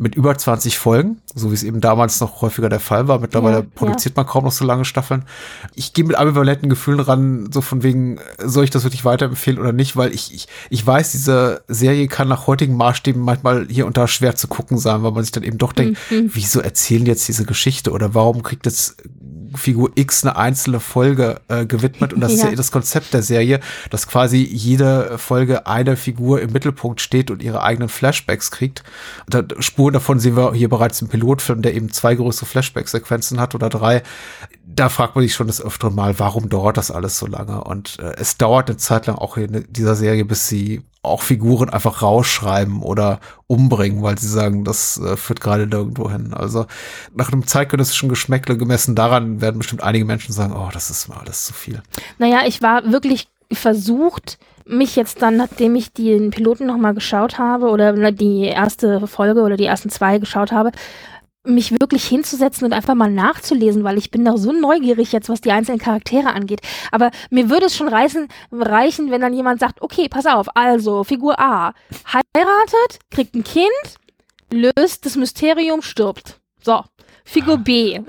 mit 0.02 0.14
über 0.14 0.36
20 0.36 0.78
Folgen, 0.78 1.18
so 1.34 1.50
wie 1.50 1.54
es 1.54 1.62
eben 1.62 1.82
damals 1.82 2.20
noch 2.20 2.40
häufiger 2.40 2.70
der 2.70 2.80
Fall 2.80 3.06
war. 3.06 3.18
Mittlerweile 3.18 3.56
Ja, 3.58 3.62
produziert 3.74 4.16
man 4.16 4.24
kaum 4.24 4.44
noch 4.44 4.52
so 4.52 4.64
lange 4.64 4.86
Staffeln. 4.86 5.24
Ich 5.74 5.92
gehe 5.92 6.06
mit 6.06 6.16
ambivalenten 6.16 6.70
Gefühlen 6.70 7.00
ran, 7.00 7.50
so 7.52 7.60
von 7.60 7.82
wegen, 7.82 8.16
äh, 8.16 8.20
soll 8.48 8.64
ich 8.64 8.70
das 8.70 8.84
wirklich 8.84 9.04
weiterempfehlen 9.04 9.60
oder 9.60 9.72
nicht, 9.72 9.98
weil 9.98 10.14
ich, 10.14 10.32
ich, 10.34 10.48
ich 10.70 10.86
weiß, 10.86 11.12
diese 11.12 11.62
Serie 11.68 12.08
kann 12.08 12.28
nach 12.28 12.46
heutigen 12.46 12.76
Maßstäben 12.76 13.20
manchmal 13.20 13.66
hier 13.68 13.86
und 13.86 13.98
da 13.98 14.08
schwer 14.08 14.34
zu 14.36 14.48
gucken 14.48 14.78
sein, 14.78 15.02
weil 15.02 15.12
man 15.12 15.22
sich 15.22 15.32
dann 15.32 15.42
eben 15.42 15.58
doch 15.58 15.74
denkt, 15.74 15.98
Mhm. 16.10 16.30
wieso 16.32 16.60
erzählen 16.60 17.04
jetzt 17.04 17.28
diese 17.28 17.44
Geschichte 17.44 17.90
oder 17.90 18.14
warum 18.14 18.42
kriegt 18.42 18.64
jetzt 18.64 19.02
Figur 19.54 19.90
X 19.94 20.24
eine 20.24 20.36
einzelne 20.36 20.80
Folge 20.80 21.40
äh, 21.48 21.66
gewidmet 21.66 22.12
und 22.12 22.20
das 22.20 22.32
ist 22.32 22.42
Ja. 22.42 22.50
ja 22.50 22.56
das 22.56 22.70
Konzept 22.72 23.12
der 23.14 23.22
Serie, 23.22 23.60
dass 23.90 24.06
quasi 24.06 24.38
jede 24.38 25.18
Folge 25.18 25.66
eine 25.66 25.96
Figur 25.96 26.40
im 26.40 26.52
Mittelpunkt 26.52 27.00
steht 27.00 27.30
und 27.30 27.42
ihre 27.42 27.62
eigenen 27.62 27.88
Flashbacks 27.88 28.50
kriegt. 28.50 28.82
Und 29.32 29.54
Spuren 29.60 29.94
davon 29.94 30.20
sehen 30.20 30.36
wir 30.36 30.52
hier 30.54 30.68
bereits 30.68 31.00
im 31.02 31.08
Pilotfilm, 31.08 31.62
der 31.62 31.74
eben 31.74 31.92
zwei 31.92 32.14
größere 32.14 32.46
Flashback-Sequenzen 32.46 33.40
hat 33.40 33.54
oder 33.54 33.68
drei. 33.68 34.02
Da 34.66 34.88
fragt 34.88 35.16
man 35.16 35.22
sich 35.22 35.34
schon 35.34 35.46
das 35.48 35.60
öftere 35.60 35.90
Mal, 35.90 36.18
warum 36.18 36.48
dauert 36.48 36.76
das 36.76 36.90
alles 36.90 37.18
so 37.18 37.26
lange? 37.26 37.64
Und 37.64 37.98
äh, 37.98 38.14
es 38.18 38.36
dauert 38.36 38.68
eine 38.68 38.76
Zeit 38.76 39.06
lang 39.06 39.16
auch 39.16 39.36
in 39.36 39.66
dieser 39.70 39.94
Serie, 39.96 40.24
bis 40.24 40.48
sie 40.48 40.82
auch 41.02 41.22
Figuren 41.22 41.70
einfach 41.70 42.02
rausschreiben 42.02 42.82
oder 42.82 43.20
umbringen, 43.46 44.02
weil 44.02 44.18
sie 44.18 44.28
sagen, 44.28 44.64
das 44.64 44.98
äh, 44.98 45.16
führt 45.16 45.40
gerade 45.40 45.66
nirgendwo 45.66 46.10
hin. 46.10 46.34
Also 46.34 46.66
nach 47.14 47.32
einem 47.32 47.46
zeitgenössischen 47.46 48.08
Geschmäckle 48.08 48.58
gemessen 48.58 48.94
daran 48.94 49.40
werden 49.40 49.58
bestimmt 49.58 49.82
einige 49.82 50.04
Menschen 50.04 50.32
sagen, 50.32 50.54
oh, 50.54 50.68
das 50.72 50.90
ist 50.90 51.08
mir 51.08 51.18
alles 51.18 51.46
zu 51.46 51.54
viel. 51.54 51.82
Naja, 52.18 52.40
ich 52.46 52.60
war 52.60 52.92
wirklich 52.92 53.28
versucht, 53.50 54.38
mich 54.66 54.94
jetzt 54.94 55.22
dann, 55.22 55.36
nachdem 55.36 55.74
ich 55.74 55.92
den 55.92 56.30
Piloten 56.30 56.66
nochmal 56.66 56.94
geschaut 56.94 57.38
habe 57.38 57.68
oder 57.70 58.12
die 58.12 58.44
erste 58.44 59.06
Folge 59.06 59.40
oder 59.40 59.56
die 59.56 59.64
ersten 59.64 59.90
zwei 59.90 60.18
geschaut 60.18 60.52
habe, 60.52 60.70
mich 61.50 61.72
wirklich 61.72 62.04
hinzusetzen 62.04 62.64
und 62.64 62.72
einfach 62.72 62.94
mal 62.94 63.10
nachzulesen, 63.10 63.84
weil 63.84 63.98
ich 63.98 64.10
bin 64.10 64.24
da 64.24 64.36
so 64.36 64.52
neugierig 64.52 65.12
jetzt, 65.12 65.28
was 65.28 65.40
die 65.40 65.52
einzelnen 65.52 65.78
Charaktere 65.78 66.32
angeht. 66.32 66.60
Aber 66.90 67.10
mir 67.30 67.50
würde 67.50 67.66
es 67.66 67.76
schon 67.76 67.88
reißen, 67.88 68.28
reichen, 68.52 69.10
wenn 69.10 69.20
dann 69.20 69.34
jemand 69.34 69.60
sagt, 69.60 69.82
okay, 69.82 70.08
pass 70.08 70.26
auf, 70.26 70.46
also 70.56 71.04
Figur 71.04 71.38
A 71.38 71.74
heiratet, 72.12 73.00
kriegt 73.10 73.34
ein 73.34 73.44
Kind, 73.44 73.70
löst 74.52 75.06
das 75.06 75.16
Mysterium, 75.16 75.82
stirbt. 75.82 76.40
So. 76.62 76.82
Figur 77.22 77.58
B 77.58 78.00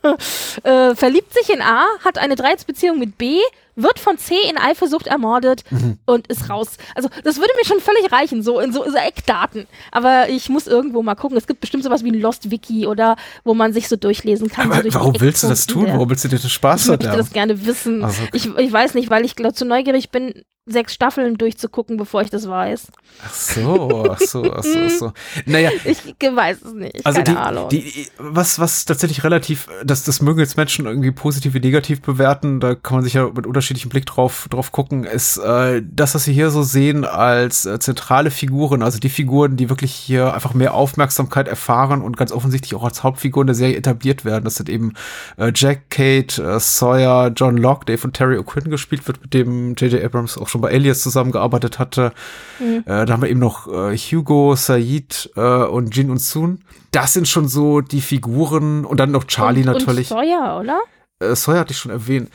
äh, 0.62 0.94
verliebt 0.94 1.34
sich 1.34 1.50
in 1.50 1.60
A, 1.60 1.84
hat 2.02 2.16
eine 2.16 2.36
Dreiecksbeziehung 2.36 2.98
mit 2.98 3.18
B, 3.18 3.40
wird 3.76 3.98
von 3.98 4.18
C 4.18 4.34
in 4.48 4.58
Eifersucht 4.58 5.06
ermordet 5.06 5.62
und 6.06 6.26
ist 6.26 6.50
raus. 6.50 6.78
Also 6.94 7.08
das 7.22 7.36
würde 7.36 7.52
mir 7.56 7.66
schon 7.66 7.80
völlig 7.80 8.10
reichen, 8.10 8.42
so 8.42 8.58
in 8.58 8.72
so, 8.72 8.84
so 8.84 8.96
Eckdaten. 8.96 9.66
Aber 9.92 10.28
ich 10.28 10.48
muss 10.48 10.66
irgendwo 10.66 11.02
mal 11.02 11.14
gucken. 11.14 11.36
Es 11.36 11.46
gibt 11.46 11.60
bestimmt 11.60 11.84
sowas 11.84 12.02
wie 12.02 12.10
ein 12.10 12.20
Lost 12.20 12.50
Wiki 12.50 12.86
oder 12.86 13.16
wo 13.44 13.54
man 13.54 13.72
sich 13.72 13.88
so 13.88 13.96
durchlesen 13.96 14.48
kann. 14.48 14.72
so 14.72 14.82
durch 14.82 14.94
warum 14.94 15.20
willst 15.20 15.42
du 15.42 15.48
das 15.48 15.66
tun? 15.66 15.86
Warum 15.88 16.10
willst 16.10 16.24
du 16.24 16.28
dir 16.28 16.38
das 16.38 16.50
Spaß 16.50 16.82
ich 16.82 16.88
möchte 16.88 17.04
verderben? 17.04 17.24
das 17.24 17.32
gerne 17.32 17.66
wissen. 17.66 18.02
Also, 18.02 18.22
okay. 18.22 18.30
ich, 18.32 18.46
ich 18.46 18.72
weiß 18.72 18.94
nicht, 18.94 19.10
weil 19.10 19.24
ich 19.24 19.36
glaub, 19.36 19.54
zu 19.54 19.64
neugierig 19.64 20.10
bin, 20.10 20.42
sechs 20.66 20.92
Staffeln 20.94 21.38
durchzugucken, 21.38 21.96
bevor 21.96 22.22
ich 22.22 22.30
das 22.30 22.48
weiß. 22.48 22.88
Ach 23.24 23.32
so, 23.32 24.10
ach 24.10 24.18
so, 24.18 24.52
ach 24.52 24.64
so, 24.64 24.78
ach 24.84 24.90
so. 24.90 25.12
Naja, 25.46 25.70
Ich 25.84 26.02
weiß 26.20 26.62
es 26.62 26.72
nicht. 26.74 27.06
Also 27.06 27.22
Keine 27.22 27.30
die, 27.30 27.36
Ahnung. 27.36 27.68
die, 27.68 28.08
was, 28.18 28.58
was 28.58 28.84
tatsächlich 28.84 29.22
relativ, 29.22 29.68
das, 29.84 30.02
das 30.02 30.20
mögen 30.20 30.40
jetzt 30.40 30.56
Menschen 30.56 30.86
irgendwie 30.86 31.12
positiv 31.12 31.54
wie 31.54 31.60
negativ 31.60 32.02
bewerten, 32.02 32.58
da 32.58 32.74
kann 32.74 32.96
man 32.96 33.04
sich 33.04 33.14
ja 33.14 33.30
mit 33.32 33.46
unterschiedlichem 33.66 33.90
Blick 33.90 34.06
drauf, 34.06 34.46
drauf 34.50 34.72
gucken, 34.72 35.04
ist 35.04 35.38
äh, 35.38 35.82
das, 35.84 36.14
was 36.14 36.24
sie 36.24 36.32
hier 36.32 36.50
so 36.50 36.62
sehen 36.62 37.04
als 37.04 37.66
äh, 37.66 37.78
zentrale 37.78 38.30
Figuren, 38.30 38.82
also 38.82 38.98
die 38.98 39.08
Figuren, 39.08 39.56
die 39.56 39.68
wirklich 39.68 39.92
hier 39.92 40.34
einfach 40.34 40.54
mehr 40.54 40.74
Aufmerksamkeit 40.74 41.48
erfahren 41.48 42.02
und 42.02 42.16
ganz 42.16 42.32
offensichtlich 42.32 42.74
auch 42.74 42.84
als 42.84 43.02
Hauptfiguren 43.02 43.46
der 43.46 43.56
Serie 43.56 43.76
etabliert 43.76 44.24
werden. 44.24 44.44
Das 44.44 44.54
sind 44.54 44.68
eben 44.68 44.92
äh, 45.36 45.52
Jack, 45.54 45.90
Kate, 45.90 46.42
äh, 46.42 46.60
Sawyer, 46.60 47.32
John 47.34 47.56
Locke, 47.56 47.86
der 47.86 47.98
von 47.98 48.12
Terry 48.12 48.38
O'Quinn 48.38 48.68
gespielt 48.68 49.06
wird, 49.06 49.20
mit 49.20 49.34
dem 49.34 49.74
J.J. 49.74 50.04
Abrams 50.04 50.38
auch 50.38 50.48
schon 50.48 50.60
bei 50.60 50.70
Alias 50.70 51.00
zusammengearbeitet 51.00 51.78
hatte. 51.78 52.12
Äh, 52.60 52.82
da 52.84 53.08
haben 53.08 53.22
wir 53.22 53.28
eben 53.28 53.40
noch 53.40 53.66
äh, 53.66 53.96
Hugo, 53.96 54.54
Said 54.54 55.30
äh, 55.36 55.40
und 55.40 55.94
Jin 55.96 56.10
und 56.10 56.20
Soon. 56.20 56.60
Das 56.92 57.12
sind 57.12 57.28
schon 57.28 57.48
so 57.48 57.80
die 57.80 58.00
Figuren 58.00 58.84
und 58.84 59.00
dann 59.00 59.10
noch 59.10 59.24
Charlie 59.24 59.60
und, 59.60 59.66
natürlich. 59.66 60.10
Und 60.10 60.18
Sawyer, 60.18 60.60
oder? 60.60 60.80
äh, 61.20 61.34
Sawyer 61.34 61.60
hatte 61.60 61.72
ich 61.72 61.78
schon 61.78 61.90
erwähnt. 61.90 62.30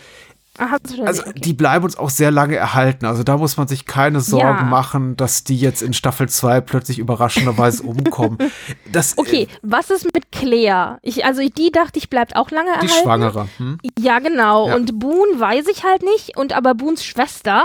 Ah, 0.57 0.77
du 0.83 0.95
schon 0.95 1.07
Also 1.07 1.21
okay. 1.21 1.39
die 1.39 1.53
bleiben 1.53 1.85
uns 1.85 1.97
auch 1.97 2.09
sehr 2.09 2.29
lange 2.29 2.55
erhalten. 2.57 3.05
Also 3.05 3.23
da 3.23 3.37
muss 3.37 3.55
man 3.57 3.67
sich 3.67 3.85
keine 3.85 4.19
Sorgen 4.19 4.43
Ja. 4.59 4.63
machen, 4.63 5.15
dass 5.15 5.43
die 5.45 5.57
jetzt 5.57 5.81
in 5.81 5.93
Staffel 5.93 6.27
2 6.27 6.59
plötzlich 6.61 6.99
überraschenderweise 6.99 7.83
umkommen. 7.87 8.37
Das, 8.91 9.17
Okay, 9.17 9.47
was 9.61 9.89
ist 9.89 10.05
mit 10.13 10.31
Claire? 10.31 10.99
Ich, 11.03 11.23
also 11.25 11.41
die 11.41 11.71
dachte 11.71 11.99
ich, 11.99 12.09
bleibt 12.09 12.35
auch 12.35 12.51
lange 12.51 12.69
äh, 12.71 12.79
die 12.81 12.87
erhalten. 12.87 13.03
Schwangere. 13.03 13.47
Hm? 13.57 13.77
Ja, 13.97 14.19
genau. 14.19 14.67
Ja. 14.67 14.75
Und 14.75 14.99
Boone 14.99 15.39
weiß 15.39 15.67
ich 15.67 15.83
halt 15.85 16.03
nicht. 16.03 16.37
Und 16.37 16.53
aber 16.53 16.75
Boons 16.75 17.03
Schwester, 17.05 17.63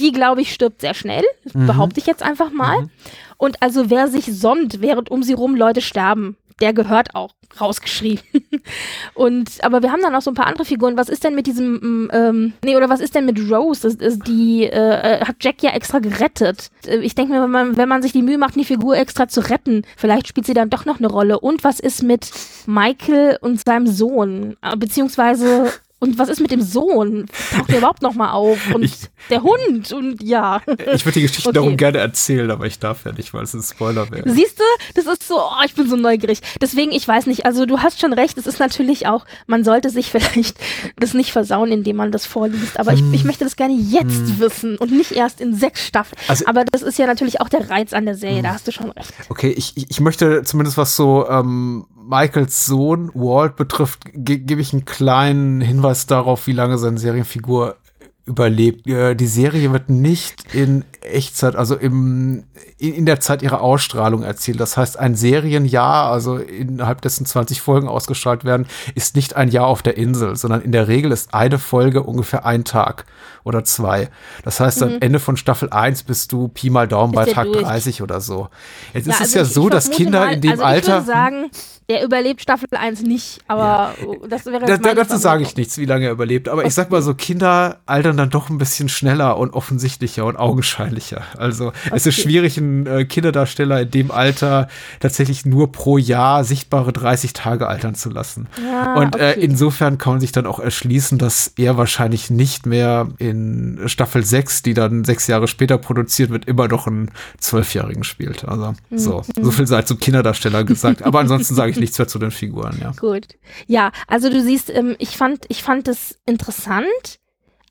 die 0.00 0.10
glaube 0.12 0.40
ich 0.40 0.52
stirbt 0.54 0.80
sehr 0.80 0.94
schnell. 0.94 1.24
Mhm. 1.52 1.66
Behaupte 1.66 2.00
ich 2.00 2.06
jetzt 2.06 2.22
einfach 2.22 2.50
mal. 2.50 2.88
Und 3.36 3.60
also 3.60 3.90
wer 3.90 4.08
sich 4.08 4.26
sonnt, 4.26 4.80
während 4.80 5.10
um 5.10 5.22
sie 5.22 5.32
rum 5.34 5.54
Leute 5.56 5.80
sterben, 5.82 6.36
der 6.62 6.72
gehört 6.72 7.14
auch 7.14 7.34
rausgeschrieben. 7.60 8.22
und 9.14 9.50
aber 9.62 9.82
wir 9.82 9.92
haben 9.92 10.00
dann 10.00 10.14
auch 10.14 10.22
so 10.22 10.30
ein 10.30 10.34
paar 10.34 10.46
andere 10.46 10.64
Figuren. 10.64 10.96
Was 10.96 11.08
ist 11.08 11.24
denn 11.24 11.34
mit 11.34 11.46
diesem, 11.46 11.74
mm, 11.74 12.10
ähm, 12.12 12.52
nee, 12.64 12.76
oder 12.76 12.88
was 12.88 13.00
ist 13.00 13.14
denn 13.14 13.26
mit 13.26 13.38
Rose? 13.50 13.82
Das 13.82 13.94
ist 13.94 14.26
die 14.26 14.64
äh, 14.64 15.18
äh, 15.18 15.24
hat 15.24 15.36
Jack 15.40 15.62
ja 15.62 15.70
extra 15.72 15.98
gerettet. 15.98 16.70
Äh, 16.86 16.98
Ich 16.98 17.14
denke 17.14 17.32
mir, 17.32 17.42
wenn 17.42 17.50
man, 17.50 17.76
wenn 17.76 17.88
man 17.88 18.02
sich 18.02 18.12
die 18.12 18.22
Mühe 18.22 18.38
macht, 18.38 18.54
die 18.54 18.64
Figur 18.64 18.96
extra 18.96 19.28
zu 19.28 19.40
retten, 19.40 19.82
vielleicht 19.96 20.28
spielt 20.28 20.46
sie 20.46 20.54
dann 20.54 20.70
doch 20.70 20.84
noch 20.84 20.98
eine 20.98 21.08
Rolle. 21.08 21.40
Und 21.40 21.64
was 21.64 21.80
ist 21.80 22.02
mit 22.02 22.30
Michael 22.66 23.38
und 23.40 23.60
seinem 23.66 23.86
Sohn? 23.86 24.56
Äh, 24.62 24.76
Beziehungsweise 24.76 25.70
und 26.02 26.18
was 26.18 26.28
ist 26.28 26.40
mit 26.40 26.50
dem 26.50 26.60
Sohn? 26.60 27.26
Taucht 27.56 27.70
der 27.70 27.78
überhaupt 27.78 28.02
noch 28.02 28.14
mal 28.14 28.32
auf? 28.32 28.58
Und 28.74 28.82
Ich- 28.82 29.08
der 29.30 29.42
Hund 29.44 29.92
und 29.92 30.20
ja. 30.20 30.60
Ich 30.92 31.04
würde 31.06 31.20
die 31.20 31.22
Geschichte 31.22 31.48
Okay. 31.50 31.54
darum 31.54 31.76
gerne 31.76 31.98
erzählen, 31.98 32.50
aber 32.50 32.66
ich 32.66 32.80
darf 32.80 33.04
ja 33.04 33.12
nicht, 33.12 33.32
weil 33.32 33.44
es 33.44 33.54
ein 33.54 33.62
Spoiler 33.62 34.10
wäre. 34.10 34.28
Siehst 34.28 34.58
du, 34.58 34.64
das 34.96 35.06
ist 35.06 35.28
so, 35.28 35.36
oh, 35.38 35.64
ich 35.64 35.74
bin 35.76 35.88
so 35.88 35.94
neugierig. 35.94 36.40
Deswegen, 36.60 36.90
ich 36.90 37.06
weiß 37.06 37.26
nicht, 37.26 37.46
also 37.46 37.64
du 37.64 37.78
hast 37.78 38.00
schon 38.00 38.12
recht, 38.12 38.36
es 38.36 38.48
ist 38.48 38.58
natürlich 38.58 39.06
auch, 39.06 39.24
man 39.46 39.62
sollte 39.62 39.90
sich 39.90 40.10
vielleicht 40.10 40.56
das 40.96 41.14
nicht 41.14 41.30
versauen, 41.30 41.70
indem 41.70 41.96
man 41.96 42.10
das 42.10 42.26
vorliest, 42.26 42.80
aber 42.80 42.92
ich, 42.94 43.02
ich 43.12 43.22
möchte 43.22 43.44
das 43.44 43.54
gerne 43.54 43.74
jetzt 43.74 44.40
wissen 44.40 44.76
und 44.76 44.90
nicht 44.90 45.12
erst 45.12 45.40
in 45.40 45.54
sechs 45.54 45.86
Staffeln. 45.86 46.18
Also- 46.26 46.46
aber 46.46 46.64
das 46.64 46.82
ist 46.82 46.98
ja 46.98 47.06
natürlich 47.06 47.40
auch 47.40 47.48
der 47.48 47.70
Reiz 47.70 47.92
an 47.92 48.04
der 48.06 48.16
Serie, 48.16 48.42
da 48.42 48.54
hast 48.54 48.66
du 48.66 48.72
schon 48.72 48.90
recht. 48.90 49.12
Okay, 49.28 49.50
ich, 49.56 49.76
ich 49.76 49.86
ich 49.88 50.00
möchte 50.00 50.42
zumindest 50.42 50.76
was 50.76 50.96
so 50.96 51.28
ähm, 51.28 51.86
Michaels 51.94 52.66
Sohn 52.66 53.10
Walt 53.14 53.54
betrifft, 53.54 54.00
ge 54.12 54.38
gebe 54.38 54.60
ich 54.60 54.72
einen 54.72 54.84
kleinen 54.84 55.60
Hinweis 55.60 55.91
darauf, 56.06 56.46
wie 56.46 56.52
lange 56.52 56.78
seine 56.78 56.98
Serienfigur 56.98 57.76
überlebt. 58.24 58.86
Äh, 58.86 59.16
die 59.16 59.26
Serie 59.26 59.72
wird 59.72 59.90
nicht 59.90 60.54
in 60.54 60.84
Echtzeit, 61.00 61.56
also 61.56 61.74
im, 61.74 62.44
in, 62.78 62.94
in 62.94 63.04
der 63.04 63.18
Zeit 63.18 63.42
ihrer 63.42 63.60
Ausstrahlung 63.60 64.22
erzählt. 64.22 64.60
Das 64.60 64.76
heißt, 64.76 64.96
ein 64.96 65.16
Serienjahr, 65.16 66.08
also 66.12 66.36
innerhalb 66.36 67.00
dessen 67.02 67.26
20 67.26 67.60
Folgen 67.60 67.88
ausgestrahlt 67.88 68.44
werden, 68.44 68.66
ist 68.94 69.16
nicht 69.16 69.34
ein 69.34 69.48
Jahr 69.48 69.66
auf 69.66 69.82
der 69.82 69.96
Insel, 69.96 70.36
sondern 70.36 70.62
in 70.62 70.70
der 70.70 70.86
Regel 70.86 71.10
ist 71.10 71.34
eine 71.34 71.58
Folge 71.58 72.04
ungefähr 72.04 72.46
ein 72.46 72.62
Tag 72.62 73.06
oder 73.42 73.64
zwei. 73.64 74.08
Das 74.44 74.60
heißt, 74.60 74.84
am 74.84 74.98
Ende 75.00 75.18
von 75.18 75.36
Staffel 75.36 75.70
1 75.70 76.04
bist 76.04 76.30
du 76.30 76.46
Pi 76.46 76.70
mal 76.70 76.86
Daumen 76.86 77.12
bei 77.12 77.26
Mhm. 77.26 77.30
Tag 77.30 77.46
durch. 77.52 77.64
30 77.64 78.02
oder 78.02 78.20
so. 78.20 78.48
Jetzt 78.94 79.08
ist 79.08 79.14
es 79.16 79.20
also 79.20 79.38
ja 79.38 79.42
ich- 79.44 79.52
so, 79.52 79.64
ich 79.64 79.70
dass 79.70 79.90
Kinder 79.90 80.20
mal, 80.26 80.32
in 80.34 80.40
dem 80.42 80.52
also 80.52 80.62
Alter. 80.62 81.02
Sagen, 81.02 81.50
der 81.92 82.02
überlebt 82.04 82.40
Staffel 82.40 82.68
1 82.72 83.02
nicht, 83.02 83.40
aber 83.48 83.94
das 84.26 84.46
wäre 84.46 84.64
Da, 84.64 84.94
dazu 84.94 85.18
sage 85.18 85.42
ich 85.42 85.56
nichts, 85.56 85.76
wie 85.76 85.84
lange 85.84 86.06
er 86.06 86.12
überlebt. 86.12 86.48
Aber 86.48 86.64
ich 86.64 86.72
sag 86.72 86.90
mal 86.90 87.02
so, 87.02 87.12
Kinder 87.14 87.80
altern 87.84 88.16
dann 88.16 88.30
doch 88.30 88.48
ein 88.48 88.56
bisschen 88.56 88.88
schneller 88.88 89.36
und 89.36 89.52
offensichtlicher 89.52 90.24
und 90.24 90.36
augenscheinlicher. 90.36 91.22
Also 91.36 91.72
es 91.92 92.06
ist 92.06 92.12
Okay. 92.18 92.22
schwierig, 92.22 92.56
einen 92.58 92.86
äh, 92.86 93.04
Kinderdarsteller 93.04 93.82
in 93.82 93.90
dem 93.90 94.10
Alter 94.10 94.68
tatsächlich 95.00 95.44
nur 95.44 95.70
pro 95.70 95.98
Jahr 95.98 96.44
sichtbare 96.44 96.92
30 96.94 97.32
Tage 97.34 97.68
altern 97.68 97.94
zu 97.94 98.08
lassen. 98.08 98.48
Ja, 98.64 98.94
und 98.94 99.16
äh, 99.16 99.32
okay. 99.32 99.40
insofern 99.40 99.98
kann 99.98 100.14
man 100.14 100.20
sich 100.20 100.32
dann 100.32 100.46
auch 100.46 100.60
erschließen, 100.60 101.18
dass 101.18 101.52
er 101.56 101.76
wahrscheinlich 101.76 102.30
nicht 102.30 102.64
mehr 102.64 103.08
in 103.18 103.80
Staffel 103.86 104.24
6, 104.24 104.62
die 104.62 104.72
dann 104.74 105.04
sechs 105.04 105.26
Jahre 105.26 105.46
später 105.46 105.76
produziert 105.76 106.30
wird, 106.30 106.46
immer 106.46 106.68
noch 106.68 106.86
einen 106.86 107.10
Zwölfjährigen 107.38 108.04
spielt. 108.04 108.46
Also 108.48 108.74
so, 108.90 109.22
Mhm. 109.36 109.44
so 109.44 109.50
viel 109.50 109.66
sei 109.66 109.82
zum 109.82 109.98
Kinderdarsteller 109.98 110.64
gesagt. 110.64 111.02
Aber 111.02 111.20
ansonsten 111.20 111.54
sage 111.54 111.70
ich 111.72 111.76
nichts 111.82 111.98
mehr 111.98 112.08
zu 112.08 112.18
den 112.18 112.30
Figuren, 112.30 112.78
ja. 112.80 112.92
Gut. 112.98 113.26
Ja, 113.66 113.92
also 114.06 114.30
du 114.30 114.40
siehst, 114.40 114.70
ähm, 114.70 114.96
ich 114.98 115.16
fand, 115.16 115.44
ich 115.48 115.62
fand 115.62 115.88
es 115.88 116.18
interessant, 116.24 117.18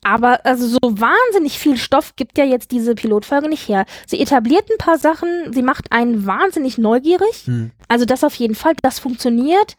aber 0.04 0.44
also 0.44 0.66
so 0.66 0.78
wahnsinnig 0.82 1.58
viel 1.58 1.76
Stoff 1.76 2.16
gibt 2.16 2.36
ja 2.36 2.44
jetzt 2.44 2.70
diese 2.72 2.94
Pilotfolge 2.94 3.48
nicht 3.48 3.68
her. 3.68 3.86
Sie 4.06 4.20
etabliert 4.20 4.68
ein 4.70 4.78
paar 4.78 4.98
Sachen, 4.98 5.52
sie 5.52 5.62
macht 5.62 5.92
einen 5.92 6.26
wahnsinnig 6.26 6.76
neugierig. 6.78 7.46
Also 7.88 8.04
das 8.04 8.24
auf 8.24 8.34
jeden 8.34 8.54
Fall, 8.54 8.74
das 8.82 8.98
funktioniert. 8.98 9.76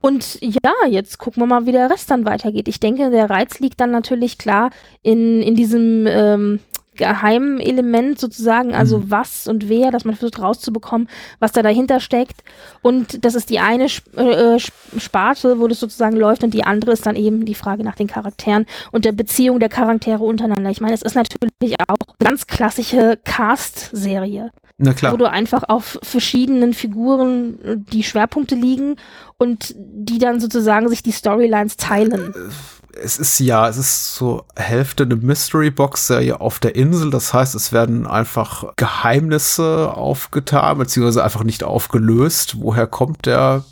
Und 0.00 0.38
ja, 0.42 0.72
jetzt 0.88 1.18
gucken 1.18 1.42
wir 1.42 1.46
mal, 1.46 1.64
wie 1.64 1.72
der 1.72 1.88
Rest 1.88 2.10
dann 2.10 2.24
weitergeht. 2.24 2.68
Ich 2.68 2.80
denke, 2.80 3.10
der 3.10 3.30
Reiz 3.30 3.60
liegt 3.60 3.80
dann 3.80 3.92
natürlich 3.92 4.36
klar 4.36 4.70
in, 5.02 5.40
in 5.40 5.54
diesem 5.54 6.06
ähm, 6.06 6.60
geheimen 6.94 7.58
Element 7.60 8.18
sozusagen, 8.18 8.74
also 8.74 9.10
was 9.10 9.48
und 9.48 9.68
wer, 9.68 9.90
dass 9.90 10.04
man 10.04 10.14
versucht 10.14 10.40
rauszubekommen, 10.40 11.08
was 11.38 11.52
da 11.52 11.62
dahinter 11.62 12.00
steckt. 12.00 12.44
Und 12.82 13.24
das 13.24 13.34
ist 13.34 13.50
die 13.50 13.58
eine 13.60 13.84
äh, 13.84 14.56
Sp- 14.60 14.74
Sparte, 14.98 15.58
wo 15.58 15.68
das 15.68 15.80
sozusagen 15.80 16.16
läuft 16.16 16.44
und 16.44 16.52
die 16.52 16.64
andere 16.64 16.92
ist 16.92 17.06
dann 17.06 17.16
eben 17.16 17.44
die 17.44 17.54
Frage 17.54 17.82
nach 17.82 17.96
den 17.96 18.08
Charakteren 18.08 18.66
und 18.90 19.04
der 19.04 19.12
Beziehung 19.12 19.58
der 19.58 19.68
Charaktere 19.70 20.22
untereinander. 20.22 20.70
Ich 20.70 20.80
meine, 20.80 20.94
es 20.94 21.02
ist 21.02 21.14
natürlich 21.14 21.76
auch 21.88 21.96
eine 22.18 22.28
ganz 22.28 22.46
klassische 22.46 23.18
Cast-Serie. 23.24 24.50
Na 24.78 24.94
klar. 24.94 25.12
wo 25.12 25.16
du 25.16 25.30
einfach 25.30 25.64
auf 25.68 25.98
verschiedenen 26.02 26.72
Figuren 26.74 27.58
äh, 27.62 27.76
die 27.76 28.02
Schwerpunkte 28.02 28.54
liegen 28.54 28.96
und 29.36 29.74
die 29.76 30.18
dann 30.18 30.40
sozusagen 30.40 30.88
sich 30.88 31.02
die 31.02 31.12
Storylines 31.12 31.76
teilen. 31.76 32.34
Es 33.00 33.18
ist 33.18 33.38
ja, 33.38 33.68
es 33.68 33.76
ist 33.76 34.14
so 34.14 34.44
Hälfte 34.56 35.04
eine 35.04 35.16
Mystery 35.16 35.70
Box 35.70 36.06
Serie 36.06 36.40
auf 36.40 36.58
der 36.58 36.74
Insel. 36.74 37.10
Das 37.10 37.32
heißt, 37.32 37.54
es 37.54 37.72
werden 37.72 38.06
einfach 38.06 38.74
Geheimnisse 38.76 39.92
aufgetan, 39.94 40.78
beziehungsweise 40.78 41.24
einfach 41.24 41.44
nicht 41.44 41.64
aufgelöst. 41.64 42.56
Woher 42.58 42.86
kommt 42.86 43.26
der 43.26 43.64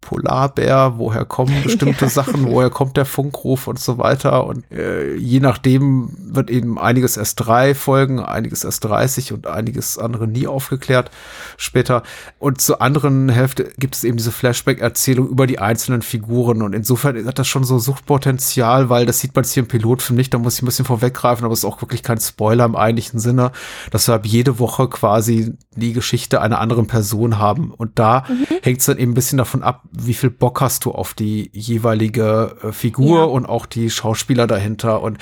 Polarbär, 0.00 0.94
woher 0.96 1.24
kommen 1.24 1.54
bestimmte 1.64 2.08
Sachen, 2.08 2.46
woher 2.46 2.70
kommt 2.70 2.96
der 2.96 3.04
Funkruf 3.04 3.66
und 3.66 3.78
so 3.78 3.98
weiter. 3.98 4.46
Und 4.46 4.70
äh, 4.70 5.14
je 5.16 5.40
nachdem 5.40 6.10
wird 6.16 6.50
eben 6.50 6.78
einiges 6.78 7.16
erst 7.16 7.36
drei 7.36 7.74
Folgen, 7.74 8.20
einiges 8.20 8.64
erst 8.64 8.84
30 8.84 9.32
und 9.32 9.46
einiges 9.46 9.98
andere 9.98 10.26
nie 10.26 10.46
aufgeklärt 10.46 11.10
später. 11.56 12.02
Und 12.38 12.60
zur 12.60 12.80
anderen 12.80 13.28
Hälfte 13.28 13.72
gibt 13.78 13.96
es 13.96 14.04
eben 14.04 14.16
diese 14.16 14.32
Flashback-Erzählung 14.32 15.28
über 15.28 15.46
die 15.46 15.58
einzelnen 15.58 16.02
Figuren. 16.02 16.62
Und 16.62 16.74
insofern 16.74 17.26
hat 17.26 17.38
das 17.38 17.48
schon 17.48 17.64
so 17.64 17.78
Suchtpotenzial, 17.78 18.88
weil 18.88 19.04
das 19.04 19.20
sieht 19.20 19.34
man 19.34 19.44
jetzt 19.44 19.52
hier 19.52 19.62
im 19.62 19.68
Pilotfilm 19.68 20.16
nicht, 20.16 20.32
da 20.32 20.38
muss 20.38 20.56
ich 20.56 20.62
ein 20.62 20.66
bisschen 20.66 20.84
vorweggreifen, 20.84 21.44
aber 21.44 21.52
es 21.52 21.60
ist 21.60 21.64
auch 21.64 21.82
wirklich 21.82 22.02
kein 22.02 22.20
Spoiler 22.20 22.64
im 22.64 22.76
eigentlichen 22.76 23.20
Sinne, 23.20 23.52
dass 23.90 24.08
wir 24.08 24.20
jede 24.24 24.58
Woche 24.58 24.88
quasi 24.88 25.54
die 25.78 25.92
Geschichte 25.92 26.40
einer 26.40 26.60
anderen 26.60 26.86
Person 26.86 27.38
haben. 27.38 27.72
Und 27.72 27.98
da 27.98 28.24
mhm. 28.28 28.46
hängt 28.62 28.80
es 28.80 28.86
dann 28.86 28.98
eben 28.98 29.12
ein 29.12 29.14
bisschen 29.14 29.38
davon 29.38 29.62
ab, 29.62 29.82
wie 29.92 30.14
viel 30.14 30.30
Bock 30.30 30.60
hast 30.60 30.84
du 30.84 30.92
auf 30.92 31.14
die 31.14 31.50
jeweilige 31.52 32.56
äh, 32.62 32.72
Figur 32.72 33.18
ja. 33.18 33.24
und 33.24 33.46
auch 33.46 33.66
die 33.66 33.90
Schauspieler 33.90 34.46
dahinter. 34.46 35.02
Und 35.02 35.18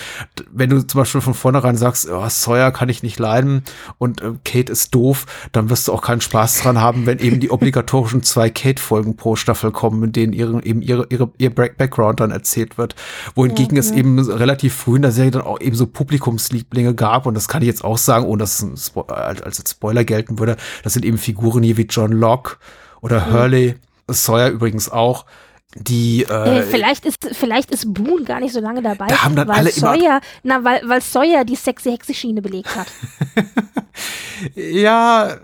wenn 0.52 0.70
du 0.70 0.86
zum 0.86 1.00
Beispiel 1.00 1.20
von 1.20 1.34
vornherein 1.34 1.76
sagst, 1.76 2.08
oh, 2.10 2.28
Sawyer 2.28 2.70
kann 2.72 2.88
ich 2.88 3.02
nicht 3.02 3.18
leiden 3.18 3.62
und 3.98 4.22
äh, 4.22 4.32
Kate 4.44 4.72
ist 4.72 4.94
doof, 4.94 5.26
dann 5.52 5.70
wirst 5.70 5.88
du 5.88 5.92
auch 5.92 6.02
keinen 6.02 6.20
Spaß 6.20 6.62
dran 6.62 6.80
haben, 6.80 7.06
wenn 7.06 7.18
eben 7.18 7.40
die 7.40 7.50
obligatorischen 7.50 8.22
zwei 8.22 8.50
Kate-Folgen 8.50 9.16
pro 9.16 9.36
Staffel 9.36 9.70
kommen, 9.72 10.02
in 10.02 10.12
denen 10.12 10.32
ihre, 10.32 10.62
eben 10.64 10.82
ihre, 10.82 11.06
ihre, 11.10 11.30
ihr 11.38 11.54
Background 11.54 12.20
dann 12.20 12.30
erzählt 12.30 12.78
wird. 12.78 12.94
Wohingegen 13.34 13.76
ja, 13.76 13.80
es 13.80 13.90
eben 13.90 14.18
relativ 14.18 14.74
früh 14.74 14.96
in 14.96 15.02
der 15.02 15.12
Serie 15.12 15.30
dann 15.30 15.42
auch 15.42 15.60
eben 15.60 15.76
so 15.76 15.86
Publikumslieblinge 15.86 16.94
gab. 16.94 17.26
Und 17.26 17.34
das 17.34 17.48
kann 17.48 17.62
ich 17.62 17.68
jetzt 17.68 17.84
auch 17.84 17.98
sagen, 17.98 18.24
ohne 18.26 18.40
dass 18.40 18.62
es 18.62 18.92
als 18.96 19.70
Spoiler 19.70 20.04
gelten 20.04 20.38
würde. 20.38 20.45
Das 20.82 20.92
sind 20.92 21.04
eben 21.04 21.18
Figuren 21.18 21.62
hier 21.62 21.76
wie 21.76 21.86
John 21.88 22.12
Locke 22.12 22.56
oder 23.00 23.32
Hurley 23.32 23.76
Sawyer 24.08 24.50
übrigens 24.50 24.88
auch. 24.88 25.26
Die, 25.78 26.26
äh, 26.28 26.58
äh, 26.58 26.62
vielleicht 26.62 27.04
ist 27.04 27.28
vielleicht 27.32 27.70
ist 27.70 27.92
Boone 27.92 28.24
gar 28.24 28.40
nicht 28.40 28.54
so 28.54 28.60
lange 28.60 28.82
dabei, 28.82 29.08
da 29.08 29.22
haben 29.22 29.36
dann 29.36 29.48
weil 29.48 29.56
alle 29.56 29.70
Sawyer, 29.70 30.20
na 30.42 30.64
weil 30.64 30.80
weil 30.86 31.02
Sawyer 31.02 31.44
die 31.44 31.56
sexy 31.56 31.90
Hexe 31.90 32.14
Schiene 32.14 32.40
belegt 32.40 32.74
hat. 32.74 32.86
ja, 34.54 35.28
äh, 35.32 35.36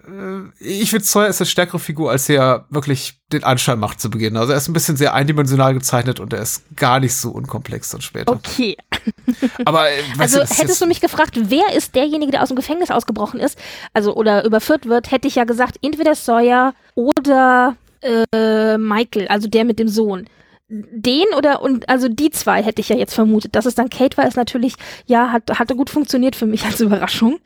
ich 0.59 0.91
finde 0.91 1.05
Sawyer 1.05 1.29
ist 1.29 1.41
eine 1.41 1.47
stärkere 1.47 1.79
Figur, 1.79 2.11
als 2.11 2.29
er 2.29 2.67
wirklich 2.71 3.21
den 3.33 3.45
Anschein 3.45 3.79
macht 3.79 4.01
zu 4.01 4.11
Beginn. 4.11 4.37
Also 4.37 4.53
er 4.53 4.59
ist 4.59 4.69
ein 4.69 4.73
bisschen 4.73 4.97
sehr 4.97 5.15
eindimensional 5.15 5.75
gezeichnet 5.75 6.21
und 6.21 6.33
er 6.33 6.41
ist 6.41 6.65
gar 6.77 7.01
nicht 7.01 7.15
so 7.15 7.31
unkomplex 7.31 7.91
dann 7.91 8.01
später. 8.01 8.33
Okay. 8.33 8.77
Aber 9.65 9.91
äh, 9.91 10.03
also 10.19 10.41
du, 10.41 10.47
hättest 10.47 10.81
du 10.81 10.87
mich 10.87 11.01
gefragt, 11.01 11.35
wer 11.37 11.75
ist 11.75 11.95
derjenige, 11.95 12.33
der 12.33 12.43
aus 12.43 12.49
dem 12.49 12.57
Gefängnis 12.57 12.91
ausgebrochen 12.91 13.41
ist, 13.41 13.59
also 13.93 14.15
oder 14.15 14.45
überführt 14.45 14.87
wird, 14.87 15.11
hätte 15.11 15.29
ich 15.29 15.35
ja 15.35 15.45
gesagt, 15.45 15.79
entweder 15.83 16.15
Sawyer 16.15 16.75
oder 16.95 17.77
äh, 18.03 18.79
Michael, 18.79 19.29
also 19.29 19.49
der 19.49 19.65
mit 19.65 19.79
dem 19.79 19.89
Sohn. 19.89 20.27
Den 20.69 21.27
oder 21.37 21.61
und 21.61 21.89
also 21.89 22.09
die 22.09 22.31
zwei 22.31 22.63
hätte 22.63 22.81
ich 22.81 22.89
ja 22.89 22.97
jetzt 22.97 23.15
vermutet. 23.15 23.55
Dass 23.55 23.67
es 23.67 23.75
dann 23.75 23.91
Kate 23.91 24.17
war, 24.17 24.27
ist 24.27 24.37
natürlich, 24.37 24.75
ja, 25.07 25.31
hat, 25.31 25.59
hatte 25.59 25.77
gut 25.77 25.91
funktioniert 25.91 26.35
für 26.35 26.47
mich 26.47 26.65
als 26.65 26.81
Überraschung. 26.81 27.39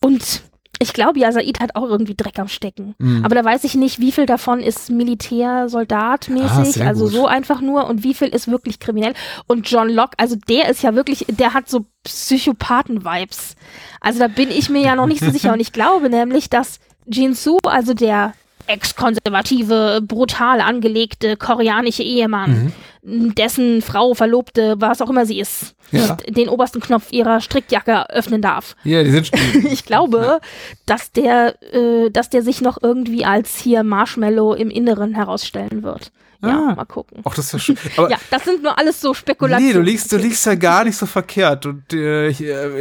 Und 0.00 0.42
ich 0.78 0.92
glaube 0.92 1.18
ja, 1.18 1.32
Said 1.32 1.60
hat 1.60 1.74
auch 1.74 1.84
irgendwie 1.84 2.14
Dreck 2.14 2.38
am 2.38 2.48
Stecken. 2.48 2.94
Mhm. 2.98 3.24
Aber 3.24 3.34
da 3.34 3.44
weiß 3.44 3.64
ich 3.64 3.74
nicht, 3.74 3.98
wie 3.98 4.12
viel 4.12 4.26
davon 4.26 4.60
ist 4.60 4.90
Militär, 4.90 5.68
Soldatmäßig, 5.68 6.82
ah, 6.82 6.88
also 6.88 7.04
gut. 7.04 7.14
so 7.14 7.26
einfach 7.26 7.60
nur 7.60 7.86
und 7.86 8.02
wie 8.02 8.14
viel 8.14 8.28
ist 8.28 8.48
wirklich 8.48 8.78
kriminell. 8.78 9.14
Und 9.46 9.68
John 9.70 9.88
Locke, 9.88 10.18
also 10.18 10.36
der 10.48 10.68
ist 10.68 10.82
ja 10.82 10.94
wirklich, 10.94 11.24
der 11.28 11.54
hat 11.54 11.68
so 11.68 11.86
Psychopathen-Vibes. 12.04 13.56
Also 14.00 14.18
da 14.18 14.28
bin 14.28 14.50
ich 14.50 14.68
mir 14.68 14.82
ja 14.82 14.94
noch 14.94 15.06
nicht 15.06 15.20
so 15.20 15.30
sicher. 15.30 15.52
Und 15.52 15.60
ich 15.60 15.72
glaube 15.72 16.10
nämlich, 16.10 16.50
dass 16.50 16.78
Jinsu, 17.06 17.58
also 17.64 17.94
der 17.94 18.34
ex-konservative, 18.66 20.00
brutal 20.02 20.60
angelegte 20.60 21.36
koreanische 21.36 22.02
Ehemann, 22.02 22.50
mhm. 22.50 22.72
Dessen 23.08 23.82
Frau, 23.82 24.14
Verlobte, 24.14 24.74
was 24.78 25.00
auch 25.00 25.08
immer 25.08 25.26
sie 25.26 25.38
ist, 25.38 25.76
ja. 25.92 26.16
den 26.28 26.48
obersten 26.48 26.80
Knopf 26.80 27.12
ihrer 27.12 27.40
Strickjacke 27.40 28.10
öffnen 28.10 28.42
darf. 28.42 28.74
Ja, 28.82 29.04
die 29.04 29.10
sind. 29.10 29.30
ich 29.70 29.84
glaube, 29.84 30.18
ja. 30.18 30.40
dass 30.86 31.12
der, 31.12 31.54
äh, 31.72 32.10
dass 32.10 32.30
der 32.30 32.42
sich 32.42 32.60
noch 32.60 32.82
irgendwie 32.82 33.24
als 33.24 33.58
hier 33.58 33.84
Marshmallow 33.84 34.54
im 34.54 34.70
Inneren 34.70 35.14
herausstellen 35.14 35.84
wird. 35.84 36.10
Ja, 36.42 36.68
ah. 36.70 36.74
mal 36.74 36.84
gucken. 36.84 37.22
Ach, 37.24 37.34
das 37.34 37.46
ist 37.46 37.52
ja 37.52 37.58
schön. 37.58 37.76
Ja, 38.10 38.18
das 38.30 38.44
sind 38.44 38.62
nur 38.62 38.76
alles 38.76 39.00
so 39.00 39.14
Spekulationen. 39.14 39.72
Nee, 39.72 39.78
du 39.78 39.82
liegst, 39.82 40.10
du 40.12 40.16
liegst 40.16 40.44
ja 40.44 40.54
gar 40.54 40.84
nicht 40.84 40.96
so 40.96 41.06
verkehrt 41.06 41.64
und 41.66 41.92
äh, 41.92 42.30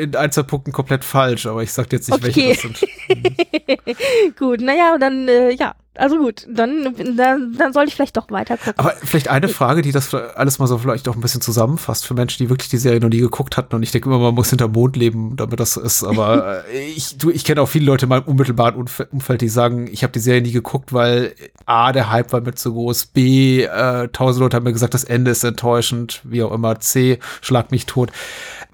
in 0.01 0.15
ein, 0.15 0.31
zwei 0.31 0.43
Punkten 0.43 0.71
komplett 0.71 1.03
falsch, 1.03 1.45
aber 1.45 1.63
ich 1.63 1.71
sag 1.71 1.89
dir 1.89 1.97
jetzt 1.97 2.09
nicht, 2.09 2.23
okay. 2.23 2.35
welche 2.35 2.69
das 2.69 2.79
sind. 2.79 4.37
Gut, 4.39 4.61
naja, 4.61 4.97
dann, 4.97 5.27
äh, 5.27 5.51
ja, 5.51 5.75
also 5.97 6.17
gut, 6.17 6.45
dann, 6.49 6.95
dann, 7.15 7.55
dann 7.57 7.73
soll 7.73 7.85
ich 7.87 7.95
vielleicht 7.95 8.17
doch 8.17 8.29
weiter 8.29 8.57
gucken. 8.57 8.73
Aber 8.77 8.91
vielleicht 8.91 9.29
eine 9.29 9.47
Frage, 9.47 9.81
die 9.81 9.91
das 9.91 10.13
alles 10.13 10.59
mal 10.59 10.67
so 10.67 10.77
vielleicht 10.77 11.07
auch 11.07 11.15
ein 11.15 11.21
bisschen 11.21 11.41
zusammenfasst 11.41 12.05
für 12.05 12.13
Menschen, 12.13 12.43
die 12.43 12.49
wirklich 12.49 12.69
die 12.69 12.77
Serie 12.77 12.99
noch 12.99 13.09
nie 13.09 13.19
geguckt 13.19 13.57
hatten. 13.57 13.75
Und 13.75 13.83
ich 13.83 13.91
denke 13.91 14.09
immer, 14.09 14.19
man 14.19 14.35
muss 14.35 14.49
hinter 14.49 14.67
Mond 14.67 14.95
leben, 14.95 15.35
damit 15.35 15.59
das 15.59 15.77
ist. 15.77 16.03
Aber 16.03 16.63
äh, 16.73 16.85
ich, 16.87 17.17
du, 17.17 17.29
ich 17.29 17.45
kenne 17.45 17.61
auch 17.61 17.69
viele 17.69 17.85
Leute 17.85 18.05
in 18.05 18.09
meinem 18.09 18.23
unmittelbaren 18.23 18.75
Umfeld, 18.75 19.41
die 19.41 19.49
sagen, 19.49 19.87
ich 19.91 20.03
habe 20.03 20.13
die 20.13 20.19
Serie 20.19 20.41
nie 20.41 20.51
geguckt, 20.51 20.93
weil 20.93 21.33
A, 21.65 21.91
der 21.91 22.11
Hype 22.11 22.33
war 22.33 22.41
mir 22.41 22.55
zu 22.55 22.73
groß, 22.73 23.07
B, 23.07 23.63
äh, 23.63 24.07
tausend 24.09 24.41
Leute 24.41 24.57
haben 24.57 24.63
mir 24.63 24.73
gesagt, 24.73 24.93
das 24.93 25.03
Ende 25.03 25.31
ist 25.31 25.43
enttäuschend, 25.43 26.21
wie 26.23 26.43
auch 26.43 26.51
immer, 26.51 26.79
C, 26.79 27.19
schlag 27.41 27.71
mich 27.71 27.85
tot 27.85 28.11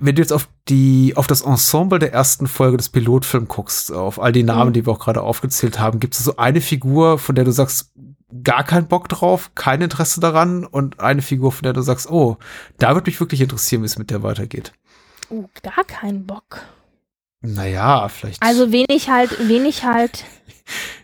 wenn 0.02 0.16
du 0.16 0.22
jetzt 0.22 0.34
auf 0.34 0.50
die, 0.68 1.14
auf 1.16 1.28
das 1.28 1.42
Ensemble 1.42 2.00
der 2.00 2.12
ersten 2.12 2.48
Folge 2.48 2.78
des 2.78 2.90
Pilotfilms 2.90 3.48
guckst, 3.48 3.92
auf 3.92 4.20
all 4.20 4.32
die 4.32 4.44
Namen, 4.44 4.70
mhm. 4.70 4.74
die 4.74 4.86
wir 4.86 4.94
auch 4.94 5.00
gerade 5.00 5.22
aufgezählt 5.22 5.80
haben, 5.80 6.00
gibt 6.00 6.16
es 6.16 6.24
so 6.24 6.38
eine 6.38 6.60
Figur, 6.60 7.20
von 7.20 7.36
der 7.36 7.46
du 7.46 7.52
sagst, 7.52 7.92
gar 8.44 8.64
keinen 8.64 8.88
Bock 8.88 9.10
drauf, 9.10 9.52
kein 9.54 9.82
Interesse 9.82 10.20
daran 10.20 10.66
und 10.66 11.00
eine 11.00 11.22
Figur, 11.22 11.52
von 11.52 11.64
der 11.64 11.74
du 11.74 11.82
sagst, 11.82 12.10
oh, 12.10 12.38
da 12.80 12.96
würde 12.96 13.10
mich 13.10 13.20
wirklich 13.20 13.42
interessieren, 13.42 13.84
wie 13.84 13.86
es 13.86 14.00
mit 14.00 14.10
der 14.10 14.24
weitergeht. 14.24 14.74
Oh, 15.30 15.46
gar 15.62 15.84
keinen 15.84 16.26
Bock. 16.26 16.62
Naja, 17.42 18.10
vielleicht. 18.10 18.42
Also 18.42 18.72
wenig 18.72 19.10
halt, 19.10 19.48
wenig 19.48 19.84
halt 19.84 20.26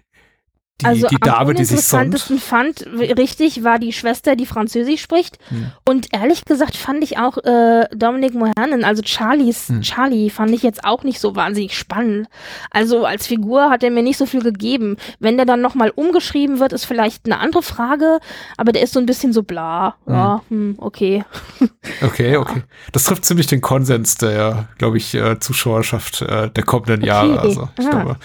die, 0.82 0.86
also 0.86 1.08
die 1.08 1.18
Dame, 1.18 1.56
die 1.56 1.66
sich 1.66 1.82
sonnt. 1.82 2.20
fand, 2.20 2.86
richtig, 2.86 3.64
war 3.64 3.80
die 3.80 3.94
Schwester, 3.94 4.36
die 4.36 4.46
Französisch 4.46 5.02
spricht. 5.02 5.40
Hm. 5.50 5.72
Und 5.86 6.14
ehrlich 6.14 6.46
gesagt 6.46 6.78
fand 6.78 7.04
ich 7.04 7.18
auch 7.18 7.40
äh, 7.40 7.86
Dominic 7.96 8.36
Mohanen, 8.36 8.84
also 8.84 9.02
Charlies, 9.04 9.70
hm. 9.70 9.82
Charlie, 9.82 10.30
fand 10.30 10.52
ich 10.52 10.62
jetzt 10.62 10.84
auch 10.84 11.04
nicht 11.04 11.20
so 11.20 11.36
wahnsinnig 11.36 11.76
spannend. 11.76 12.28
Also 12.70 13.06
als 13.06 13.26
Figur 13.26 13.72
hat 13.72 13.84
er 13.84 13.90
mir 13.90 14.04
nicht 14.04 14.18
so 14.18 14.28
viel 14.28 14.44
gegeben. 14.44 14.98
Wenn 15.20 15.38
der 15.38 15.48
dann 15.48 15.62
nochmal 15.62 15.90
umgeschrieben 15.90 16.60
wird, 16.60 16.74
ist 16.74 16.86
vielleicht 16.86 17.26
eine 17.26 17.40
andere 17.40 17.64
Frage, 17.64 18.20
aber 18.56 18.72
der 18.72 18.84
ist 18.84 18.94
so 18.94 19.00
ein 19.00 19.08
bisschen 19.08 19.34
so 19.34 19.42
bla. 19.42 19.96
Hm. 20.06 20.14
Ja, 20.14 20.42
hm, 20.50 20.76
okay. 20.78 21.24
Okay, 22.02 22.38
okay. 22.38 22.64
Das 22.92 23.06
trifft 23.06 23.26
ziemlich 23.26 23.48
den 23.48 23.62
Konsens 23.62 24.16
der, 24.16 24.68
glaube 24.78 24.98
ich, 24.98 25.16
äh, 25.16 25.40
Zuschauerschaft 25.40 26.22
äh, 26.22 26.50
der 26.50 26.64
kommenden 26.64 27.00
okay. 27.00 27.08
Jahre. 27.08 27.40
Also 27.40 27.70
ich 27.80 27.86
Aha. 27.86 27.90
glaube, 27.92 28.18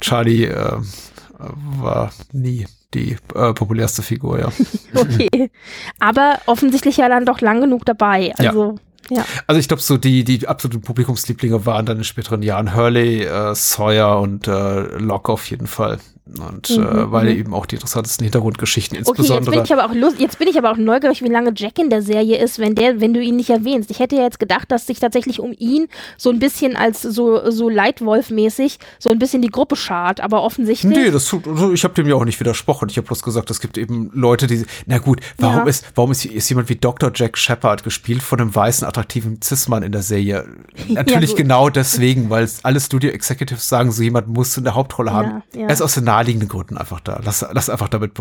Charlie 0.00 0.44
äh, 0.44 0.78
war 1.38 2.12
nie 2.32 2.66
die 2.94 3.16
äh, 3.34 3.52
populärste 3.52 4.02
Figur, 4.02 4.38
ja. 4.38 4.48
okay. 4.94 5.50
Aber 6.00 6.38
offensichtlich 6.46 6.96
ja 6.96 7.08
dann 7.08 7.26
doch 7.26 7.40
lang 7.40 7.60
genug 7.60 7.84
dabei. 7.84 8.34
Also. 8.36 8.72
Ja. 8.72 8.82
Ja. 9.10 9.24
Also 9.46 9.58
ich 9.58 9.68
glaube, 9.68 9.82
so 9.82 9.96
die, 9.96 10.22
die 10.22 10.46
absoluten 10.46 10.82
Publikumslieblinge 10.82 11.64
waren 11.64 11.86
dann 11.86 11.96
in 11.96 12.04
späteren 12.04 12.42
Jahren 12.42 12.74
Hurley, 12.74 13.22
äh, 13.22 13.54
Sawyer 13.54 14.20
und 14.20 14.46
äh, 14.48 14.98
Locke 14.98 15.32
auf 15.32 15.48
jeden 15.48 15.66
Fall. 15.66 15.98
Und 16.38 16.70
mhm, 16.70 16.84
äh, 16.84 17.12
weil 17.12 17.32
mhm. 17.32 17.40
eben 17.40 17.54
auch 17.54 17.66
die 17.66 17.76
interessantesten 17.76 18.24
Hintergrundgeschichten 18.24 18.98
insbesondere. 18.98 19.38
Okay, 19.38 19.44
jetzt 19.46 19.54
bin 19.54 19.64
ich 19.64 19.72
aber 19.72 19.90
auch 19.90 19.94
lust, 19.94 20.20
jetzt 20.20 20.38
bin 20.38 20.48
ich 20.48 20.58
aber 20.58 20.72
auch 20.72 20.76
neugierig, 20.76 21.22
wie 21.22 21.28
lange 21.28 21.52
Jack 21.54 21.78
in 21.78 21.90
der 21.90 22.02
Serie 22.02 22.42
ist, 22.42 22.58
wenn 22.58 22.74
der, 22.74 23.00
wenn 23.00 23.14
du 23.14 23.20
ihn 23.20 23.36
nicht 23.36 23.50
erwähnst. 23.50 23.90
Ich 23.90 23.98
hätte 23.98 24.16
ja 24.16 24.22
jetzt 24.22 24.38
gedacht, 24.38 24.70
dass 24.70 24.86
sich 24.86 25.00
tatsächlich 25.00 25.40
um 25.40 25.54
ihn 25.58 25.88
so 26.16 26.30
ein 26.30 26.38
bisschen 26.38 26.76
als 26.76 27.02
so 27.02 27.50
so 27.50 27.68
Leitwolf-mäßig 27.68 28.78
so 28.98 29.10
ein 29.10 29.18
bisschen 29.18 29.42
die 29.42 29.48
Gruppe 29.48 29.76
schart, 29.76 30.20
aber 30.20 30.42
offensichtlich. 30.42 30.96
Nee, 30.96 31.10
das 31.10 31.26
tut, 31.26 31.46
also 31.46 31.72
ich 31.72 31.84
habe 31.84 31.94
dem 31.94 32.06
ja 32.06 32.14
auch 32.14 32.24
nicht 32.24 32.40
widersprochen. 32.40 32.88
Ich 32.90 32.96
habe 32.96 33.06
bloß 33.06 33.22
gesagt, 33.22 33.50
es 33.50 33.60
gibt 33.60 33.78
eben 33.78 34.10
Leute, 34.12 34.46
die. 34.46 34.64
Na 34.86 34.98
gut, 34.98 35.20
warum 35.38 35.60
ja. 35.60 35.64
ist 35.64 35.86
warum 35.94 36.10
ist, 36.12 36.24
ist 36.24 36.48
jemand 36.48 36.68
wie 36.68 36.76
Dr. 36.76 37.10
Jack 37.14 37.38
Shepard 37.38 37.82
gespielt 37.84 38.22
von 38.22 38.40
einem 38.40 38.54
weißen 38.54 38.86
attraktiven 38.86 39.40
Cis-Mann 39.42 39.82
in 39.82 39.92
der 39.92 40.02
Serie? 40.02 40.46
Natürlich 40.88 41.30
ja, 41.30 41.36
genau 41.36 41.68
deswegen, 41.70 42.30
weil 42.30 42.48
alle 42.62 42.80
Studio 42.80 43.10
Executives 43.10 43.68
sagen, 43.68 43.92
so 43.92 44.02
jemand 44.02 44.28
muss 44.28 44.56
in 44.56 44.64
der 44.64 44.74
Hauptrolle 44.74 45.12
haben. 45.12 45.42
Ja, 45.54 45.62
er 45.62 45.70
ist 45.70 45.82
aus 45.82 45.94
den 45.94 46.04
naheliegenden 46.18 46.48
Gründen 46.48 46.76
einfach 46.76 47.00
da. 47.00 47.20
Lass, 47.22 47.46
lass 47.52 47.70
einfach 47.70 47.88
damit 47.88 48.14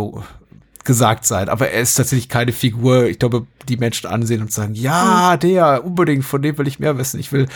gesagt 0.87 1.25
sein. 1.25 1.49
Aber 1.49 1.69
er 1.69 1.81
ist 1.81 1.95
tatsächlich 1.95 2.29
keine 2.29 2.53
Figur, 2.53 3.05
ich 3.05 3.19
glaube, 3.19 3.45
die 3.67 3.75
Menschen 3.75 4.07
ansehen 4.07 4.41
und 4.41 4.51
sagen, 4.53 4.73
ja, 4.73 5.33
mhm. 5.33 5.39
der, 5.41 5.85
unbedingt, 5.85 6.23
von 6.23 6.41
dem 6.41 6.57
will 6.57 6.65
ich 6.65 6.79
mehr 6.79 6.97
wissen. 6.97 7.19
Ich 7.19 7.33
will, 7.33 7.47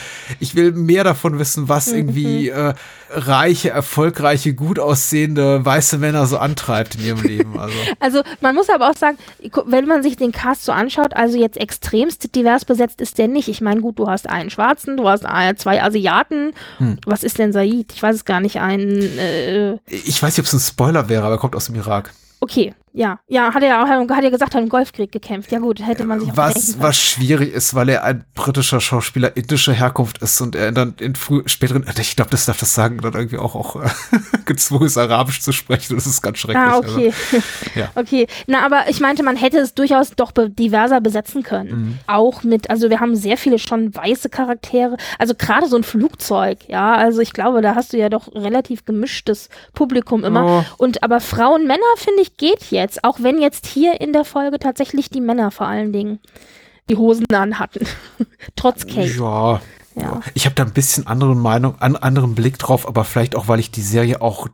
ich 0.41 0.53
will 0.55 0.73
mehr 0.73 1.05
davon 1.05 1.39
wissen, 1.39 1.69
was 1.69 1.87
mhm. 1.87 1.97
irgendwie 1.97 2.49
äh, 2.49 2.73
reiche, 3.09 3.69
erfolgreiche, 3.69 4.53
gut 4.53 4.79
aussehende 4.79 5.65
weiße 5.65 5.97
Männer 5.97 6.25
so 6.25 6.37
antreibt 6.39 6.95
in 6.95 7.05
ihrem 7.05 7.23
Leben. 7.23 7.57
Also. 7.57 7.77
also 8.01 8.21
man 8.41 8.53
muss 8.53 8.69
aber 8.69 8.89
auch 8.89 8.97
sagen, 8.97 9.17
wenn 9.65 9.87
man 9.87 10.03
sich 10.03 10.17
den 10.17 10.33
Cast 10.33 10.65
so 10.65 10.73
anschaut, 10.73 11.15
also 11.15 11.37
jetzt 11.39 11.57
extremst 11.57 12.35
divers 12.35 12.65
besetzt 12.65 12.99
ist 12.99 13.17
der 13.17 13.29
nicht. 13.29 13.47
Ich 13.47 13.61
meine, 13.61 13.79
gut, 13.79 13.97
du 13.97 14.07
hast 14.07 14.29
einen 14.29 14.49
Schwarzen, 14.49 14.97
du 14.97 15.07
hast 15.07 15.23
zwei 15.55 15.81
Asiaten. 15.81 16.51
Hm. 16.79 16.97
Was 17.05 17.23
ist 17.23 17.39
denn 17.39 17.53
Said? 17.53 17.93
Ich 17.93 18.03
weiß 18.03 18.17
es 18.17 18.25
gar 18.25 18.41
nicht. 18.41 18.59
Ein 18.59 18.89
äh, 19.17 19.77
Ich 19.87 20.21
weiß 20.21 20.35
nicht, 20.35 20.39
ob 20.39 20.45
es 20.45 20.53
ein 20.53 20.59
Spoiler 20.59 21.07
wäre, 21.07 21.23
aber 21.23 21.35
er 21.35 21.39
kommt 21.39 21.55
aus 21.55 21.67
dem 21.67 21.75
Irak. 21.75 22.13
Okay, 22.41 22.73
ja, 22.93 23.19
ja, 23.27 23.53
hat 23.53 23.63
er 23.63 23.83
auch, 23.83 23.87
hat 23.87 24.23
er 24.23 24.31
gesagt, 24.31 24.53
hat 24.53 24.61
im 24.61 24.67
Golfkrieg 24.67 25.11
gekämpft. 25.11 25.51
Ja 25.51 25.59
gut, 25.59 25.85
hätte 25.85 26.03
man 26.03 26.19
sich 26.19 26.31
auch 26.31 26.37
Was, 26.37 26.81
was 26.81 26.99
schwierig 26.99 27.53
ist, 27.53 27.73
weil 27.73 27.87
er 27.87 28.03
ein 28.03 28.25
britischer 28.35 28.81
Schauspieler 28.81 29.37
indischer 29.37 29.71
Herkunft 29.71 30.17
ist 30.17 30.41
und 30.41 30.55
er 30.55 30.73
dann 30.73 30.95
in 30.99 31.15
früh, 31.15 31.41
späteren, 31.45 31.85
ich 31.99 32.15
glaube, 32.15 32.31
das 32.31 32.45
darf 32.45 32.59
das 32.59 32.73
sagen, 32.73 32.97
dann 32.97 33.13
irgendwie 33.13 33.37
auch, 33.37 33.55
auch 33.55 33.81
gezwungen 34.45 34.87
ist, 34.87 34.97
Arabisch 34.97 35.41
zu 35.41 35.53
sprechen. 35.53 35.95
Das 35.95 36.05
ist 36.05 36.21
ganz 36.21 36.39
schrecklich. 36.39 36.61
Ah, 36.61 36.77
okay. 36.77 37.13
Also, 37.31 37.45
ja. 37.79 37.91
Okay. 37.95 38.27
Na, 38.47 38.65
aber 38.65 38.89
ich 38.89 38.99
meinte, 38.99 39.23
man 39.23 39.37
hätte 39.37 39.59
es 39.59 39.73
durchaus 39.73 40.11
doch 40.11 40.31
diverser 40.35 40.99
besetzen 40.99 41.43
können. 41.43 41.69
Mhm. 41.69 41.97
Auch 42.07 42.43
mit, 42.43 42.69
also 42.69 42.89
wir 42.89 42.99
haben 42.99 43.15
sehr 43.15 43.37
viele 43.37 43.57
schon 43.57 43.95
weiße 43.95 44.29
Charaktere. 44.29 44.97
Also 45.17 45.33
gerade 45.33 45.67
so 45.67 45.77
ein 45.77 45.83
Flugzeug, 45.83 46.59
ja. 46.67 46.93
Also 46.93 47.21
ich 47.21 47.31
glaube, 47.31 47.61
da 47.61 47.75
hast 47.75 47.93
du 47.93 47.97
ja 47.97 48.09
doch 48.09 48.33
relativ 48.35 48.83
gemischtes 48.83 49.49
Publikum 49.73 50.25
immer. 50.25 50.45
Oh. 50.45 50.63
Und 50.77 51.03
aber 51.03 51.21
Frauen, 51.21 51.67
Männer, 51.67 51.81
finde 51.95 52.21
ich, 52.21 52.35
geht 52.35 52.63
jetzt 52.71 52.80
jetzt, 52.81 53.03
auch 53.03 53.19
wenn 53.21 53.39
jetzt 53.39 53.65
hier 53.65 54.01
in 54.01 54.13
der 54.13 54.25
Folge 54.25 54.59
tatsächlich 54.59 55.09
die 55.09 55.21
Männer 55.21 55.51
vor 55.51 55.67
allen 55.67 55.93
Dingen 55.93 56.19
die 56.89 56.97
Hosen 56.97 57.25
an 57.33 57.59
hatten. 57.59 57.87
Trotz 58.55 58.85
Kate. 58.85 59.13
Ja. 59.17 59.61
Ja. 59.95 60.21
Ich 60.33 60.45
habe 60.45 60.55
da 60.55 60.63
ein 60.63 60.71
bisschen 60.71 61.05
andere 61.05 61.35
Meinung, 61.35 61.75
an, 61.79 61.97
anderen 61.97 62.33
Blick 62.33 62.57
drauf, 62.57 62.87
aber 62.87 63.03
vielleicht 63.03 63.35
auch, 63.35 63.49
weil 63.49 63.59
ich 63.59 63.71
die 63.71 63.81
Serie 63.81 64.21
auch 64.21 64.47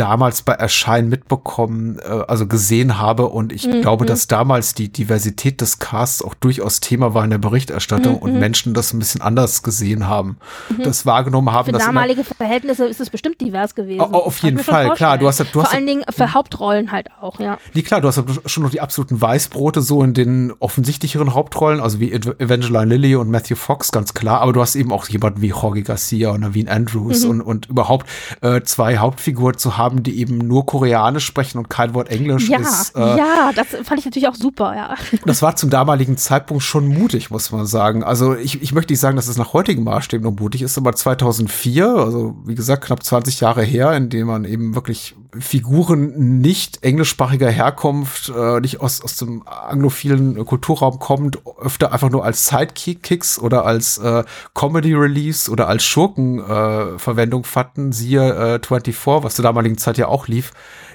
damals 0.00 0.40
bei 0.40 0.54
Erscheinen 0.54 1.10
mitbekommen, 1.10 1.98
äh, 1.98 2.24
also 2.26 2.46
gesehen 2.46 2.98
habe 2.98 3.26
und 3.26 3.52
ich 3.52 3.66
mhm. 3.66 3.82
glaube, 3.82 4.06
dass 4.06 4.28
damals 4.28 4.74
die 4.74 4.90
Diversität 4.90 5.60
des 5.60 5.78
Casts 5.78 6.22
auch 6.22 6.34
durchaus 6.34 6.80
Thema 6.80 7.12
war 7.12 7.22
in 7.22 7.30
der 7.30 7.38
Berichterstattung 7.38 8.14
mhm. 8.14 8.20
und 8.20 8.38
Menschen 8.38 8.72
das 8.72 8.94
ein 8.94 8.98
bisschen 8.98 9.20
anders 9.20 9.62
gesehen 9.62 10.08
haben, 10.08 10.38
mhm. 10.70 10.84
das 10.84 11.04
wahrgenommen 11.04 11.52
haben. 11.52 11.66
Für 11.66 11.78
damalige 11.78 12.24
Verhältnisse 12.24 12.86
ist 12.86 13.00
es 13.00 13.10
bestimmt 13.10 13.40
divers 13.42 13.74
gewesen. 13.74 14.00
Auf 14.00 14.38
jeden 14.38 14.58
Fall, 14.58 14.94
klar. 14.94 15.18
Du 15.18 15.28
hast, 15.28 15.40
du 15.40 15.44
Vor 15.44 15.64
hast, 15.64 15.74
allen 15.74 15.86
Dingen 15.86 16.04
für 16.08 16.32
Hauptrollen 16.32 16.92
halt 16.92 17.08
auch, 17.20 17.38
ja. 17.38 17.58
Nee, 17.74 17.82
klar, 17.82 18.00
du 18.00 18.08
hast 18.08 18.22
schon 18.46 18.62
noch 18.62 18.70
die 18.70 18.80
absoluten 18.80 19.20
Weißbrote 19.20 19.82
so 19.82 20.02
in 20.02 20.14
den 20.14 20.52
offensichtlicheren 20.60 21.34
Hauptrollen, 21.34 21.80
also 21.80 22.00
wie 22.00 22.12
Evangeline 22.12 22.86
Lilly 22.86 23.16
und 23.16 23.30
Matthew 23.30 23.56
Fox, 23.56 23.92
ganz 23.92 24.14
klar, 24.14 24.40
aber 24.40 24.54
du 24.54 24.62
hast 24.62 24.76
eben 24.76 24.92
auch 24.92 25.08
jemanden 25.08 25.42
wie 25.42 25.48
Jorge 25.48 25.82
Garcia 25.82 26.30
und 26.30 26.40
Naveen 26.40 26.68
Andrews 26.68 27.24
mhm. 27.24 27.30
und, 27.30 27.40
und 27.42 27.66
überhaupt 27.66 28.06
äh, 28.40 28.62
zwei 28.62 28.96
Hauptfiguren 28.96 29.58
zu 29.58 29.76
haben, 29.76 29.89
haben, 29.90 30.02
die 30.02 30.20
eben 30.20 30.38
nur 30.38 30.66
Koreanisch 30.66 31.24
sprechen 31.24 31.58
und 31.58 31.68
kein 31.68 31.94
Wort 31.94 32.08
Englisch 32.08 32.48
ja, 32.48 32.58
ist. 32.58 32.96
Äh, 32.96 33.00
ja, 33.00 33.50
das 33.54 33.68
fand 33.68 33.98
ich 33.98 34.04
natürlich 34.04 34.28
auch 34.28 34.34
super, 34.34 34.74
ja. 34.74 34.94
Das 35.24 35.42
war 35.42 35.56
zum 35.56 35.70
damaligen 35.70 36.16
Zeitpunkt 36.16 36.62
schon 36.62 36.88
mutig, 36.88 37.30
muss 37.30 37.50
man 37.52 37.66
sagen. 37.66 38.02
Also 38.04 38.34
ich, 38.34 38.62
ich 38.62 38.72
möchte 38.72 38.92
nicht 38.92 39.00
sagen, 39.00 39.16
dass 39.16 39.28
es 39.28 39.36
nach 39.36 39.52
heutigen 39.52 39.84
Maßstäben 39.84 40.24
noch 40.24 40.38
mutig 40.38 40.62
ist, 40.62 40.78
aber 40.78 40.94
2004, 40.94 41.86
also 41.86 42.36
wie 42.44 42.54
gesagt, 42.54 42.84
knapp 42.84 43.02
20 43.02 43.40
Jahre 43.40 43.62
her, 43.62 43.92
in 43.96 44.08
dem 44.08 44.26
man 44.26 44.44
eben 44.44 44.74
wirklich 44.74 45.16
Figuren 45.38 46.40
nicht 46.40 46.82
englischsprachiger 46.82 47.50
Herkunft, 47.50 48.32
äh, 48.36 48.60
nicht 48.60 48.80
aus, 48.80 49.02
aus 49.02 49.16
dem 49.16 49.46
anglophilen 49.46 50.44
Kulturraum 50.44 50.98
kommt, 50.98 51.38
öfter 51.60 51.92
einfach 51.92 52.10
nur 52.10 52.24
als 52.24 52.46
Sidekicks 52.46 53.38
oder 53.38 53.64
als 53.64 53.98
äh, 53.98 54.24
Comedy 54.54 54.94
Release 54.94 55.50
oder 55.50 55.68
als 55.68 55.84
Schurkenverwendung 55.84 57.42
äh, 57.42 57.46
fanden, 57.46 57.92
siehe 57.92 58.56
äh, 58.56 58.60
24, 58.60 59.24
was 59.24 59.34
zur 59.36 59.42
damaligen 59.44 59.69
Zeit 59.78 59.98
ja 59.98 60.08
auch 60.08 60.28
lief. 60.28 60.52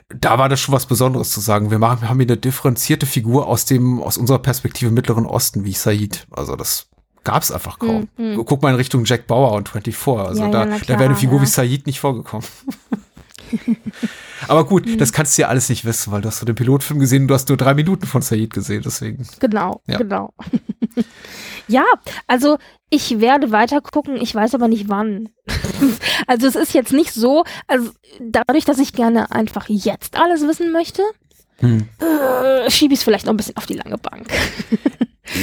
Da 0.10 0.38
war 0.38 0.50
das 0.50 0.60
schon 0.60 0.74
was 0.74 0.86
Besonderes 0.86 1.32
zu 1.32 1.40
sagen. 1.40 1.72
Wir 1.72 1.80
machen, 1.80 2.02
wir 2.02 2.10
haben 2.10 2.20
hier 2.20 2.28
eine 2.28 2.38
differenzierte 2.38 3.06
Figur 3.06 3.48
aus 3.48 3.66
dem, 3.66 4.02
aus 4.02 4.18
unserer 4.18 4.40
Perspektive 4.40 4.92
Mittleren 4.92 5.26
Osten, 5.26 5.66
wie 5.66 5.74
Said. 5.74 6.28
Also 6.32 6.56
das 6.56 6.90
gab's 7.24 7.52
einfach 7.52 7.80
kaum. 7.80 8.08
Mm. 8.18 8.36
Guck 8.46 8.62
mal 8.62 8.70
in 8.70 8.76
Richtung 8.76 9.04
Jack 9.06 9.26
Bauer 9.28 9.54
und 9.54 9.70
24. 9.70 10.28
Also 10.28 10.44
ja, 10.44 10.50
da, 10.50 10.66
ja, 10.68 10.78
da 10.78 10.94
wäre 10.94 11.06
eine 11.06 11.16
Figur 11.16 11.38
ja. 11.38 11.42
wie 11.42 11.48
Said 11.48 11.88
nicht 11.88 12.00
vorgekommen. 12.00 12.46
Aber 14.48 14.66
gut, 14.66 14.86
mhm. 14.86 14.98
das 14.98 15.12
kannst 15.12 15.38
du 15.38 15.44
ja 15.44 15.48
alles 15.48 15.70
nicht 15.70 15.86
wissen, 15.86 16.12
weil 16.12 16.22
du 16.22 16.28
hast 16.28 16.40
so 16.40 16.46
den 16.46 16.56
Pilotfilm 16.56 17.00
gesehen 17.00 17.24
und 17.24 17.28
du 17.30 17.34
hast 17.34 17.50
nur 17.50 17.58
drei 17.58 17.74
Minuten 17.74 18.06
von 18.06 18.22
Said 18.22 18.54
gesehen, 18.54 18.84
deswegen. 18.86 19.26
Genau, 19.40 19.82
genau. 19.88 20.34
Ja, 21.68 21.86
also 22.28 22.58
ich 22.90 23.20
werde 23.20 23.52
weiter 23.52 23.82
gucken, 23.82 24.18
ich 24.18 24.34
weiß 24.34 24.56
aber 24.56 24.68
nicht 24.68 24.90
wann. 24.90 25.30
also 26.28 26.48
es 26.48 26.56
ist 26.56 26.74
jetzt 26.74 26.94
nicht 26.94 27.14
so, 27.14 27.44
also 27.68 27.92
dadurch, 28.20 28.66
dass 28.66 28.80
ich 28.80 28.94
gerne 28.94 29.32
einfach 29.32 29.68
jetzt 29.68 30.18
alles 30.18 30.48
wissen 30.48 30.72
möchte, 30.72 31.02
hm. 31.60 31.88
äh, 32.00 32.70
schiebe 32.70 32.94
ich 32.94 33.00
es 33.00 33.04
vielleicht 33.04 33.26
noch 33.26 33.34
ein 33.34 33.38
bisschen 33.38 33.58
auf 33.58 33.66
die 33.66 33.76
lange 33.76 33.98
Bank. 33.98 34.28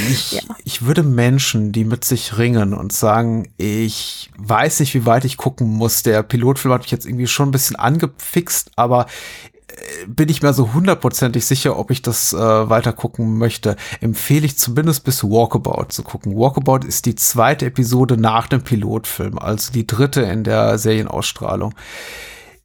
Ich, 0.09 0.31
ja. 0.31 0.41
ich 0.63 0.85
würde 0.85 1.03
Menschen, 1.03 1.73
die 1.73 1.83
mit 1.83 2.05
sich 2.05 2.37
ringen 2.37 2.73
und 2.73 2.93
sagen, 2.93 3.51
ich 3.57 4.31
weiß 4.37 4.79
nicht, 4.79 4.93
wie 4.93 5.05
weit 5.05 5.25
ich 5.25 5.35
gucken 5.35 5.67
muss. 5.67 6.03
Der 6.03 6.23
Pilotfilm 6.23 6.73
hat 6.73 6.83
mich 6.83 6.91
jetzt 6.91 7.05
irgendwie 7.05 7.27
schon 7.27 7.49
ein 7.49 7.51
bisschen 7.51 7.75
angefixt, 7.75 8.71
aber 8.77 9.07
bin 10.07 10.29
ich 10.29 10.41
mir 10.41 10.53
so 10.53 10.73
hundertprozentig 10.73 11.45
sicher, 11.45 11.77
ob 11.77 11.91
ich 11.91 12.01
das 12.01 12.33
äh, 12.33 12.37
weiter 12.37 12.93
gucken 12.93 13.37
möchte, 13.37 13.75
empfehle 14.01 14.45
ich 14.45 14.57
zumindest 14.57 15.03
bis 15.03 15.23
Walkabout 15.23 15.87
zu 15.89 16.03
gucken. 16.03 16.35
Walkabout 16.35 16.85
ist 16.87 17.05
die 17.05 17.15
zweite 17.15 17.65
Episode 17.65 18.17
nach 18.17 18.47
dem 18.47 18.63
Pilotfilm, 18.63 19.39
also 19.39 19.71
die 19.71 19.87
dritte 19.87 20.21
in 20.21 20.43
der 20.43 20.77
Serienausstrahlung 20.77 21.73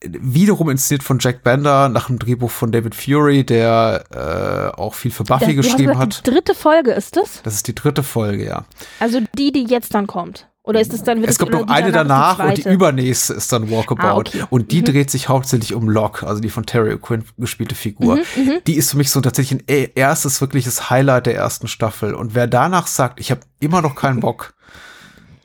wiederum 0.05 0.71
inszeniert 0.71 1.03
von 1.03 1.19
Jack 1.21 1.43
Bender 1.43 1.89
nach 1.89 2.09
einem 2.09 2.19
Drehbuch 2.19 2.51
von 2.51 2.71
David 2.71 2.95
Fury, 2.95 3.45
der 3.45 4.05
äh, 4.13 4.79
auch 4.79 4.95
viel 4.95 5.11
für 5.11 5.25
Buffy 5.25 5.57
das, 5.57 5.67
geschrieben 5.67 5.93
gesagt, 5.93 6.19
hat. 6.19 6.27
Die 6.27 6.31
dritte 6.31 6.55
Folge 6.55 6.93
ist 6.93 7.17
das? 7.17 7.43
Das 7.43 7.55
ist 7.55 7.67
die 7.67 7.75
dritte 7.75 8.03
Folge, 8.03 8.47
ja. 8.47 8.65
Also 9.01 9.21
die, 9.37 9.51
die 9.51 9.65
jetzt 9.65 9.95
dann 9.95 10.07
kommt. 10.07 10.47
Oder 10.69 10.83
ist 10.83 10.93
es 10.93 11.03
dann 11.03 11.25
Es 11.25 11.39
kommt 11.39 11.53
noch 11.53 11.67
eine 11.67 11.91
danach, 11.91 12.37
danach 12.37 12.51
und 12.51 12.59
die 12.59 12.69
übernächste 12.69 13.33
ist 13.33 13.51
dann 13.51 13.71
Walkabout. 13.71 14.07
Ah, 14.07 14.17
okay. 14.19 14.45
Und 14.51 14.71
die 14.71 14.83
mhm. 14.83 14.85
dreht 14.85 15.11
sich 15.11 15.31
hauptsächlich 15.31 15.73
um 15.73 15.89
Locke, 15.89 16.27
also 16.27 16.43
die 16.43 16.51
von 16.51 16.67
Terry 16.67 16.93
O'Quinn 16.93 17.23
gespielte 17.39 17.75
Figur. 17.75 18.17
Mhm, 18.17 18.23
mhm, 18.37 18.59
die 18.67 18.75
ist 18.75 18.91
für 18.91 18.99
mich 18.99 19.11
so 19.11 19.23
tatsächlich 19.23 19.63
ein 19.67 19.91
erstes 19.95 20.43
wirkliches 20.43 20.91
Highlight 20.91 21.25
der 21.25 21.37
ersten 21.37 21.69
Staffel. 21.69 22.13
Und 22.13 22.35
wer 22.35 22.47
danach 22.47 22.87
sagt, 22.87 23.19
ich 23.19 23.31
habe 23.31 23.41
immer 23.61 23.81
noch 23.81 23.95
keinen 23.95 24.21
Bock, 24.21 24.53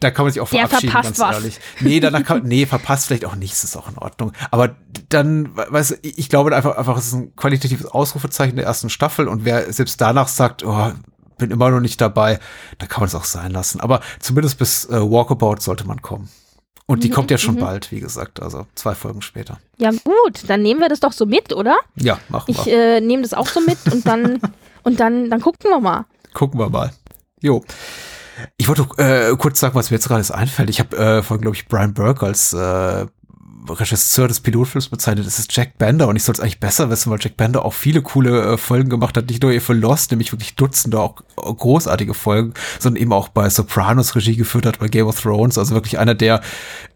da 0.01 0.11
kann 0.11 0.25
man 0.25 0.33
sich 0.33 0.41
auch 0.41 0.49
verabschieden, 0.49 0.91
ganz 0.91 1.17
was. 1.17 1.35
ehrlich. 1.35 1.59
Nee, 1.79 2.01
danach 2.01 2.25
kann, 2.25 2.43
nee, 2.43 2.65
verpasst 2.65 3.07
vielleicht 3.07 3.23
auch 3.23 3.35
nichts, 3.35 3.63
ist 3.63 3.77
auch 3.77 3.87
in 3.89 3.97
Ordnung. 3.97 4.33
Aber 4.51 4.75
dann, 5.07 5.55
weißt 5.55 5.91
du, 5.91 5.95
ich 6.01 6.27
glaube 6.27 6.53
einfach, 6.53 6.75
einfach, 6.75 6.97
es 6.97 7.07
ist 7.07 7.13
ein 7.13 7.33
qualitatives 7.37 7.85
Ausrufezeichen 7.85 8.57
der 8.57 8.65
ersten 8.65 8.89
Staffel 8.89 9.29
und 9.29 9.45
wer 9.45 9.71
selbst 9.71 10.01
danach 10.01 10.27
sagt, 10.27 10.65
oh, 10.65 10.91
bin 11.43 11.51
immer 11.51 11.69
noch 11.69 11.81
nicht 11.81 11.99
dabei, 11.99 12.39
dann 12.77 12.87
kann 12.87 13.01
man 13.01 13.07
es 13.07 13.15
auch 13.15 13.25
sein 13.25 13.51
lassen. 13.51 13.81
Aber 13.81 14.01
zumindest 14.19 14.57
bis 14.57 14.85
äh, 14.85 14.99
Walkabout 14.99 15.57
sollte 15.59 15.85
man 15.85 16.01
kommen. 16.01 16.29
Und 16.85 17.03
die 17.03 17.09
mhm, 17.09 17.13
kommt 17.13 17.31
ja 17.31 17.37
schon 17.37 17.55
mhm. 17.55 17.59
bald, 17.59 17.91
wie 17.91 17.99
gesagt, 17.99 18.41
also 18.41 18.65
zwei 18.75 18.95
Folgen 18.95 19.21
später. 19.21 19.59
Ja 19.77 19.91
gut, 19.91 20.43
dann 20.47 20.61
nehmen 20.61 20.79
wir 20.79 20.89
das 20.89 20.99
doch 20.99 21.13
so 21.13 21.25
mit, 21.25 21.53
oder? 21.53 21.77
Ja, 21.95 22.19
machen 22.29 22.47
wir. 22.47 22.61
Ich 22.61 22.71
äh, 22.71 23.01
nehme 23.01 23.21
das 23.23 23.33
auch 23.33 23.47
so 23.47 23.61
mit 23.61 23.77
und 23.91 24.05
dann 24.07 24.39
und 24.83 24.99
dann 24.99 25.29
dann 25.29 25.41
gucken 25.41 25.69
wir 25.69 25.79
mal. 25.79 26.05
Gucken 26.33 26.59
wir 26.59 26.69
mal. 26.69 26.91
Jo. 27.41 27.63
Ich 28.57 28.67
wollte 28.67 28.87
äh, 28.97 29.35
kurz 29.37 29.59
sagen, 29.59 29.75
was 29.75 29.91
mir 29.91 29.97
jetzt 29.97 30.07
gerade 30.07 30.35
einfällt. 30.35 30.69
Ich 30.69 30.79
habe 30.79 30.97
äh, 30.97 31.23
von, 31.23 31.39
glaube 31.39 31.55
ich, 31.55 31.67
Brian 31.67 31.93
Burke 31.93 32.25
als 32.25 32.51
äh, 32.53 33.05
Regisseur 33.67 34.27
des 34.27 34.39
Pilotfilms 34.39 34.89
bezeichnet. 34.89 35.25
Das 35.25 35.39
ist 35.39 35.55
Jack 35.55 35.77
Bender 35.77 36.07
und 36.07 36.15
ich 36.15 36.23
soll 36.23 36.33
es 36.33 36.39
eigentlich 36.39 36.59
besser 36.59 36.89
wissen, 36.89 37.11
weil 37.11 37.19
Jack 37.21 37.37
Bender 37.37 37.65
auch 37.65 37.73
viele 37.73 38.01
coole 38.01 38.53
äh, 38.53 38.57
Folgen 38.57 38.89
gemacht 38.89 39.17
hat. 39.17 39.27
Nicht 39.27 39.43
nur 39.43 39.59
für 39.61 39.73
Lost, 39.73 40.11
nämlich 40.11 40.31
wirklich 40.31 40.55
Dutzende 40.55 40.99
auch 40.99 41.15
großartige 41.35 42.13
Folgen, 42.13 42.53
sondern 42.79 43.01
eben 43.01 43.13
auch 43.13 43.29
bei 43.29 43.49
Sopranos 43.49 44.15
Regie 44.15 44.35
geführt 44.35 44.65
hat, 44.65 44.79
bei 44.79 44.87
Game 44.87 45.07
of 45.07 45.19
Thrones. 45.19 45.57
Also 45.57 45.73
wirklich 45.73 45.99
einer 45.99 46.15
der 46.15 46.41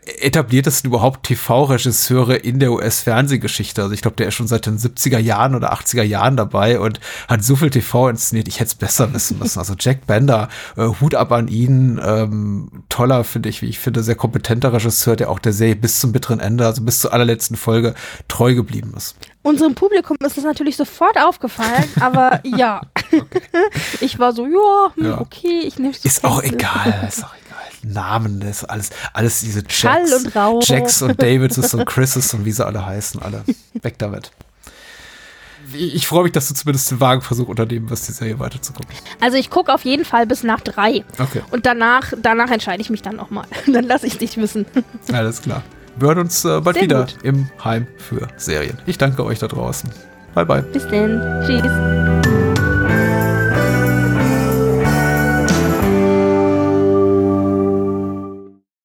etabliertesten 0.07 0.89
überhaupt 0.89 1.25
TV-Regisseure 1.27 2.35
in 2.35 2.59
der 2.59 2.71
US-Fernsehgeschichte. 2.71 3.81
Also 3.81 3.93
ich 3.93 4.01
glaube, 4.01 4.15
der 4.17 4.27
ist 4.27 4.35
schon 4.35 4.47
seit 4.47 4.65
den 4.65 4.77
70er 4.77 5.19
Jahren 5.19 5.55
oder 5.55 5.73
80er 5.73 6.03
Jahren 6.03 6.37
dabei 6.37 6.79
und 6.79 6.99
hat 7.27 7.43
so 7.43 7.55
viel 7.55 7.69
TV 7.69 8.09
inszeniert, 8.09 8.47
ich 8.47 8.59
hätte 8.59 8.69
es 8.69 8.75
besser 8.75 9.13
wissen 9.13 9.39
müssen. 9.39 9.59
Also 9.59 9.75
Jack 9.77 10.07
Bender, 10.07 10.49
äh, 10.75 10.87
Hut 11.01 11.15
ab 11.15 11.31
an 11.31 11.47
ihn, 11.47 11.99
ähm, 12.03 12.83
toller, 12.89 13.23
finde 13.23 13.49
ich, 13.49 13.61
wie 13.61 13.67
ich 13.67 13.79
finde, 13.79 14.03
sehr 14.03 14.15
kompetenter 14.15 14.73
Regisseur, 14.73 15.15
der 15.15 15.29
auch 15.29 15.39
der 15.39 15.53
Serie 15.53 15.75
bis 15.75 15.99
zum 15.99 16.11
bitteren 16.11 16.39
Ende, 16.39 16.65
also 16.65 16.81
bis 16.83 16.99
zur 16.99 17.13
allerletzten 17.13 17.57
Folge 17.57 17.93
treu 18.27 18.55
geblieben 18.55 18.93
ist. 18.95 19.15
Unserem 19.41 19.75
Publikum 19.75 20.17
ist 20.25 20.37
das 20.37 20.43
natürlich 20.43 20.75
sofort 20.75 21.17
aufgefallen, 21.17 21.85
aber 21.99 22.41
ja. 22.43 22.81
Okay. 23.13 23.41
Ich 24.01 24.19
war 24.19 24.33
so, 24.33 24.45
ja, 24.45 24.93
hm, 24.95 25.05
ja. 25.05 25.21
okay, 25.21 25.61
ich 25.65 25.79
nehme 25.79 25.91
es 25.91 26.03
Ist 26.03 26.23
auch 26.23 26.43
egal, 26.43 27.05
ist 27.07 27.23
auch 27.23 27.33
egal. 27.45 27.46
Namen, 27.83 28.39
das 28.39 28.63
alles, 28.63 28.89
alles 29.13 29.39
diese 29.41 29.63
Jacks, 29.69 30.13
und 30.13 30.35
Rauch. 30.35 30.63
Jacks 30.63 31.01
und 31.01 31.21
Davids 31.21 31.73
und 31.73 31.85
Chrises 31.85 32.33
und 32.33 32.45
wie 32.45 32.51
sie 32.51 32.65
alle 32.65 32.85
heißen, 32.85 33.21
alle 33.21 33.43
weg 33.81 33.95
damit. 33.97 34.31
ich 35.73 36.07
freue 36.07 36.23
mich, 36.23 36.31
dass 36.31 36.47
du 36.47 36.53
zumindest 36.53 36.91
den 36.91 36.99
Wagenversuch 36.99 37.47
unternehmen 37.47 37.89
wirst, 37.89 38.07
die 38.07 38.13
Serie 38.13 38.39
weiterzugucken. 38.39 38.95
Also 39.19 39.37
ich 39.37 39.49
gucke 39.49 39.73
auf 39.73 39.85
jeden 39.85 40.05
Fall 40.05 40.25
bis 40.25 40.43
nach 40.43 40.61
drei. 40.61 41.03
Okay. 41.19 41.41
Und 41.51 41.65
danach, 41.65 42.13
danach 42.21 42.49
entscheide 42.51 42.81
ich 42.81 42.89
mich 42.89 43.01
dann 43.01 43.15
nochmal. 43.15 43.45
dann 43.67 43.85
lasse 43.85 44.07
ich 44.07 44.17
dich 44.17 44.37
wissen. 44.37 44.65
Alles 45.11 45.41
klar. 45.41 45.63
Wir 45.97 46.09
hören 46.09 46.19
uns 46.19 46.45
äh, 46.45 46.61
bald 46.61 46.75
Sehr 46.75 46.83
wieder 46.83 47.05
gut. 47.05 47.17
im 47.23 47.49
Heim 47.63 47.87
für 47.97 48.27
Serien. 48.37 48.77
Ich 48.85 48.97
danke 48.97 49.25
euch 49.25 49.39
da 49.39 49.47
draußen. 49.47 49.89
Bye 50.35 50.45
bye. 50.45 50.61
Bis 50.61 50.87
denn. 50.87 51.19
Tschüss. 51.45 52.56